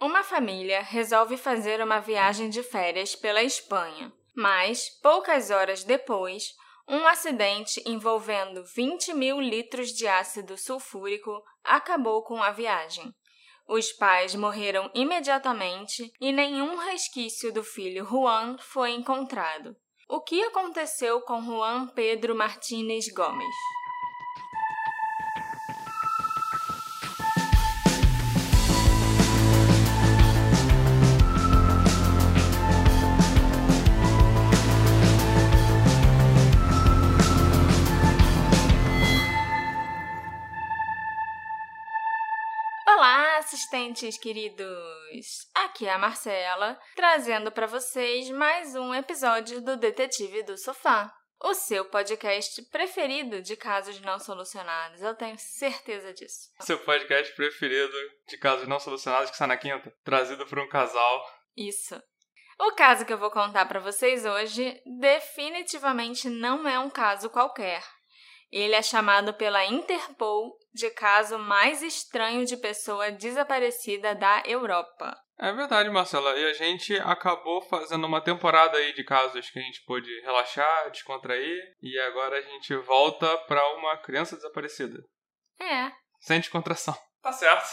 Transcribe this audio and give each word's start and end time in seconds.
Uma 0.00 0.22
família 0.22 0.80
resolve 0.80 1.36
fazer 1.36 1.80
uma 1.80 1.98
viagem 1.98 2.48
de 2.48 2.62
férias 2.62 3.16
pela 3.16 3.42
Espanha, 3.42 4.12
mas, 4.32 4.88
poucas 5.02 5.50
horas 5.50 5.82
depois, 5.82 6.54
um 6.86 7.04
acidente 7.08 7.82
envolvendo 7.84 8.62
20 8.64 9.12
mil 9.12 9.40
litros 9.40 9.88
de 9.88 10.06
ácido 10.06 10.56
sulfúrico 10.56 11.42
acabou 11.64 12.22
com 12.22 12.40
a 12.40 12.52
viagem. 12.52 13.12
Os 13.66 13.92
pais 13.92 14.36
morreram 14.36 14.88
imediatamente 14.94 16.10
e 16.20 16.32
nenhum 16.32 16.76
resquício 16.76 17.52
do 17.52 17.64
filho 17.64 18.06
Juan 18.06 18.56
foi 18.58 18.92
encontrado. 18.92 19.76
O 20.08 20.20
que 20.20 20.42
aconteceu 20.44 21.20
com 21.22 21.42
Juan 21.42 21.88
Pedro 21.88 22.36
Martínez 22.36 23.12
Gomes? 23.12 23.54
Assistentes 43.58 44.16
queridos! 44.16 45.48
Aqui 45.52 45.84
é 45.84 45.92
a 45.92 45.98
Marcela, 45.98 46.78
trazendo 46.94 47.50
para 47.50 47.66
vocês 47.66 48.30
mais 48.30 48.76
um 48.76 48.94
episódio 48.94 49.60
do 49.60 49.76
Detetive 49.76 50.44
do 50.44 50.56
Sofá, 50.56 51.12
o 51.42 51.52
seu 51.54 51.84
podcast 51.86 52.62
preferido 52.70 53.42
de 53.42 53.56
casos 53.56 54.00
não 54.00 54.20
solucionados. 54.20 55.02
Eu 55.02 55.12
tenho 55.16 55.36
certeza 55.36 56.14
disso. 56.14 56.48
Seu 56.60 56.78
podcast 56.84 57.34
preferido 57.34 57.96
de 58.28 58.38
casos 58.38 58.68
não 58.68 58.78
solucionados 58.78 59.30
que 59.30 59.34
está 59.34 59.48
na 59.48 59.56
quinta, 59.56 59.92
trazido 60.04 60.46
por 60.46 60.60
um 60.60 60.68
casal. 60.68 61.24
Isso. 61.56 62.00
O 62.60 62.72
caso 62.76 63.04
que 63.04 63.12
eu 63.12 63.18
vou 63.18 63.30
contar 63.32 63.66
para 63.66 63.80
vocês 63.80 64.24
hoje 64.24 64.80
definitivamente 65.00 66.30
não 66.30 66.68
é 66.68 66.78
um 66.78 66.90
caso 66.90 67.28
qualquer. 67.28 67.82
Ele 68.50 68.74
é 68.74 68.82
chamado 68.82 69.34
pela 69.34 69.64
Interpol 69.64 70.56
de 70.72 70.90
caso 70.90 71.38
mais 71.38 71.82
estranho 71.82 72.44
de 72.44 72.56
pessoa 72.56 73.10
desaparecida 73.10 74.14
da 74.14 74.42
Europa. 74.46 75.14
É 75.38 75.52
verdade, 75.52 75.88
Marcela. 75.90 76.36
E 76.36 76.44
a 76.50 76.52
gente 76.52 76.96
acabou 77.00 77.62
fazendo 77.62 78.06
uma 78.06 78.20
temporada 78.20 78.76
aí 78.76 78.92
de 78.92 79.04
casos 79.04 79.48
que 79.50 79.58
a 79.58 79.62
gente 79.62 79.84
pôde 79.84 80.08
relaxar, 80.22 80.90
descontrair, 80.90 81.60
e 81.80 81.98
agora 82.00 82.38
a 82.38 82.42
gente 82.42 82.74
volta 82.78 83.38
para 83.46 83.64
uma 83.76 83.96
criança 83.98 84.34
desaparecida. 84.34 84.98
É. 85.60 85.92
Sem 86.20 86.40
descontração. 86.40 86.96
Tá 87.22 87.32
certo. 87.32 87.68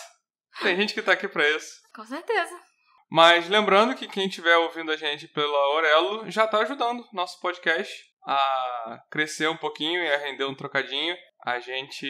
Tem 0.62 0.76
gente 0.76 0.94
que 0.94 1.02
tá 1.02 1.14
aqui 1.14 1.28
pra 1.28 1.50
isso. 1.50 1.82
Com 1.94 2.06
certeza. 2.06 2.56
Mas 3.10 3.48
lembrando 3.48 3.96
que 3.96 4.08
quem 4.08 4.28
estiver 4.28 4.58
ouvindo 4.58 4.92
a 4.92 4.98
gente 4.98 5.28
pela 5.28 5.58
Aurelo 5.58 6.30
já 6.30 6.48
tá 6.48 6.60
ajudando 6.60 7.08
nosso 7.14 7.40
podcast 7.40 7.94
a 8.28 9.00
crescer 9.10 9.48
um 9.48 9.58
pouquinho 9.58 10.04
e 10.04 10.12
a 10.12 10.18
render 10.18 10.46
um 10.46 10.56
trocadinho. 10.56 11.16
A 11.46 11.60
gente 11.60 12.08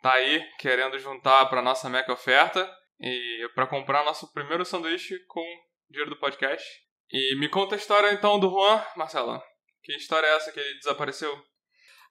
tá 0.00 0.14
aí 0.14 0.42
querendo 0.58 0.98
juntar 0.98 1.46
para 1.46 1.62
nossa 1.62 1.88
mega 1.88 2.12
oferta 2.12 2.70
e 3.00 3.48
para 3.54 3.66
comprar 3.66 4.04
nosso 4.04 4.32
primeiro 4.32 4.64
sanduíche 4.64 5.18
com 5.26 5.44
dinheiro 5.90 6.10
do 6.10 6.18
podcast. 6.18 6.66
E 7.10 7.38
me 7.38 7.48
conta 7.48 7.74
a 7.74 7.78
história 7.78 8.12
então 8.12 8.40
do 8.40 8.48
Juan, 8.48 8.82
Marcela. 8.96 9.42
Que 9.82 9.94
história 9.94 10.26
é 10.26 10.36
essa 10.36 10.50
que 10.50 10.58
ele 10.58 10.78
desapareceu? 10.78 11.36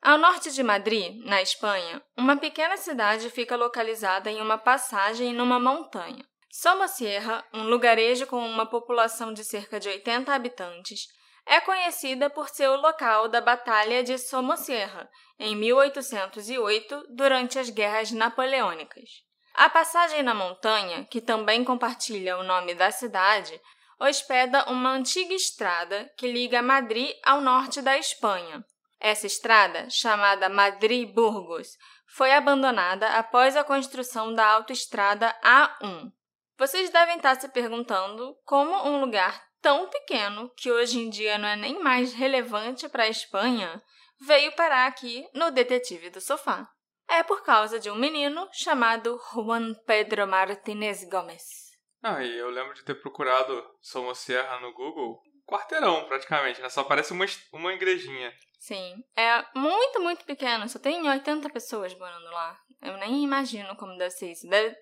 Ao 0.02 0.18
norte 0.18 0.52
de 0.52 0.62
Madrid, 0.62 1.16
na 1.26 1.42
Espanha, 1.42 2.04
uma 2.18 2.38
pequena 2.38 2.78
cidade 2.78 3.30
fica 3.30 3.56
localizada 3.56 4.30
em 4.30 4.42
uma 4.42 4.58
passagem 4.58 5.34
numa 5.34 5.60
montanha. 5.60 6.24
Somosierra, 6.56 7.44
um 7.52 7.64
lugarejo 7.64 8.28
com 8.28 8.38
uma 8.38 8.68
população 8.68 9.34
de 9.34 9.44
cerca 9.44 9.80
de 9.80 9.90
80 9.90 10.32
habitantes, 10.32 11.08
é 11.48 11.60
conhecida 11.60 12.30
por 12.30 12.48
ser 12.48 12.70
o 12.70 12.80
local 12.80 13.28
da 13.28 13.42
Batalha 13.42 14.04
de 14.04 14.20
Somosierra, 14.20 15.10
em 15.40 15.56
1808, 15.56 17.08
durante 17.10 17.58
as 17.58 17.72
Guerras 17.72 18.12
Napoleônicas. 18.12 19.10
A 19.56 19.68
passagem 19.68 20.22
na 20.22 20.36
montanha, 20.36 21.06
que 21.06 21.20
também 21.20 21.64
compartilha 21.64 22.38
o 22.38 22.44
nome 22.44 22.76
da 22.76 22.92
cidade, 22.92 23.60
hospeda 24.00 24.70
uma 24.70 24.92
antiga 24.92 25.34
estrada 25.34 26.08
que 26.16 26.32
liga 26.32 26.62
Madrid 26.62 27.10
ao 27.26 27.42
norte 27.42 27.82
da 27.82 27.98
Espanha. 27.98 28.64
Essa 29.00 29.26
estrada, 29.26 29.90
chamada 29.90 30.50
Madrid-Burgos, 30.50 31.70
foi 32.16 32.32
abandonada 32.32 33.08
após 33.18 33.58
a 33.58 33.64
construção 33.64 34.36
da 34.36 34.46
autoestrada 34.46 35.36
A1. 35.44 36.12
Vocês 36.58 36.90
devem 36.90 37.18
estar 37.18 37.36
se 37.36 37.50
perguntando 37.50 38.36
como 38.46 38.88
um 38.88 39.00
lugar 39.00 39.44
tão 39.62 39.88
pequeno 39.90 40.52
que 40.58 40.72
hoje 40.72 41.00
em 41.00 41.10
dia 41.10 41.38
não 41.38 41.48
é 41.48 41.56
nem 41.56 41.82
mais 41.82 42.14
relevante 42.14 42.88
para 42.90 43.04
a 43.04 43.10
Espanha, 43.10 43.82
veio 44.22 44.52
parar 44.56 44.88
aqui 44.88 45.28
no 45.34 45.52
Detetive 45.52 46.10
do 46.10 46.22
Sofá. 46.22 46.68
É 47.10 47.24
por 47.24 47.44
causa 47.44 47.80
de 47.80 47.90
um 47.90 47.96
menino 47.96 48.48
chamado 48.52 49.20
Juan 49.34 49.74
Pedro 49.86 50.28
Martínez 50.28 51.04
Gomes. 51.10 51.64
Ah, 52.02 52.22
e 52.24 52.38
eu 52.38 52.50
lembro 52.50 52.74
de 52.74 52.84
ter 52.84 52.96
procurado 52.96 53.64
Somosierra 53.82 54.60
no 54.60 54.74
Google. 54.74 55.22
Quarteirão, 55.46 56.06
praticamente, 56.06 56.62
né? 56.62 56.70
Só 56.70 56.84
parece 56.84 57.14
uma, 57.14 57.26
uma 57.52 57.74
igrejinha. 57.74 58.34
Sim. 58.60 59.04
É 59.16 59.46
muito, 59.56 60.02
muito 60.02 60.26
pequeno. 60.26 60.68
Só 60.68 60.80
tem 60.80 61.08
80 61.08 61.50
pessoas 61.50 61.94
morando 61.98 62.30
lá. 62.32 62.58
Eu 62.82 62.98
nem 62.98 63.24
imagino 63.24 63.76
como 63.76 63.98
deve 63.98 64.12
ser 64.12 64.32
isso. 64.32 64.48
Deve, 64.48 64.76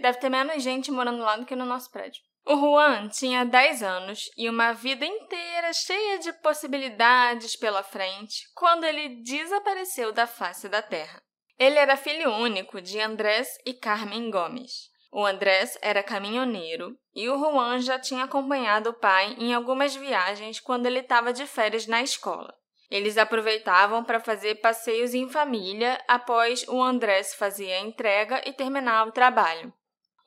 deve 0.00 0.18
ter 0.18 0.28
menos 0.28 0.62
gente 0.62 0.90
morando 0.90 1.22
lá 1.22 1.36
do 1.36 1.46
que 1.46 1.56
no 1.56 1.64
nosso 1.64 1.90
prédio. 1.90 2.22
O 2.44 2.56
Juan 2.56 3.08
tinha 3.08 3.44
10 3.44 3.82
anos 3.82 4.30
e 4.34 4.48
uma 4.48 4.72
vida 4.72 5.04
inteira 5.04 5.70
cheia 5.72 6.18
de 6.18 6.32
possibilidades 6.32 7.54
pela 7.54 7.82
frente 7.82 8.50
quando 8.54 8.84
ele 8.84 9.22
desapareceu 9.22 10.12
da 10.12 10.26
face 10.26 10.68
da 10.68 10.80
terra. 10.80 11.22
Ele 11.58 11.78
era 11.78 11.96
filho 11.96 12.30
único 12.32 12.80
de 12.80 12.98
Andrés 13.00 13.58
e 13.66 13.74
Carmen 13.74 14.30
Gomes. 14.30 14.90
O 15.10 15.26
Andrés 15.26 15.76
era 15.82 16.02
caminhoneiro 16.02 16.96
e 17.14 17.28
o 17.28 17.38
Juan 17.38 17.80
já 17.80 17.98
tinha 17.98 18.24
acompanhado 18.24 18.90
o 18.90 18.94
pai 18.94 19.34
em 19.38 19.52
algumas 19.52 19.94
viagens 19.94 20.60
quando 20.60 20.86
ele 20.86 21.00
estava 21.00 21.32
de 21.32 21.46
férias 21.46 21.86
na 21.86 22.02
escola. 22.02 22.54
Eles 22.90 23.18
aproveitavam 23.18 24.02
para 24.02 24.20
fazer 24.20 24.56
passeios 24.56 25.12
em 25.14 25.28
família 25.28 26.02
após 26.08 26.66
o 26.68 26.82
Andrés 26.82 27.34
fazer 27.34 27.72
a 27.72 27.80
entrega 27.80 28.42
e 28.46 28.52
terminar 28.52 29.06
o 29.06 29.12
trabalho. 29.12 29.72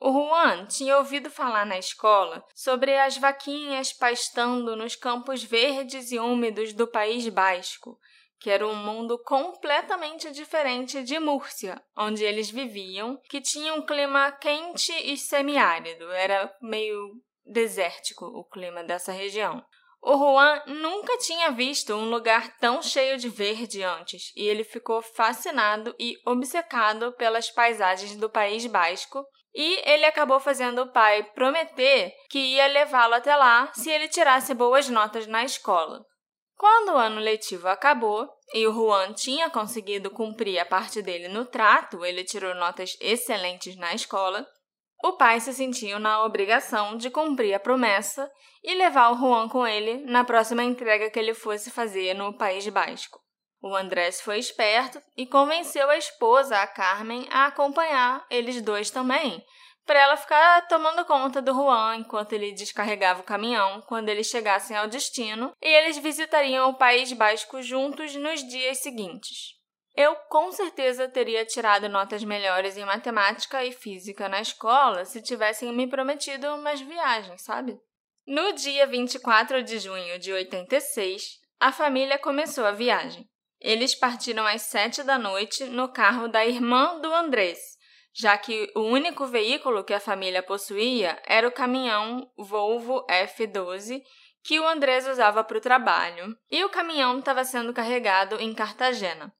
O 0.04 0.12
Juan 0.12 0.66
tinha 0.66 0.98
ouvido 0.98 1.30
falar 1.30 1.64
na 1.64 1.78
escola 1.78 2.44
sobre 2.54 2.96
as 2.98 3.16
vaquinhas 3.16 3.92
pastando 3.92 4.74
nos 4.74 4.96
campos 4.96 5.44
verdes 5.44 6.10
e 6.10 6.18
úmidos 6.18 6.72
do 6.72 6.88
País 6.88 7.28
Basco, 7.28 7.96
que 8.40 8.50
era 8.50 8.66
um 8.66 8.74
mundo 8.74 9.16
completamente 9.24 10.32
diferente 10.32 11.04
de 11.04 11.20
Múrcia, 11.20 11.80
onde 11.96 12.24
eles 12.24 12.50
viviam, 12.50 13.16
que 13.28 13.40
tinha 13.40 13.72
um 13.74 13.86
clima 13.86 14.32
quente 14.32 14.92
e 14.92 15.16
semiárido, 15.16 16.10
era 16.10 16.52
meio 16.60 17.12
desértico 17.46 18.24
o 18.24 18.44
clima 18.44 18.82
dessa 18.82 19.12
região. 19.12 19.64
O 20.04 20.18
Juan 20.18 20.60
nunca 20.66 21.16
tinha 21.18 21.52
visto 21.52 21.94
um 21.94 22.10
lugar 22.10 22.58
tão 22.58 22.82
cheio 22.82 23.16
de 23.16 23.28
verde 23.28 23.84
antes 23.84 24.32
e 24.34 24.48
ele 24.48 24.64
ficou 24.64 25.00
fascinado 25.00 25.94
e 25.96 26.16
obcecado 26.26 27.12
pelas 27.12 27.48
paisagens 27.50 28.16
do 28.16 28.28
País 28.28 28.66
Basco 28.66 29.24
e 29.54 29.80
ele 29.88 30.04
acabou 30.04 30.40
fazendo 30.40 30.82
o 30.82 30.92
pai 30.92 31.22
prometer 31.22 32.12
que 32.28 32.38
ia 32.38 32.66
levá-lo 32.66 33.14
até 33.14 33.36
lá 33.36 33.70
se 33.74 33.90
ele 33.90 34.08
tirasse 34.08 34.52
boas 34.54 34.88
notas 34.88 35.28
na 35.28 35.44
escola. 35.44 36.04
Quando 36.56 36.94
o 36.94 36.98
ano 36.98 37.20
letivo 37.20 37.68
acabou 37.68 38.28
e 38.52 38.66
o 38.66 38.72
Juan 38.72 39.12
tinha 39.12 39.50
conseguido 39.50 40.10
cumprir 40.10 40.58
a 40.58 40.66
parte 40.66 41.00
dele 41.00 41.28
no 41.28 41.44
trato, 41.44 42.04
ele 42.04 42.24
tirou 42.24 42.54
notas 42.56 42.96
excelentes 43.00 43.76
na 43.76 43.94
escola, 43.94 44.44
o 45.02 45.14
pai 45.14 45.40
se 45.40 45.52
sentiu 45.52 45.98
na 45.98 46.24
obrigação 46.24 46.96
de 46.96 47.10
cumprir 47.10 47.52
a 47.54 47.60
promessa 47.60 48.30
e 48.62 48.74
levar 48.74 49.10
o 49.10 49.16
Juan 49.16 49.48
com 49.48 49.66
ele 49.66 50.04
na 50.06 50.22
próxima 50.22 50.62
entrega 50.62 51.10
que 51.10 51.18
ele 51.18 51.34
fosse 51.34 51.70
fazer 51.70 52.14
no 52.14 52.36
País 52.38 52.66
Basco. 52.68 53.20
O 53.60 53.74
Andrés 53.74 54.20
foi 54.20 54.38
esperto 54.38 55.00
e 55.16 55.26
convenceu 55.26 55.90
a 55.90 55.96
esposa, 55.96 56.56
a 56.58 56.66
Carmen, 56.66 57.26
a 57.30 57.46
acompanhar 57.46 58.24
eles 58.30 58.60
dois 58.62 58.90
também, 58.90 59.44
para 59.84 60.00
ela 60.00 60.16
ficar 60.16 60.66
tomando 60.68 61.04
conta 61.04 61.42
do 61.42 61.52
Juan 61.52 61.96
enquanto 61.96 62.32
ele 62.32 62.52
descarregava 62.52 63.20
o 63.20 63.24
caminhão 63.24 63.80
quando 63.82 64.08
eles 64.08 64.28
chegassem 64.28 64.76
ao 64.76 64.88
destino, 64.88 65.52
e 65.60 65.66
eles 65.66 65.98
visitariam 65.98 66.70
o 66.70 66.74
País 66.74 67.12
Basco 67.12 67.60
juntos 67.60 68.14
nos 68.14 68.40
dias 68.46 68.78
seguintes. 68.78 69.61
Eu 69.94 70.14
com 70.28 70.50
certeza 70.50 71.08
teria 71.08 71.44
tirado 71.44 71.88
notas 71.88 72.24
melhores 72.24 72.76
em 72.76 72.84
matemática 72.84 73.64
e 73.64 73.72
física 73.72 74.28
na 74.28 74.40
escola 74.40 75.04
se 75.04 75.20
tivessem 75.20 75.72
me 75.72 75.86
prometido 75.86 76.46
umas 76.54 76.80
viagens, 76.80 77.42
sabe? 77.42 77.78
No 78.26 78.52
dia 78.52 78.86
24 78.86 79.62
de 79.62 79.78
junho 79.78 80.18
de 80.18 80.32
86, 80.32 81.40
a 81.60 81.70
família 81.70 82.18
começou 82.18 82.64
a 82.64 82.72
viagem. 82.72 83.28
Eles 83.60 83.94
partiram 83.94 84.46
às 84.46 84.62
sete 84.62 85.02
da 85.02 85.18
noite 85.18 85.64
no 85.64 85.88
carro 85.88 86.26
da 86.26 86.44
irmã 86.44 86.98
do 87.00 87.12
Andrés, 87.14 87.58
já 88.14 88.36
que 88.38 88.72
o 88.74 88.80
único 88.80 89.26
veículo 89.26 89.84
que 89.84 89.94
a 89.94 90.00
família 90.00 90.42
possuía 90.42 91.20
era 91.26 91.46
o 91.46 91.52
caminhão 91.52 92.30
Volvo 92.36 93.06
F12 93.06 94.02
que 94.44 94.58
o 94.58 94.66
Andrés 94.66 95.06
usava 95.06 95.44
para 95.44 95.58
o 95.58 95.60
trabalho, 95.60 96.36
e 96.50 96.64
o 96.64 96.68
caminhão 96.68 97.18
estava 97.18 97.44
sendo 97.44 97.72
carregado 97.72 98.40
em 98.40 98.52
Cartagena. 98.52 99.32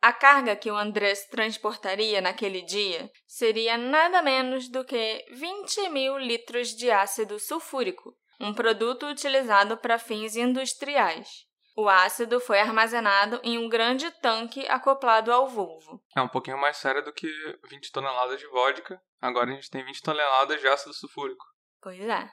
A 0.00 0.12
carga 0.12 0.54
que 0.54 0.70
o 0.70 0.76
Andrés 0.76 1.26
transportaria 1.26 2.20
naquele 2.20 2.62
dia 2.62 3.10
seria 3.26 3.76
nada 3.76 4.22
menos 4.22 4.68
do 4.68 4.84
que 4.84 5.24
20 5.32 5.88
mil 5.88 6.18
litros 6.18 6.68
de 6.68 6.90
ácido 6.90 7.38
sulfúrico, 7.38 8.14
um 8.40 8.54
produto 8.54 9.06
utilizado 9.06 9.76
para 9.76 9.98
fins 9.98 10.36
industriais. 10.36 11.46
O 11.76 11.90
ácido 11.90 12.40
foi 12.40 12.58
armazenado 12.58 13.38
em 13.42 13.58
um 13.58 13.68
grande 13.68 14.10
tanque 14.22 14.66
acoplado 14.66 15.30
ao 15.30 15.46
Volvo. 15.46 16.02
É 16.16 16.22
um 16.22 16.28
pouquinho 16.28 16.56
mais 16.56 16.78
sério 16.78 17.04
do 17.04 17.12
que 17.12 17.28
20 17.68 17.92
toneladas 17.92 18.40
de 18.40 18.46
vodka. 18.46 18.98
Agora 19.20 19.50
a 19.50 19.54
gente 19.54 19.70
tem 19.70 19.84
20 19.84 20.02
toneladas 20.02 20.58
de 20.58 20.66
ácido 20.68 20.94
sulfúrico. 20.94 21.44
Pois 21.82 22.00
é. 22.00 22.30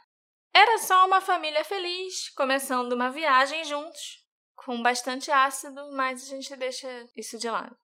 Era 0.54 0.78
só 0.78 1.06
uma 1.06 1.20
família 1.20 1.64
feliz, 1.66 2.30
começando 2.36 2.94
uma 2.94 3.10
viagem 3.10 3.66
juntos, 3.66 4.23
com 4.56 4.82
bastante 4.82 5.32
ácido, 5.32 5.92
mas 5.94 6.24
a 6.24 6.36
gente 6.36 6.56
deixa 6.56 6.88
isso 7.16 7.38
de 7.38 7.50
lado. 7.50 7.76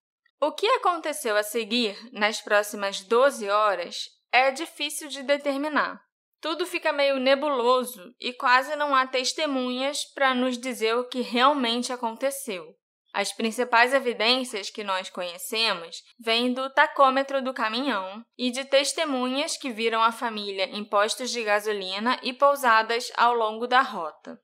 O 0.42 0.52
que 0.52 0.68
aconteceu 0.68 1.36
a 1.36 1.44
seguir 1.44 1.98
nas 2.14 2.42
próximas 2.42 3.02
12 3.02 3.50
horas 3.50 4.06
é 4.32 4.52
difícil 4.52 5.10
de 5.10 5.22
determinar. 5.24 6.02
Tudo 6.42 6.66
fica 6.66 6.94
meio 6.94 7.20
nebuloso 7.20 8.16
e 8.20 8.32
quase 8.32 8.76
não 8.78 8.96
há 8.96 9.06
testemunhas 9.06 10.06
para 10.06 10.34
nos 10.34 10.58
dizer 10.58 10.96
o 10.96 11.04
que 11.04 11.20
realmente 11.20 11.92
aconteceu. 11.92 12.74
As 13.14 13.34
principais 13.34 13.94
evidências 13.94 14.70
que 14.70 14.84
nós 14.84 15.10
conhecemos 15.10 16.02
vêm 16.18 16.54
do 16.54 16.70
tacômetro 16.70 17.44
do 17.44 17.54
caminhão 17.54 18.24
e 18.38 18.52
de 18.52 18.64
testemunhas 18.64 19.58
que 19.58 19.72
viram 19.72 20.02
a 20.02 20.12
família 20.12 20.66
em 20.66 20.86
postos 20.86 21.32
de 21.32 21.44
gasolina 21.44 22.20
e 22.22 22.32
pousadas 22.32 23.12
ao 23.18 23.34
longo 23.34 23.68
da 23.68 23.82
rota. 23.82 24.40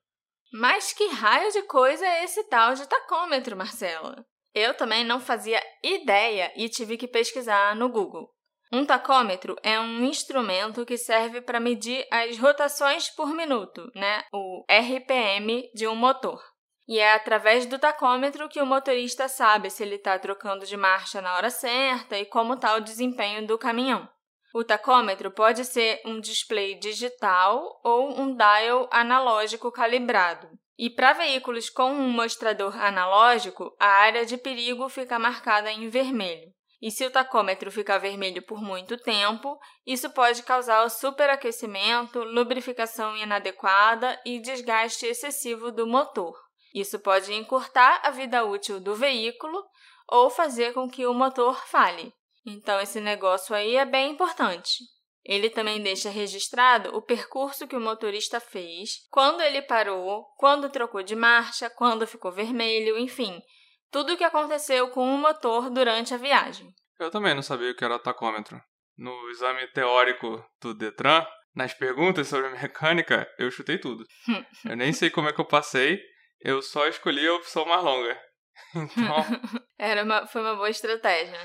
Mas 0.52 0.92
que 0.92 1.06
raio 1.08 1.50
de 1.52 1.62
coisa 1.62 2.06
é 2.06 2.24
esse 2.24 2.44
tal 2.44 2.74
de 2.74 2.86
tacômetro, 2.88 3.56
Marcela? 3.56 4.24
Eu 4.54 4.74
também 4.74 5.04
não 5.04 5.20
fazia 5.20 5.62
ideia 5.82 6.52
e 6.56 6.68
tive 6.68 6.96
que 6.96 7.06
pesquisar 7.06 7.76
no 7.76 7.88
Google. 7.88 8.30
Um 8.72 8.84
tacômetro 8.84 9.54
é 9.62 9.78
um 9.78 10.04
instrumento 10.04 10.84
que 10.84 10.96
serve 10.96 11.40
para 11.40 11.60
medir 11.60 12.06
as 12.10 12.38
rotações 12.38 13.08
por 13.10 13.28
minuto, 13.34 13.90
né? 13.94 14.24
O 14.32 14.64
RPM 14.68 15.70
de 15.74 15.86
um 15.86 15.94
motor. 15.94 16.42
E 16.88 16.98
é 16.98 17.14
através 17.14 17.66
do 17.66 17.78
tacômetro 17.78 18.48
que 18.48 18.60
o 18.60 18.66
motorista 18.66 19.28
sabe 19.28 19.70
se 19.70 19.82
ele 19.82 19.96
está 19.96 20.18
trocando 20.18 20.64
de 20.64 20.76
marcha 20.76 21.20
na 21.20 21.36
hora 21.36 21.50
certa 21.50 22.16
e 22.18 22.24
como 22.24 22.54
está 22.54 22.76
o 22.76 22.80
desempenho 22.80 23.46
do 23.46 23.58
caminhão. 23.58 24.08
O 24.58 24.64
tacômetro 24.64 25.30
pode 25.30 25.66
ser 25.66 26.00
um 26.02 26.18
display 26.18 26.78
digital 26.78 27.78
ou 27.84 28.18
um 28.18 28.34
dial 28.34 28.88
analógico 28.90 29.70
calibrado. 29.70 30.48
E 30.78 30.88
para 30.88 31.12
veículos 31.12 31.68
com 31.68 31.92
um 31.92 32.08
mostrador 32.08 32.74
analógico, 32.82 33.76
a 33.78 33.86
área 33.86 34.24
de 34.24 34.38
perigo 34.38 34.88
fica 34.88 35.18
marcada 35.18 35.70
em 35.70 35.90
vermelho. 35.90 36.50
E 36.80 36.90
se 36.90 37.04
o 37.04 37.10
tacômetro 37.10 37.70
ficar 37.70 37.98
vermelho 37.98 38.40
por 38.46 38.62
muito 38.62 38.96
tempo, 38.96 39.58
isso 39.86 40.08
pode 40.08 40.42
causar 40.42 40.88
superaquecimento, 40.88 42.24
lubrificação 42.24 43.14
inadequada 43.14 44.18
e 44.24 44.40
desgaste 44.40 45.04
excessivo 45.04 45.70
do 45.70 45.86
motor. 45.86 46.34
Isso 46.74 46.98
pode 46.98 47.30
encurtar 47.34 48.00
a 48.02 48.10
vida 48.10 48.42
útil 48.42 48.80
do 48.80 48.94
veículo 48.94 49.62
ou 50.08 50.30
fazer 50.30 50.72
com 50.72 50.88
que 50.88 51.06
o 51.06 51.12
motor 51.12 51.62
falhe. 51.66 52.10
Então, 52.46 52.80
esse 52.80 53.00
negócio 53.00 53.54
aí 53.54 53.76
é 53.76 53.84
bem 53.84 54.12
importante. 54.12 54.84
Ele 55.24 55.50
também 55.50 55.82
deixa 55.82 56.08
registrado 56.08 56.96
o 56.96 57.02
percurso 57.02 57.66
que 57.66 57.74
o 57.74 57.80
motorista 57.80 58.38
fez, 58.38 58.90
quando 59.10 59.40
ele 59.40 59.60
parou, 59.62 60.24
quando 60.36 60.70
trocou 60.70 61.02
de 61.02 61.16
marcha, 61.16 61.68
quando 61.68 62.06
ficou 62.06 62.30
vermelho, 62.30 62.96
enfim, 62.96 63.42
tudo 63.90 64.12
o 64.12 64.16
que 64.16 64.22
aconteceu 64.22 64.88
com 64.90 65.12
o 65.12 65.18
motor 65.18 65.68
durante 65.70 66.14
a 66.14 66.16
viagem. 66.16 66.72
Eu 67.00 67.10
também 67.10 67.34
não 67.34 67.42
sabia 67.42 67.72
o 67.72 67.74
que 67.74 67.84
era 67.84 67.98
tacômetro. 67.98 68.60
No 68.96 69.28
exame 69.30 69.66
teórico 69.72 70.44
do 70.60 70.72
Detran, 70.72 71.26
nas 71.54 71.74
perguntas 71.74 72.28
sobre 72.28 72.48
mecânica, 72.50 73.28
eu 73.36 73.50
chutei 73.50 73.78
tudo. 73.78 74.04
eu 74.64 74.76
nem 74.76 74.92
sei 74.92 75.10
como 75.10 75.28
é 75.28 75.32
que 75.32 75.40
eu 75.40 75.44
passei, 75.44 76.00
eu 76.40 76.62
só 76.62 76.86
escolhi 76.86 77.26
a 77.26 77.34
opção 77.34 77.66
mais 77.66 77.82
longa. 77.82 78.16
Então. 78.74 79.24
Era 79.78 80.02
uma, 80.02 80.26
foi 80.26 80.40
uma 80.40 80.56
boa 80.56 80.70
estratégia. 80.70 81.38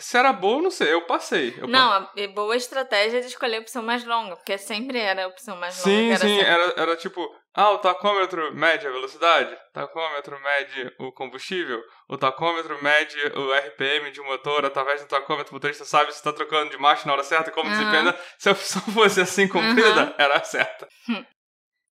Se 0.00 0.16
era 0.16 0.32
boa, 0.32 0.62
não 0.62 0.70
sei, 0.70 0.92
eu 0.92 1.02
passei. 1.02 1.54
Eu 1.58 1.68
não, 1.68 1.92
a 1.92 2.10
boa 2.34 2.56
estratégia 2.56 3.20
de 3.20 3.26
escolher 3.26 3.58
a 3.58 3.60
opção 3.60 3.82
mais 3.82 4.04
longa, 4.04 4.36
porque 4.36 4.56
sempre 4.56 4.98
era 4.98 5.24
a 5.24 5.28
opção 5.28 5.56
mais 5.56 5.74
sim, 5.74 6.08
longa. 6.08 6.16
Sim, 6.16 6.28
sim, 6.28 6.38
sempre... 6.38 6.50
era, 6.50 6.74
era 6.76 6.96
tipo, 6.96 7.20
ah, 7.54 7.70
o 7.70 7.78
tacômetro 7.78 8.54
mede 8.54 8.86
a 8.86 8.90
velocidade, 8.90 9.52
o 9.52 9.72
tacômetro 9.72 10.40
mede 10.40 10.94
o 10.98 11.12
combustível, 11.12 11.82
o 12.08 12.16
tacômetro 12.16 12.82
mede 12.82 13.18
o 13.36 13.52
RPM 13.52 14.10
de 14.10 14.20
um 14.20 14.26
motor, 14.26 14.64
através 14.64 15.02
do 15.02 15.08
tacômetro 15.08 15.52
o 15.52 15.54
motorista 15.54 15.84
sabe 15.84 16.12
se 16.12 16.18
está 16.18 16.32
trocando 16.32 16.70
de 16.70 16.78
marcha 16.78 17.06
na 17.06 17.12
hora 17.12 17.22
certa 17.22 17.50
e 17.50 17.52
como 17.52 17.68
uhum. 17.68 17.76
desempenha. 17.76 18.16
Se 18.38 18.48
a 18.48 18.52
opção 18.52 18.80
fosse 18.94 19.20
assim 19.20 19.46
cumprida, 19.46 20.04
uhum. 20.04 20.14
era 20.16 20.42
certa. 20.44 20.88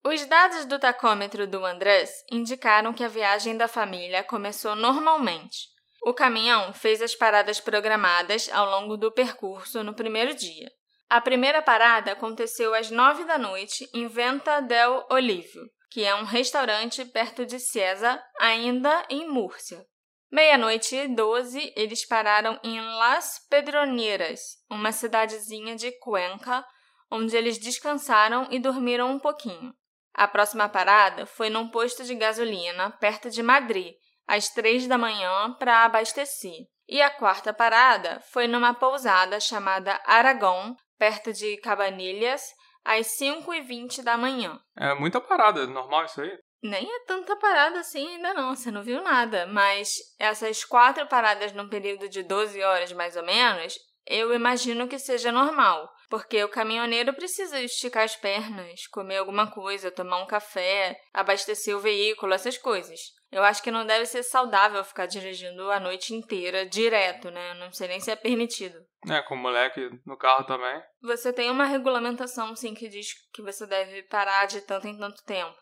Os 0.06 0.26
dados 0.26 0.66
do 0.66 0.80
tacômetro 0.80 1.46
do 1.46 1.66
Andrés 1.66 2.10
indicaram 2.32 2.94
que 2.94 3.04
a 3.04 3.10
viagem 3.10 3.58
da 3.58 3.68
família 3.68 4.24
começou 4.24 4.76
normalmente. 4.76 5.68
O 6.02 6.14
caminhão 6.14 6.74
fez 6.74 7.02
as 7.02 7.14
paradas 7.14 7.60
programadas 7.60 8.50
ao 8.54 8.70
longo 8.70 8.96
do 8.96 9.12
percurso 9.12 9.84
no 9.84 9.94
primeiro 9.94 10.34
dia. 10.34 10.72
A 11.10 11.20
primeira 11.20 11.62
parada 11.62 12.12
aconteceu 12.12 12.74
às 12.74 12.92
nove 12.92 13.26
da 13.26 13.38
noite 13.38 13.90
em 13.94 14.08
Venta 14.08 14.62
del 14.62 15.06
Olívio, 15.10 15.70
que 15.90 16.06
é 16.06 16.14
um 16.16 16.24
restaurante 16.24 17.04
perto 17.04 17.46
de 17.46 17.60
César, 17.60 18.22
ainda 18.40 19.06
em 19.10 19.28
Múrcia. 19.28 19.84
Meia-noite 20.32 20.96
e 20.96 21.08
doze, 21.08 21.74
eles 21.76 22.06
pararam 22.06 22.60
em 22.64 22.80
Las 22.80 23.40
Pedroneiras, 23.50 24.40
uma 24.70 24.92
cidadezinha 24.92 25.76
de 25.76 25.92
Cuenca, 26.00 26.64
onde 27.12 27.36
eles 27.36 27.58
descansaram 27.58 28.48
e 28.52 28.60
dormiram 28.60 29.10
um 29.10 29.20
pouquinho. 29.20 29.74
A 30.14 30.28
próxima 30.28 30.70
parada 30.70 31.26
foi 31.26 31.50
num 31.50 31.70
posto 31.70 32.04
de 32.04 32.14
gasolina 32.14 32.92
perto 32.92 33.32
de 33.32 33.42
Madrid, 33.42 33.96
às 34.30 34.50
três 34.50 34.86
da 34.86 34.96
manhã, 34.96 35.54
para 35.58 35.84
abastecer. 35.84 36.68
E 36.88 37.02
a 37.02 37.10
quarta 37.10 37.52
parada 37.52 38.22
foi 38.32 38.48
numa 38.48 38.76
pousada 38.76 39.40
chamada 39.40 40.00
Aragão, 40.06 40.76
perto 41.00 41.34
de 41.34 41.58
Cabanilhas, 41.58 42.44
às 42.86 43.08
5 43.08 43.52
e 43.56 43.62
20 43.62 44.04
da 44.04 44.16
manhã. 44.16 44.60
É 44.78 44.94
muita 44.94 45.20
parada, 45.20 45.66
normal 45.66 46.06
isso 46.06 46.22
aí? 46.22 46.32
Nem 46.62 46.86
é 46.86 47.06
tanta 47.06 47.36
parada 47.38 47.80
assim 47.80 48.08
ainda 48.08 48.34
não, 48.34 48.56
você 48.56 48.70
não 48.70 48.84
viu 48.84 49.02
nada. 49.02 49.48
Mas 49.48 49.96
essas 50.20 50.64
quatro 50.64 51.08
paradas 51.08 51.52
num 51.54 51.68
período 51.68 52.08
de 52.08 52.22
12 52.22 52.62
horas 52.62 52.92
mais 52.92 53.16
ou 53.16 53.26
menos, 53.26 53.74
eu 54.06 54.34
imagino 54.34 54.88
que 54.88 55.00
seja 55.00 55.32
normal. 55.32 55.90
Porque 56.10 56.44
o 56.44 56.50
caminhoneiro 56.50 57.14
precisa 57.14 57.60
esticar 57.62 58.04
as 58.04 58.16
pernas, 58.16 58.88
comer 58.88 59.18
alguma 59.18 59.50
coisa, 59.50 59.92
tomar 59.92 60.18
um 60.18 60.28
café, 60.28 61.00
abastecer 61.14 61.76
o 61.76 61.80
veículo, 61.80 62.34
essas 62.34 62.58
coisas. 62.58 63.00
Eu 63.32 63.44
acho 63.44 63.62
que 63.62 63.72
não 63.72 63.86
deve 63.86 64.06
ser 64.06 64.24
saudável 64.24 64.84
ficar 64.84 65.06
dirigindo 65.06 65.70
a 65.70 65.80
noite 65.80 66.16
inteira 66.16 66.66
direto, 66.66 67.30
né? 67.30 67.54
Não 67.56 67.72
sei 67.72 67.88
nem 67.88 68.00
se 68.00 68.10
é 68.10 68.16
permitido. 68.16 68.84
É, 69.08 69.22
com 69.22 69.36
o 69.36 69.38
moleque 69.38 69.90
no 70.06 70.18
carro 70.18 70.44
também. 70.46 70.82
Você 71.02 71.32
tem 71.32 71.50
uma 71.52 71.66
regulamentação, 71.66 72.56
sim, 72.56 72.74
que 72.74 72.90
diz 72.90 73.14
que 73.32 73.42
você 73.42 73.68
deve 73.68 74.04
parar 74.04 74.48
de 74.48 74.62
tanto 74.62 74.88
em 74.88 74.98
tanto 74.98 75.24
tempo. 75.24 75.58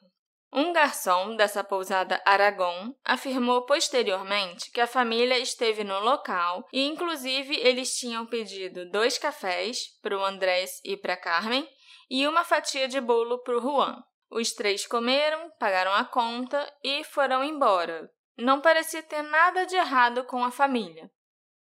Um 0.52 0.72
garçom 0.72 1.36
dessa 1.36 1.62
pousada 1.62 2.22
Aragon 2.26 2.94
afirmou 3.04 3.66
posteriormente 3.66 4.72
que 4.72 4.80
a 4.80 4.88
família 4.88 5.38
esteve 5.38 5.84
no 5.84 6.00
local 6.00 6.66
e, 6.72 6.88
inclusive, 6.88 7.54
eles 7.58 7.98
tinham 7.98 8.26
pedido 8.26 8.90
dois 8.90 9.18
cafés 9.18 10.00
para 10.02 10.18
o 10.18 10.24
Andrés 10.24 10.80
e 10.86 10.96
para 10.96 11.18
Carmen 11.18 11.68
e 12.10 12.26
uma 12.26 12.46
fatia 12.46 12.88
de 12.88 13.02
bolo 13.02 13.40
para 13.44 13.58
o 13.58 13.62
Juan. 13.62 14.02
Os 14.30 14.52
três 14.54 14.86
comeram, 14.86 15.52
pagaram 15.60 15.94
a 15.94 16.04
conta 16.04 16.72
e 16.84 17.04
foram 17.04 17.44
embora. 17.44 18.10
Não 18.38 18.62
parecia 18.62 19.02
ter 19.02 19.22
nada 19.22 19.66
de 19.66 19.76
errado 19.76 20.24
com 20.26 20.44
a 20.44 20.52
família. 20.52 21.10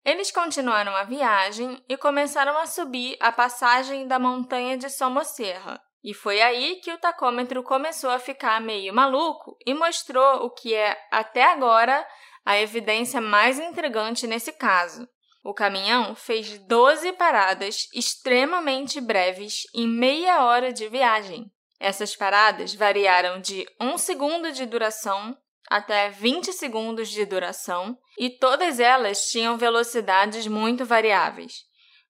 Eles 0.04 0.30
continuaram 0.30 0.94
a 0.94 1.04
viagem 1.04 1.83
e 1.88 1.97
começaram 1.97 2.59
a 2.59 2.66
subir 2.66 3.16
a 3.21 3.33
passagem 3.33 4.06
da 4.06 4.18
montanha 4.18 4.76
de 4.76 4.90
Somoserra, 4.90 5.80
e 6.04 6.12
foi 6.12 6.42
aí 6.42 6.76
que 6.76 6.92
o 6.92 6.99
tacômetro 6.99 7.62
começou 7.62 8.11
a 8.11 8.18
ficar 8.18 8.61
meio 8.61 8.92
maluco 8.92 9.56
e 9.66 9.73
mostrou 9.73 10.44
o 10.44 10.50
que 10.50 10.75
é, 10.75 10.99
até 11.11 11.44
agora, 11.44 12.06
a 12.44 12.59
evidência 12.59 13.23
mais 13.23 13.59
intrigante 13.59 14.26
nesse 14.26 14.52
caso. 14.52 15.09
O 15.42 15.54
caminhão 15.54 16.14
fez 16.14 16.59
12 16.59 17.12
paradas 17.14 17.88
extremamente 17.94 19.00
breves 19.00 19.62
em 19.75 19.88
meia 19.88 20.44
hora 20.44 20.71
de 20.71 20.87
viagem. 20.88 21.50
Essas 21.81 22.14
paradas 22.16 22.75
variaram 22.75 23.40
de 23.40 23.66
1 23.81 23.99
segundo 23.99 24.52
de 24.52 24.64
duração 24.66 25.37
até 25.69 26.11
20 26.11 26.52
segundos 26.52 27.09
de 27.09 27.25
duração 27.25 27.97
e 28.19 28.31
todas 28.31 28.78
elas 28.78 29.31
tinham 29.31 29.57
velocidades 29.57 30.47
muito 30.47 30.85
variáveis. 30.85 31.64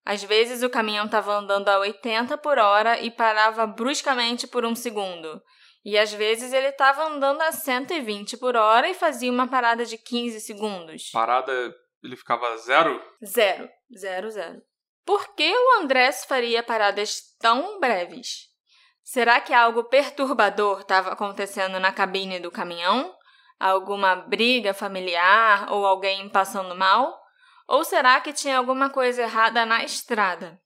Às 0.04 0.22
vezes 0.22 0.62
o 0.62 0.68
caminhão 0.68 1.06
estava 1.06 1.32
andando 1.32 1.68
a 1.68 1.78
80 1.78 2.36
por 2.38 2.58
hora 2.58 3.00
e 3.00 3.10
parava 3.10 3.66
bruscamente 3.66 4.46
por 4.46 4.64
um 4.64 4.74
segundo. 4.74 5.42
E 5.84 5.98
às 5.98 6.12
vezes 6.12 6.52
ele 6.52 6.68
estava 6.68 7.04
andando 7.04 7.40
a 7.42 7.52
120 7.52 8.36
por 8.36 8.56
hora 8.56 8.88
e 8.88 8.94
fazia 8.94 9.30
uma 9.30 9.48
parada 9.48 9.84
de 9.84 9.96
15 9.96 10.40
segundos. 10.40 11.10
Parada, 11.10 11.52
ele 12.02 12.16
ficava 12.16 12.56
zero? 12.58 13.02
Zero. 13.24 13.68
Zero, 13.96 14.30
zero. 14.30 14.62
Por 15.04 15.34
que 15.34 15.50
o 15.54 15.80
Andrés 15.80 16.24
faria 16.24 16.62
paradas 16.62 17.20
tão 17.38 17.78
breves? 17.78 18.48
Será 19.04 19.38
que 19.38 19.52
algo 19.52 19.84
perturbador 19.84 20.80
estava 20.80 21.12
acontecendo 21.12 21.78
na 21.78 21.92
cabine 21.92 22.40
do 22.40 22.50
caminhão? 22.50 23.14
Alguma 23.60 24.16
briga 24.16 24.72
familiar 24.72 25.70
ou 25.70 25.84
alguém 25.84 26.26
passando 26.30 26.74
mal? 26.74 27.14
Ou 27.68 27.84
será 27.84 28.18
que 28.22 28.32
tinha 28.32 28.56
alguma 28.56 28.88
coisa 28.88 29.22
errada 29.22 29.66
na 29.66 29.84
estrada? 29.84 30.58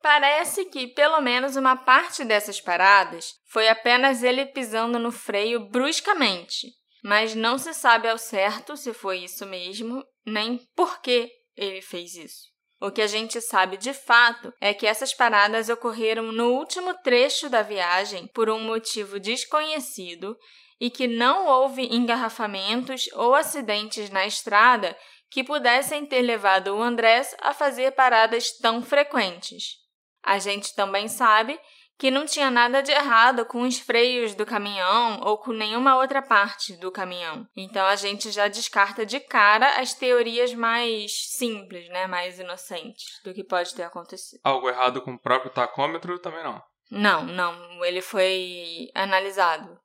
Parece 0.00 0.66
que 0.66 0.86
pelo 0.86 1.20
menos 1.20 1.56
uma 1.56 1.76
parte 1.76 2.24
dessas 2.24 2.60
paradas 2.60 3.34
foi 3.48 3.68
apenas 3.68 4.22
ele 4.22 4.46
pisando 4.46 4.98
no 4.98 5.10
freio 5.10 5.68
bruscamente, 5.68 6.68
mas 7.02 7.34
não 7.34 7.58
se 7.58 7.74
sabe 7.74 8.08
ao 8.08 8.16
certo 8.16 8.76
se 8.76 8.94
foi 8.94 9.18
isso 9.18 9.44
mesmo, 9.44 10.02
nem 10.24 10.58
por 10.76 11.00
que 11.00 11.28
ele 11.56 11.82
fez 11.82 12.14
isso. 12.14 12.48
O 12.80 12.90
que 12.90 13.02
a 13.02 13.06
gente 13.06 13.40
sabe 13.42 13.76
de 13.76 13.92
fato 13.92 14.52
é 14.58 14.72
que 14.72 14.86
essas 14.86 15.12
paradas 15.12 15.68
ocorreram 15.68 16.32
no 16.32 16.54
último 16.54 16.94
trecho 16.94 17.50
da 17.50 17.60
viagem 17.60 18.26
por 18.28 18.48
um 18.48 18.58
motivo 18.58 19.20
desconhecido 19.20 20.34
e 20.80 20.88
que 20.88 21.06
não 21.06 21.46
houve 21.46 21.94
engarrafamentos 21.94 23.06
ou 23.12 23.34
acidentes 23.34 24.08
na 24.08 24.26
estrada 24.26 24.96
que 25.30 25.44
pudessem 25.44 26.06
ter 26.06 26.22
levado 26.22 26.68
o 26.68 26.82
Andrés 26.82 27.36
a 27.42 27.52
fazer 27.52 27.92
paradas 27.92 28.50
tão 28.58 28.82
frequentes. 28.82 29.74
A 30.22 30.38
gente 30.38 30.74
também 30.74 31.06
sabe 31.06 31.60
que 32.00 32.10
não 32.10 32.24
tinha 32.24 32.50
nada 32.50 32.82
de 32.82 32.90
errado 32.90 33.44
com 33.44 33.60
os 33.60 33.78
freios 33.78 34.34
do 34.34 34.46
caminhão 34.46 35.20
ou 35.20 35.36
com 35.36 35.52
nenhuma 35.52 35.98
outra 35.98 36.22
parte 36.22 36.74
do 36.78 36.90
caminhão. 36.90 37.46
Então 37.54 37.84
a 37.84 37.94
gente 37.94 38.30
já 38.30 38.48
descarta 38.48 39.04
de 39.04 39.20
cara 39.20 39.78
as 39.78 39.92
teorias 39.92 40.54
mais 40.54 41.28
simples, 41.36 41.86
né, 41.90 42.06
mais 42.06 42.38
inocentes 42.38 43.20
do 43.22 43.34
que 43.34 43.44
pode 43.44 43.74
ter 43.74 43.82
acontecido. 43.82 44.40
Algo 44.42 44.70
errado 44.70 45.02
com 45.02 45.12
o 45.12 45.20
próprio 45.20 45.52
tacômetro 45.52 46.18
também 46.18 46.42
não. 46.42 46.62
Não, 46.90 47.22
não, 47.22 47.84
ele 47.84 48.00
foi 48.00 48.88
analisado. 48.94 49.78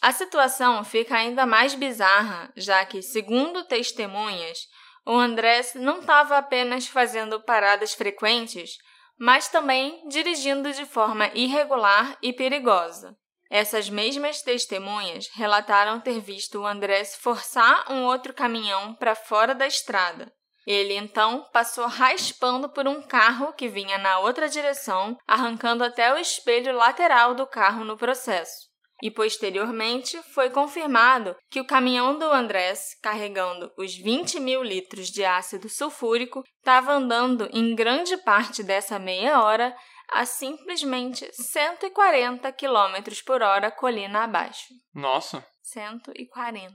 A 0.00 0.10
situação 0.10 0.82
fica 0.82 1.14
ainda 1.14 1.46
mais 1.46 1.76
bizarra, 1.76 2.52
já 2.56 2.84
que, 2.84 3.00
segundo 3.02 3.62
testemunhas, 3.68 4.66
o 5.06 5.12
Andrés 5.12 5.74
não 5.76 6.00
estava 6.00 6.38
apenas 6.38 6.88
fazendo 6.88 7.40
paradas 7.40 7.94
frequentes, 7.94 8.78
mas 9.18 9.48
também 9.48 10.06
dirigindo 10.08 10.72
de 10.72 10.84
forma 10.84 11.28
irregular 11.34 12.16
e 12.22 12.32
perigosa. 12.32 13.16
Essas 13.50 13.88
mesmas 13.90 14.42
testemunhas 14.42 15.28
relataram 15.34 16.00
ter 16.00 16.18
visto 16.20 16.60
o 16.60 16.66
Andrés 16.66 17.14
forçar 17.16 17.90
um 17.92 18.04
outro 18.04 18.32
caminhão 18.32 18.94
para 18.94 19.14
fora 19.14 19.54
da 19.54 19.66
estrada. 19.66 20.32
Ele 20.66 20.94
então 20.94 21.44
passou 21.52 21.86
raspando 21.86 22.68
por 22.68 22.88
um 22.88 23.02
carro 23.02 23.52
que 23.52 23.68
vinha 23.68 23.98
na 23.98 24.20
outra 24.20 24.48
direção, 24.48 25.18
arrancando 25.26 25.84
até 25.84 26.12
o 26.14 26.18
espelho 26.18 26.74
lateral 26.74 27.34
do 27.34 27.46
carro 27.46 27.84
no 27.84 27.96
processo 27.96 28.71
e 29.02 29.10
posteriormente 29.10 30.22
foi 30.32 30.48
confirmado 30.48 31.36
que 31.50 31.60
o 31.60 31.66
caminhão 31.66 32.16
do 32.16 32.24
Andrés, 32.26 32.96
carregando 33.02 33.72
os 33.76 33.96
20 33.96 34.38
mil 34.38 34.62
litros 34.62 35.08
de 35.08 35.24
ácido 35.24 35.68
sulfúrico, 35.68 36.44
estava 36.58 36.92
andando 36.92 37.48
em 37.52 37.74
grande 37.74 38.16
parte 38.18 38.62
dessa 38.62 39.00
meia 39.00 39.42
hora 39.42 39.74
a 40.08 40.24
simplesmente 40.24 41.28
140 41.32 42.52
km 42.52 43.22
por 43.26 43.42
hora 43.42 43.72
colina 43.72 44.22
abaixo. 44.22 44.72
Nossa! 44.94 45.44
140. 45.62 46.72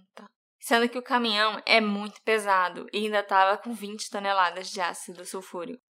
Sendo 0.59 0.89
que 0.89 0.97
o 0.97 1.03
caminhão 1.03 1.61
é 1.65 1.79
muito 1.79 2.21
pesado 2.23 2.87
e 2.91 3.05
ainda 3.05 3.19
estava 3.19 3.57
com 3.57 3.73
20 3.73 4.09
toneladas 4.09 4.69
de 4.69 4.81
ácido 4.81 5.23
sulfúrico. 5.23 5.86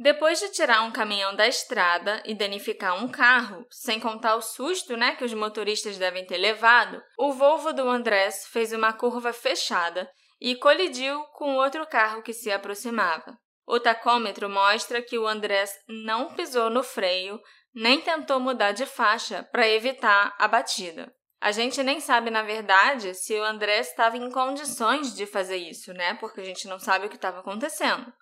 Depois 0.00 0.38
de 0.38 0.50
tirar 0.50 0.82
um 0.82 0.92
caminhão 0.92 1.34
da 1.34 1.48
estrada 1.48 2.22
e 2.24 2.32
danificar 2.32 3.02
um 3.02 3.08
carro, 3.08 3.66
sem 3.68 3.98
contar 3.98 4.36
o 4.36 4.40
susto 4.40 4.96
né, 4.96 5.16
que 5.16 5.24
os 5.24 5.34
motoristas 5.34 5.98
devem 5.98 6.24
ter 6.24 6.38
levado, 6.38 7.02
o 7.18 7.32
Volvo 7.32 7.72
do 7.72 7.88
Andrés 7.88 8.46
fez 8.46 8.72
uma 8.72 8.92
curva 8.92 9.32
fechada 9.32 10.08
e 10.40 10.54
colidiu 10.54 11.20
com 11.34 11.56
outro 11.56 11.84
carro 11.84 12.22
que 12.22 12.32
se 12.32 12.48
aproximava. 12.48 13.36
O 13.66 13.80
tacômetro 13.80 14.48
mostra 14.48 15.02
que 15.02 15.18
o 15.18 15.26
Andrés 15.26 15.72
não 15.88 16.32
pisou 16.32 16.70
no 16.70 16.84
freio 16.84 17.40
nem 17.74 18.00
tentou 18.00 18.38
mudar 18.38 18.70
de 18.70 18.86
faixa 18.86 19.42
para 19.50 19.68
evitar 19.68 20.32
a 20.38 20.46
batida. 20.46 21.12
A 21.40 21.50
gente 21.50 21.82
nem 21.82 21.98
sabe, 21.98 22.30
na 22.30 22.42
verdade, 22.42 23.14
se 23.14 23.34
o 23.34 23.44
Andrés 23.44 23.88
estava 23.88 24.16
em 24.16 24.30
condições 24.30 25.12
de 25.12 25.26
fazer 25.26 25.56
isso, 25.56 25.92
né? 25.92 26.14
Porque 26.14 26.40
a 26.40 26.44
gente 26.44 26.68
não 26.68 26.78
sabe 26.78 27.06
o 27.06 27.08
que 27.08 27.16
estava 27.16 27.40
acontecendo. 27.40 28.12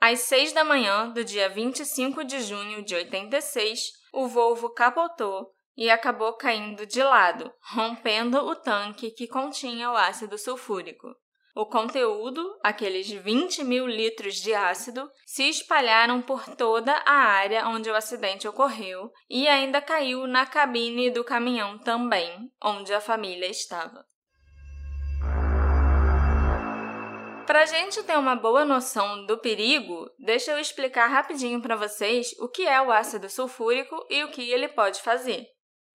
Às 0.00 0.20
seis 0.20 0.52
da 0.54 0.64
manhã 0.64 1.10
do 1.10 1.22
dia 1.22 1.50
25 1.50 2.24
de 2.24 2.40
junho 2.40 2.82
de 2.82 2.94
86, 2.94 3.92
o 4.14 4.26
Volvo 4.26 4.70
capotou 4.70 5.52
e 5.76 5.90
acabou 5.90 6.32
caindo 6.32 6.86
de 6.86 7.02
lado, 7.02 7.52
rompendo 7.74 8.38
o 8.38 8.56
tanque 8.56 9.10
que 9.10 9.28
continha 9.28 9.90
o 9.90 9.96
ácido 9.96 10.38
sulfúrico. 10.38 11.14
O 11.54 11.66
conteúdo, 11.66 12.58
aqueles 12.62 13.10
20 13.10 13.62
mil 13.64 13.86
litros 13.86 14.36
de 14.36 14.54
ácido, 14.54 15.10
se 15.26 15.48
espalharam 15.50 16.22
por 16.22 16.48
toda 16.56 16.92
a 17.04 17.12
área 17.12 17.68
onde 17.68 17.90
o 17.90 17.94
acidente 17.94 18.48
ocorreu 18.48 19.10
e 19.28 19.46
ainda 19.48 19.82
caiu 19.82 20.26
na 20.26 20.46
cabine 20.46 21.10
do 21.10 21.22
caminhão 21.22 21.78
também, 21.78 22.50
onde 22.62 22.94
a 22.94 23.00
família 23.02 23.50
estava. 23.50 24.06
Para 27.50 27.62
a 27.62 27.66
gente 27.66 28.00
ter 28.04 28.16
uma 28.16 28.36
boa 28.36 28.64
noção 28.64 29.26
do 29.26 29.36
perigo, 29.36 30.08
deixa 30.20 30.52
eu 30.52 30.60
explicar 30.60 31.08
rapidinho 31.08 31.60
para 31.60 31.74
vocês 31.74 32.32
o 32.38 32.46
que 32.48 32.62
é 32.62 32.80
o 32.80 32.92
ácido 32.92 33.28
sulfúrico 33.28 34.06
e 34.08 34.22
o 34.22 34.30
que 34.30 34.52
ele 34.52 34.68
pode 34.68 35.02
fazer. 35.02 35.48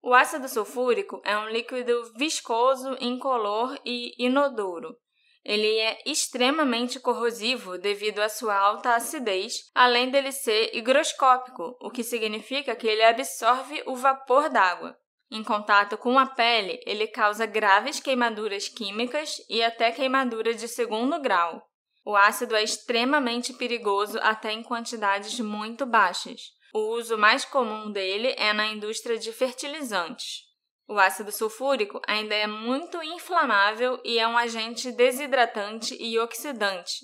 O 0.03 0.13
ácido 0.13 0.49
sulfúrico 0.49 1.21
é 1.23 1.37
um 1.37 1.47
líquido 1.47 2.11
viscoso, 2.17 2.97
incolor 2.99 3.79
e 3.85 4.13
inodoro. 4.19 4.97
Ele 5.45 5.79
é 5.79 5.97
extremamente 6.05 6.99
corrosivo 6.99 7.77
devido 7.77 8.19
à 8.19 8.27
sua 8.27 8.57
alta 8.57 8.93
acidez, 8.93 9.71
além 9.73 10.09
dele 10.09 10.33
ser 10.33 10.75
higroscópico, 10.75 11.77
o 11.79 11.89
que 11.89 12.03
significa 12.03 12.75
que 12.75 12.85
ele 12.85 13.01
absorve 13.01 13.81
o 13.85 13.95
vapor 13.95 14.49
d'água. 14.49 14.93
Em 15.31 15.43
contato 15.43 15.97
com 15.97 16.19
a 16.19 16.25
pele, 16.25 16.79
ele 16.85 17.07
causa 17.07 17.45
graves 17.45 17.99
queimaduras 17.99 18.69
químicas 18.69 19.37
e 19.49 19.63
até 19.63 19.91
queimadura 19.91 20.53
de 20.53 20.67
segundo 20.67 21.19
grau. 21.19 21.61
O 22.05 22.15
ácido 22.15 22.55
é 22.55 22.63
extremamente 22.63 23.51
perigoso 23.53 24.19
até 24.21 24.51
em 24.51 24.61
quantidades 24.61 25.39
muito 25.39 25.85
baixas. 25.85 26.41
O 26.73 26.91
uso 26.95 27.17
mais 27.17 27.43
comum 27.43 27.91
dele 27.91 28.35
é 28.37 28.53
na 28.53 28.67
indústria 28.67 29.17
de 29.17 29.31
fertilizantes. 29.31 30.43
O 30.87 30.99
ácido 30.99 31.31
sulfúrico 31.31 31.99
ainda 32.07 32.35
é 32.35 32.45
muito 32.45 33.01
inflamável 33.01 33.99
e 34.03 34.19
é 34.19 34.27
um 34.27 34.37
agente 34.37 34.91
desidratante 34.91 35.97
e 35.99 36.19
oxidante. 36.19 36.99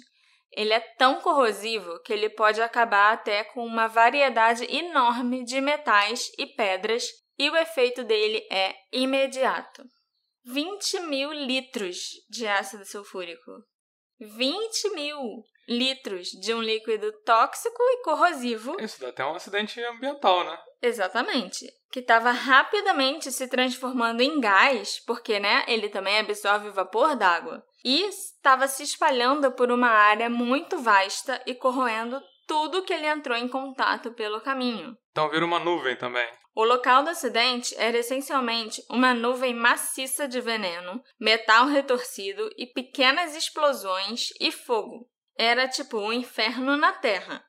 Ele 0.51 0.73
é 0.73 0.79
tão 0.79 1.21
corrosivo 1.21 1.99
que 2.03 2.13
ele 2.13 2.29
pode 2.29 2.61
acabar 2.61 3.13
até 3.13 3.43
com 3.43 3.65
uma 3.65 3.87
variedade 3.87 4.65
enorme 4.65 5.43
de 5.43 5.59
metais 5.59 6.29
e 6.37 6.45
pedras 6.45 7.07
e 7.41 7.49
o 7.49 7.55
efeito 7.55 8.03
dele 8.03 8.45
é 8.51 8.75
imediato. 8.93 9.83
20 10.45 10.99
mil 10.99 11.33
litros 11.33 11.97
de 12.29 12.47
ácido 12.47 12.85
sulfúrico. 12.85 13.51
20 14.19 14.91
mil 14.91 15.17
litros 15.67 16.27
de 16.27 16.53
um 16.53 16.61
líquido 16.61 17.11
tóxico 17.25 17.81
e 17.81 18.03
corrosivo. 18.03 18.79
Isso 18.79 19.01
dá 19.01 19.09
até 19.09 19.25
um 19.25 19.33
acidente 19.33 19.83
ambiental, 19.83 20.43
né? 20.43 20.55
Exatamente. 20.83 21.65
Que 21.91 21.99
estava 22.01 22.29
rapidamente 22.29 23.31
se 23.31 23.47
transformando 23.47 24.21
em 24.21 24.39
gás, 24.39 25.03
porque 25.07 25.39
né, 25.39 25.65
ele 25.67 25.89
também 25.89 26.19
absorve 26.19 26.69
o 26.69 26.73
vapor 26.73 27.15
d'água. 27.15 27.63
E 27.83 28.03
estava 28.03 28.67
se 28.67 28.83
espalhando 28.83 29.51
por 29.53 29.71
uma 29.71 29.89
área 29.89 30.29
muito 30.29 30.77
vasta 30.77 31.41
e 31.47 31.55
corroendo 31.55 32.21
tudo 32.47 32.83
que 32.83 32.93
ele 32.93 33.07
entrou 33.07 33.35
em 33.35 33.47
contato 33.47 34.11
pelo 34.11 34.41
caminho. 34.41 34.95
Então 35.09 35.27
vira 35.27 35.43
uma 35.43 35.59
nuvem 35.59 35.95
também. 35.95 36.29
O 36.53 36.65
local 36.65 37.03
do 37.03 37.09
acidente 37.09 37.73
era 37.77 37.97
essencialmente 37.97 38.83
uma 38.89 39.13
nuvem 39.13 39.53
maciça 39.53 40.27
de 40.27 40.41
veneno, 40.41 41.01
metal 41.19 41.67
retorcido 41.67 42.49
e 42.57 42.67
pequenas 42.67 43.35
explosões 43.35 44.29
e 44.39 44.51
fogo. 44.51 45.09
Era 45.37 45.67
tipo 45.67 45.97
um 45.97 46.11
inferno 46.11 46.75
na 46.75 46.91
Terra. 46.91 47.43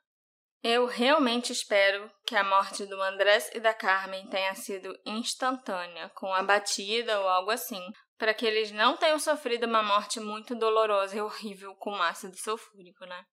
Eu 0.63 0.87
realmente 0.87 1.53
espero 1.53 2.09
que 2.25 2.37
a 2.37 2.45
morte 2.45 2.87
do 2.87 3.03
Andrés 3.03 3.51
e 3.53 3.59
da 3.59 3.75
Carmen 3.75 4.29
tenha 4.29 4.55
sido 4.55 4.97
instantânea, 5.05 6.09
com 6.11 6.33
a 6.33 6.41
batida 6.41 7.19
ou 7.21 7.29
algo 7.29 7.51
assim, 7.51 7.85
para 8.17 8.33
que 8.33 8.47
eles 8.47 8.71
não 8.71 8.97
tenham 8.97 9.19
sofrido 9.19 9.67
uma 9.67 9.83
morte 9.83 10.21
muito 10.21 10.55
dolorosa 10.55 11.17
e 11.17 11.21
horrível 11.21 11.75
com 11.75 12.01
ácido 12.01 12.37
sulfúrico, 12.37 13.05
né? 13.05 13.25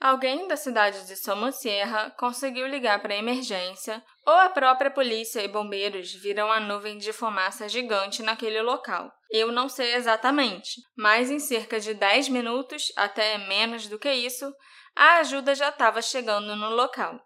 Alguém 0.00 0.48
da 0.48 0.56
cidade 0.56 1.06
de 1.06 1.14
Somosierra 1.14 2.10
conseguiu 2.12 2.66
ligar 2.66 3.02
para 3.02 3.12
a 3.12 3.18
emergência, 3.18 4.02
ou 4.26 4.32
a 4.32 4.48
própria 4.48 4.90
polícia 4.90 5.42
e 5.42 5.48
bombeiros 5.48 6.10
viram 6.14 6.50
a 6.50 6.58
nuvem 6.58 6.96
de 6.96 7.12
fumaça 7.12 7.68
gigante 7.68 8.22
naquele 8.22 8.62
local. 8.62 9.12
Eu 9.30 9.52
não 9.52 9.68
sei 9.68 9.94
exatamente, 9.94 10.80
mas 10.96 11.30
em 11.30 11.38
cerca 11.38 11.78
de 11.78 11.92
10 11.92 12.30
minutos, 12.30 12.84
até 12.96 13.36
menos 13.36 13.88
do 13.88 13.98
que 13.98 14.10
isso, 14.10 14.50
a 14.96 15.18
ajuda 15.18 15.54
já 15.54 15.68
estava 15.68 16.00
chegando 16.00 16.56
no 16.56 16.70
local. 16.70 17.20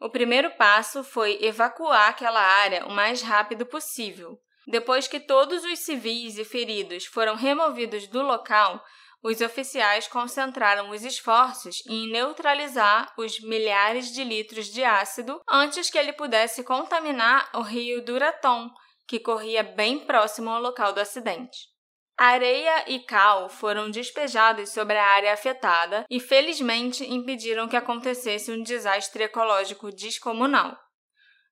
O 0.00 0.08
primeiro 0.08 0.52
passo 0.52 1.02
foi 1.02 1.36
evacuar 1.42 2.10
aquela 2.10 2.40
área 2.40 2.86
o 2.86 2.92
mais 2.92 3.22
rápido 3.22 3.66
possível. 3.66 4.38
Depois 4.68 5.08
que 5.08 5.18
todos 5.18 5.64
os 5.64 5.80
civis 5.80 6.38
e 6.38 6.44
feridos 6.44 7.06
foram 7.06 7.34
removidos 7.34 8.06
do 8.06 8.22
local, 8.22 8.80
os 9.22 9.40
oficiais 9.40 10.08
concentraram 10.08 10.90
os 10.90 11.04
esforços 11.04 11.82
em 11.86 12.10
neutralizar 12.10 13.12
os 13.18 13.40
milhares 13.40 14.12
de 14.12 14.24
litros 14.24 14.66
de 14.66 14.82
ácido 14.82 15.40
antes 15.48 15.90
que 15.90 15.98
ele 15.98 16.12
pudesse 16.12 16.64
contaminar 16.64 17.50
o 17.54 17.60
rio 17.60 18.02
Duraton, 18.04 18.70
que 19.06 19.20
corria 19.20 19.62
bem 19.62 20.00
próximo 20.00 20.50
ao 20.50 20.60
local 20.60 20.92
do 20.92 21.00
acidente. 21.00 21.68
Areia 22.16 22.84
e 22.86 23.00
cal 23.00 23.48
foram 23.48 23.90
despejados 23.90 24.70
sobre 24.70 24.96
a 24.96 25.06
área 25.06 25.32
afetada 25.32 26.04
e, 26.08 26.20
felizmente, 26.20 27.02
impediram 27.02 27.66
que 27.66 27.76
acontecesse 27.76 28.52
um 28.52 28.62
desastre 28.62 29.24
ecológico 29.24 29.90
descomunal. 29.90 30.78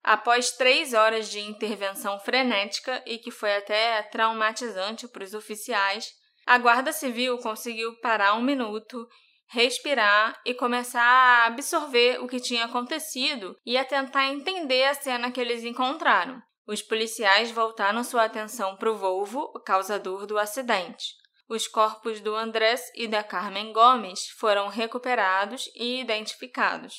Após 0.03 0.53
três 0.53 0.93
horas 0.93 1.31
de 1.31 1.41
intervenção 1.41 2.21
frenética 2.21 3.03
e 3.07 3.19
que 3.19 3.31
foi 3.31 3.57
até 3.57 4.03
traumatizante 4.05 5.09
para 5.09 5.25
os 5.25 5.33
oficiais, 5.33 6.11
a 6.49 6.57
Guarda 6.57 6.93
Civil 6.93 7.37
conseguiu 7.41 7.95
parar 8.01 8.33
um 8.33 8.41
minuto, 8.41 9.07
respirar 9.49 10.41
e 10.47 10.55
começar 10.55 11.03
a 11.03 11.45
absorver 11.45 12.23
o 12.23 12.27
que 12.27 12.41
tinha 12.41 12.65
acontecido 12.65 13.55
e 13.67 13.77
a 13.77 13.85
tentar 13.85 14.29
entender 14.29 14.85
a 14.85 14.95
cena 14.95 15.31
que 15.31 15.39
eles 15.39 15.63
encontraram. 15.63 16.41
Os 16.67 16.81
policiais 16.81 17.51
voltaram 17.51 18.03
sua 18.03 18.25
atenção 18.25 18.77
para 18.77 18.91
o 18.91 18.97
Volvo, 18.97 19.41
o 19.55 19.61
causador 19.61 20.25
do 20.25 20.39
acidente. 20.39 21.05
Os 21.51 21.69
corpos 21.69 22.19
do 22.23 22.35
Andrés 22.35 22.81
e 22.95 23.07
da 23.07 23.23
Carmen 23.23 23.71
Gomes 23.71 24.31
foram 24.39 24.69
recuperados 24.69 25.69
e 25.75 26.01
identificados. 26.01 26.95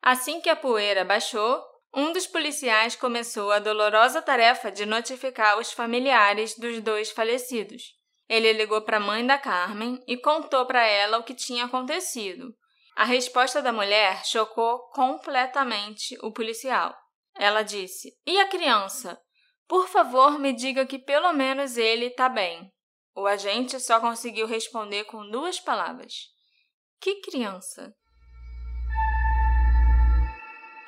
Assim 0.00 0.40
que 0.40 0.48
a 0.48 0.56
poeira 0.56 1.04
baixou, 1.04 1.62
um 1.94 2.14
dos 2.14 2.26
policiais 2.26 2.96
começou 2.96 3.52
a 3.52 3.58
dolorosa 3.58 4.22
tarefa 4.22 4.72
de 4.72 4.86
notificar 4.86 5.58
os 5.58 5.70
familiares 5.70 6.58
dos 6.58 6.80
dois 6.80 7.10
falecidos. 7.10 7.99
Ele 8.30 8.52
ligou 8.52 8.80
para 8.82 8.98
a 8.98 9.00
mãe 9.00 9.26
da 9.26 9.36
Carmen 9.36 10.00
e 10.06 10.16
contou 10.16 10.64
para 10.64 10.86
ela 10.86 11.18
o 11.18 11.24
que 11.24 11.34
tinha 11.34 11.64
acontecido. 11.64 12.54
A 12.94 13.04
resposta 13.04 13.60
da 13.60 13.72
mulher 13.72 14.24
chocou 14.24 14.88
completamente 14.90 16.16
o 16.22 16.32
policial. 16.32 16.96
Ela 17.34 17.64
disse: 17.64 18.16
E 18.24 18.38
a 18.38 18.48
criança? 18.48 19.20
Por 19.66 19.88
favor, 19.88 20.38
me 20.38 20.52
diga 20.52 20.86
que 20.86 20.96
pelo 20.96 21.32
menos 21.32 21.76
ele 21.76 22.06
está 22.06 22.28
bem. 22.28 22.72
O 23.16 23.26
agente 23.26 23.80
só 23.80 23.98
conseguiu 23.98 24.46
responder 24.46 25.04
com 25.06 25.28
duas 25.28 25.58
palavras: 25.58 26.28
Que 27.00 27.16
criança? 27.22 27.92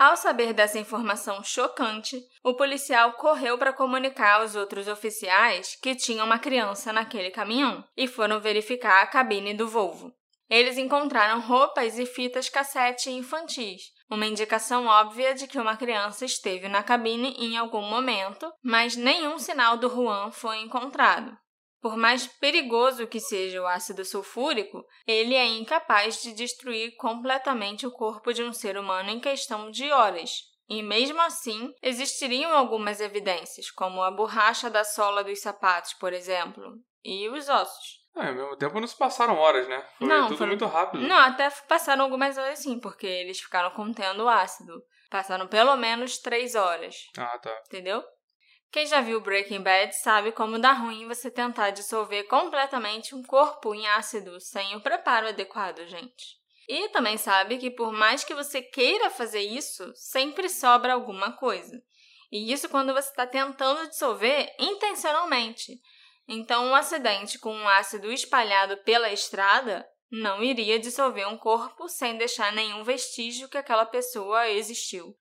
Ao 0.03 0.17
saber 0.17 0.53
dessa 0.53 0.81
informação 0.81 1.45
chocante, 1.45 2.21
o 2.43 2.55
policial 2.55 3.13
correu 3.13 3.57
para 3.57 3.73
comunicar 3.73 4.41
aos 4.41 4.57
outros 4.57 4.89
oficiais 4.89 5.79
que 5.81 5.95
tinha 5.95 6.25
uma 6.25 6.41
criança 6.41 6.93
naquele 6.93 7.31
caminhão 7.31 7.85
e 7.97 8.09
foram 8.09 8.41
verificar 8.41 9.01
a 9.01 9.07
cabine 9.07 9.55
do 9.55 9.69
Volvo. 9.69 10.13
Eles 10.51 10.77
encontraram 10.77 11.41
roupas 11.41 12.01
e 12.01 12.05
fitas 12.05 12.49
cassete 12.49 13.13
infantis, 13.13 13.93
uma 14.11 14.27
indicação 14.27 14.87
óbvia 14.87 15.37
de 15.37 15.47
que 15.47 15.57
uma 15.57 15.77
criança 15.77 16.25
esteve 16.25 16.67
na 16.67 16.83
cabine 16.83 17.37
em 17.39 17.57
algum 17.57 17.83
momento, 17.83 18.53
mas 18.61 18.97
nenhum 18.97 19.39
sinal 19.39 19.77
do 19.77 19.89
Juan 19.89 20.33
foi 20.33 20.59
encontrado. 20.59 21.39
Por 21.83 21.97
mais 21.97 22.27
perigoso 22.29 23.09
que 23.09 23.19
seja 23.19 23.61
o 23.61 23.67
ácido 23.67 24.05
sulfúrico, 24.05 24.83
ele 25.07 25.35
é 25.35 25.45
incapaz 25.45 26.23
de 26.23 26.33
destruir 26.33 26.95
completamente 26.97 27.85
o 27.87 27.91
corpo 27.91 28.33
de 28.33 28.43
um 28.45 28.53
ser 28.53 28.79
humano 28.79 29.11
em 29.11 29.19
questão 29.19 29.69
de 29.69 29.91
horas. 29.91 30.31
E 30.69 30.81
mesmo 30.81 31.21
assim, 31.21 31.75
existiriam 31.83 32.53
algumas 32.57 33.01
evidências, 33.01 33.69
como 33.73 34.01
a 34.01 34.13
borracha 34.13 34.71
da 34.71 34.85
sola 34.85 35.25
dos 35.25 35.41
sapatos, 35.41 35.93
por 35.95 36.13
exemplo, 36.13 36.75
e 37.05 37.29
os 37.29 37.49
ossos. 37.49 38.01
É, 38.17 38.29
ao 38.29 38.35
mesmo 38.35 38.57
tempo 38.57 38.79
não 38.79 38.87
se 38.87 38.97
passaram 38.97 39.37
horas, 39.39 39.67
né? 39.69 39.85
Foi 39.99 40.07
Não, 40.07 40.27
tudo 40.29 40.37
foram- 40.39 40.49
muito 40.51 40.67
rápido. 40.67 41.03
Não, 41.07 41.17
até 41.19 41.51
passaram 41.69 42.05
algumas 42.05 42.39
horas 42.39 42.61
sim, 42.61 42.79
porque 42.79 43.07
eles 43.07 43.41
ficaram 43.41 43.71
contendo 43.73 44.23
o 44.25 44.29
ácido. 44.29 44.83
Passaram 45.11 45.49
pelo 45.49 45.75
menos 45.77 46.19
três 46.19 46.55
horas, 46.55 46.95
Ah, 47.19 47.39
tá. 47.39 47.55
entendeu? 47.67 48.03
Quem 48.73 48.87
já 48.87 49.03
viu 49.03 49.21
Breaking 49.21 49.61
Bad 49.61 49.95
sabe 49.95 50.33
como 50.33 50.59
dá 50.59 50.73
ruim 50.73 51.07
você 51.07 51.31
tentar 51.31 51.71
dissolver 51.71 52.27
completamente 52.27 53.15
um 53.15 53.23
corpo 53.23 53.75
em 53.75 53.87
ácido 53.87 54.41
sem 54.41 54.75
o 54.75 54.81
preparo 54.81 55.29
adequado, 55.29 55.87
gente. 55.87 56.41
E 56.67 56.89
também 56.89 57.19
sabe 57.19 57.59
que 57.59 57.71
por 57.71 57.93
mais 57.93 58.25
que 58.25 58.35
você 58.35 58.63
queira 58.63 59.11
fazer 59.11 59.43
isso, 59.43 59.93
sempre 59.95 60.49
sobra 60.49 60.95
alguma 60.95 61.33
coisa. 61.37 61.83
E 62.31 62.51
isso 62.51 62.67
quando 62.71 62.95
você 62.95 63.11
está 63.11 63.27
tentando 63.27 63.91
dissolver 63.91 64.51
intencionalmente. 64.59 65.79
Então, 66.27 66.69
um 66.69 66.75
acidente 66.75 67.39
com 67.39 67.55
um 67.55 67.69
ácido 67.69 68.11
espalhado 68.11 68.79
pela 68.79 69.13
estrada 69.13 69.87
não 70.11 70.43
iria 70.43 70.79
dissolver 70.79 71.29
um 71.29 71.37
corpo 71.37 71.91
sem 71.91 72.17
deixar 72.17 72.51
nenhum 72.55 72.83
vestígio 72.85 73.51
que 73.51 73.59
aquela 73.59 73.85
pessoa 73.85 74.49
existiu. 74.49 75.15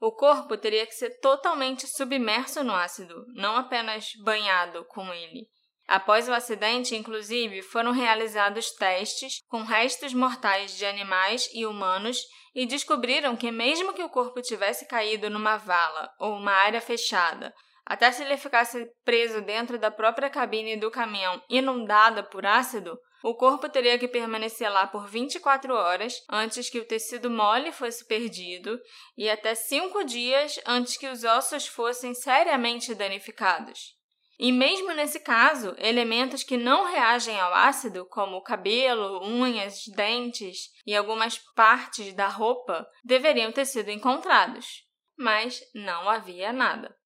O 0.00 0.10
corpo 0.10 0.56
teria 0.56 0.86
que 0.86 0.94
ser 0.94 1.20
totalmente 1.20 1.86
submerso 1.86 2.64
no 2.64 2.74
ácido, 2.74 3.26
não 3.34 3.54
apenas 3.54 4.12
banhado 4.24 4.82
com 4.86 5.12
ele. 5.12 5.46
Após 5.86 6.28
o 6.28 6.32
acidente, 6.32 6.96
inclusive, 6.96 7.60
foram 7.62 7.90
realizados 7.90 8.70
testes 8.70 9.42
com 9.48 9.62
restos 9.62 10.14
mortais 10.14 10.76
de 10.76 10.86
animais 10.86 11.50
e 11.52 11.66
humanos 11.66 12.18
e 12.54 12.64
descobriram 12.64 13.36
que, 13.36 13.50
mesmo 13.50 13.92
que 13.92 14.02
o 14.02 14.08
corpo 14.08 14.40
tivesse 14.40 14.86
caído 14.86 15.28
numa 15.28 15.56
vala 15.56 16.08
ou 16.18 16.34
uma 16.34 16.52
área 16.52 16.80
fechada, 16.80 17.52
até 17.84 18.10
se 18.12 18.22
ele 18.22 18.36
ficasse 18.36 18.86
preso 19.04 19.42
dentro 19.42 19.78
da 19.78 19.90
própria 19.90 20.30
cabine 20.30 20.76
do 20.76 20.90
caminhão 20.90 21.42
inundada 21.50 22.22
por 22.22 22.46
ácido, 22.46 22.96
o 23.22 23.34
corpo 23.34 23.68
teria 23.68 23.98
que 23.98 24.08
permanecer 24.08 24.70
lá 24.70 24.86
por 24.86 25.06
24 25.06 25.74
horas 25.74 26.14
antes 26.28 26.70
que 26.70 26.78
o 26.78 26.84
tecido 26.84 27.30
mole 27.30 27.72
fosse 27.72 28.04
perdido 28.06 28.80
e 29.16 29.28
até 29.28 29.54
5 29.54 30.04
dias 30.04 30.58
antes 30.66 30.96
que 30.96 31.08
os 31.08 31.24
ossos 31.24 31.66
fossem 31.66 32.14
seriamente 32.14 32.94
danificados. 32.94 33.98
E 34.42 34.50
mesmo 34.50 34.94
nesse 34.94 35.20
caso, 35.20 35.76
elementos 35.76 36.42
que 36.42 36.56
não 36.56 36.90
reagem 36.90 37.38
ao 37.38 37.52
ácido, 37.52 38.06
como 38.06 38.40
cabelo, 38.40 39.22
unhas, 39.22 39.82
dentes 39.94 40.70
e 40.86 40.96
algumas 40.96 41.36
partes 41.54 42.14
da 42.14 42.26
roupa, 42.26 42.88
deveriam 43.04 43.52
ter 43.52 43.66
sido 43.66 43.90
encontrados. 43.90 44.82
Mas 45.14 45.60
não 45.74 46.08
havia 46.08 46.54
nada. 46.54 46.96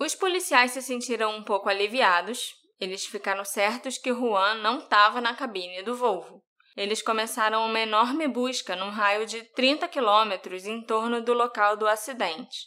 Os 0.00 0.14
policiais 0.14 0.70
se 0.70 0.80
sentiram 0.80 1.36
um 1.36 1.44
pouco 1.44 1.68
aliviados. 1.68 2.54
Eles 2.82 3.06
ficaram 3.06 3.44
certos 3.44 3.96
que 3.96 4.12
Juan 4.12 4.54
não 4.54 4.78
estava 4.78 5.20
na 5.20 5.36
cabine 5.36 5.84
do 5.84 5.94
Volvo. 5.94 6.42
Eles 6.76 7.00
começaram 7.00 7.64
uma 7.64 7.78
enorme 7.78 8.26
busca 8.26 8.74
num 8.74 8.90
raio 8.90 9.24
de 9.24 9.40
30 9.54 9.86
quilômetros 9.86 10.66
em 10.66 10.82
torno 10.84 11.22
do 11.22 11.32
local 11.32 11.76
do 11.76 11.86
acidente. 11.86 12.58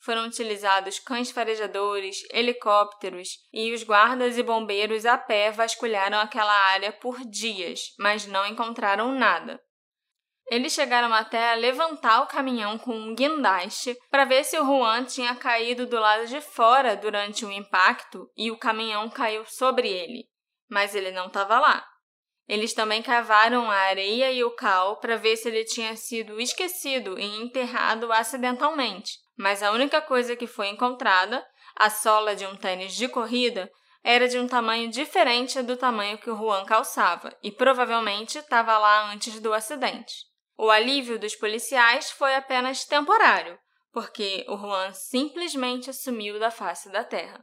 Foram 0.00 0.26
utilizados 0.26 1.00
cães 1.00 1.32
farejadores, 1.32 2.18
helicópteros 2.30 3.30
e 3.52 3.72
os 3.72 3.82
guardas 3.82 4.38
e 4.38 4.44
bombeiros 4.44 5.04
a 5.04 5.18
pé 5.18 5.50
vasculharam 5.50 6.20
aquela 6.20 6.54
área 6.54 6.92
por 6.92 7.18
dias, 7.28 7.80
mas 7.98 8.28
não 8.28 8.46
encontraram 8.46 9.10
nada. 9.10 9.60
Eles 10.50 10.72
chegaram 10.72 11.12
até 11.12 11.52
a 11.52 11.54
levantar 11.54 12.22
o 12.22 12.26
caminhão 12.26 12.78
com 12.78 12.94
um 12.94 13.14
guindaste 13.14 13.94
para 14.10 14.24
ver 14.24 14.44
se 14.44 14.58
o 14.58 14.64
Juan 14.64 15.04
tinha 15.04 15.34
caído 15.34 15.86
do 15.86 15.98
lado 15.98 16.26
de 16.26 16.40
fora 16.40 16.96
durante 16.96 17.44
o 17.44 17.52
impacto 17.52 18.30
e 18.34 18.50
o 18.50 18.56
caminhão 18.56 19.10
caiu 19.10 19.44
sobre 19.44 19.88
ele, 19.88 20.26
mas 20.68 20.94
ele 20.94 21.10
não 21.10 21.26
estava 21.26 21.60
lá. 21.60 21.86
Eles 22.48 22.72
também 22.72 23.02
cavaram 23.02 23.70
a 23.70 23.74
areia 23.74 24.32
e 24.32 24.42
o 24.42 24.50
cal 24.50 24.96
para 24.96 25.16
ver 25.16 25.36
se 25.36 25.48
ele 25.48 25.64
tinha 25.64 25.94
sido 25.96 26.40
esquecido 26.40 27.18
e 27.18 27.24
enterrado 27.42 28.10
acidentalmente, 28.10 29.18
mas 29.36 29.62
a 29.62 29.70
única 29.70 30.00
coisa 30.00 30.34
que 30.34 30.46
foi 30.46 30.68
encontrada, 30.68 31.46
a 31.76 31.90
sola 31.90 32.34
de 32.34 32.46
um 32.46 32.56
tênis 32.56 32.94
de 32.94 33.06
corrida, 33.06 33.70
era 34.02 34.26
de 34.26 34.38
um 34.38 34.48
tamanho 34.48 34.90
diferente 34.90 35.60
do 35.60 35.76
tamanho 35.76 36.16
que 36.16 36.30
o 36.30 36.36
Juan 36.36 36.64
calçava 36.64 37.36
e 37.42 37.52
provavelmente 37.52 38.38
estava 38.38 38.78
lá 38.78 39.12
antes 39.12 39.38
do 39.40 39.52
acidente. 39.52 40.26
O 40.60 40.72
alívio 40.72 41.20
dos 41.20 41.36
policiais 41.36 42.10
foi 42.10 42.34
apenas 42.34 42.84
temporário, 42.84 43.56
porque 43.92 44.44
o 44.48 44.56
Juan 44.56 44.92
simplesmente 44.92 45.92
sumiu 45.92 46.40
da 46.40 46.50
face 46.50 46.90
da 46.90 47.04
terra. 47.04 47.40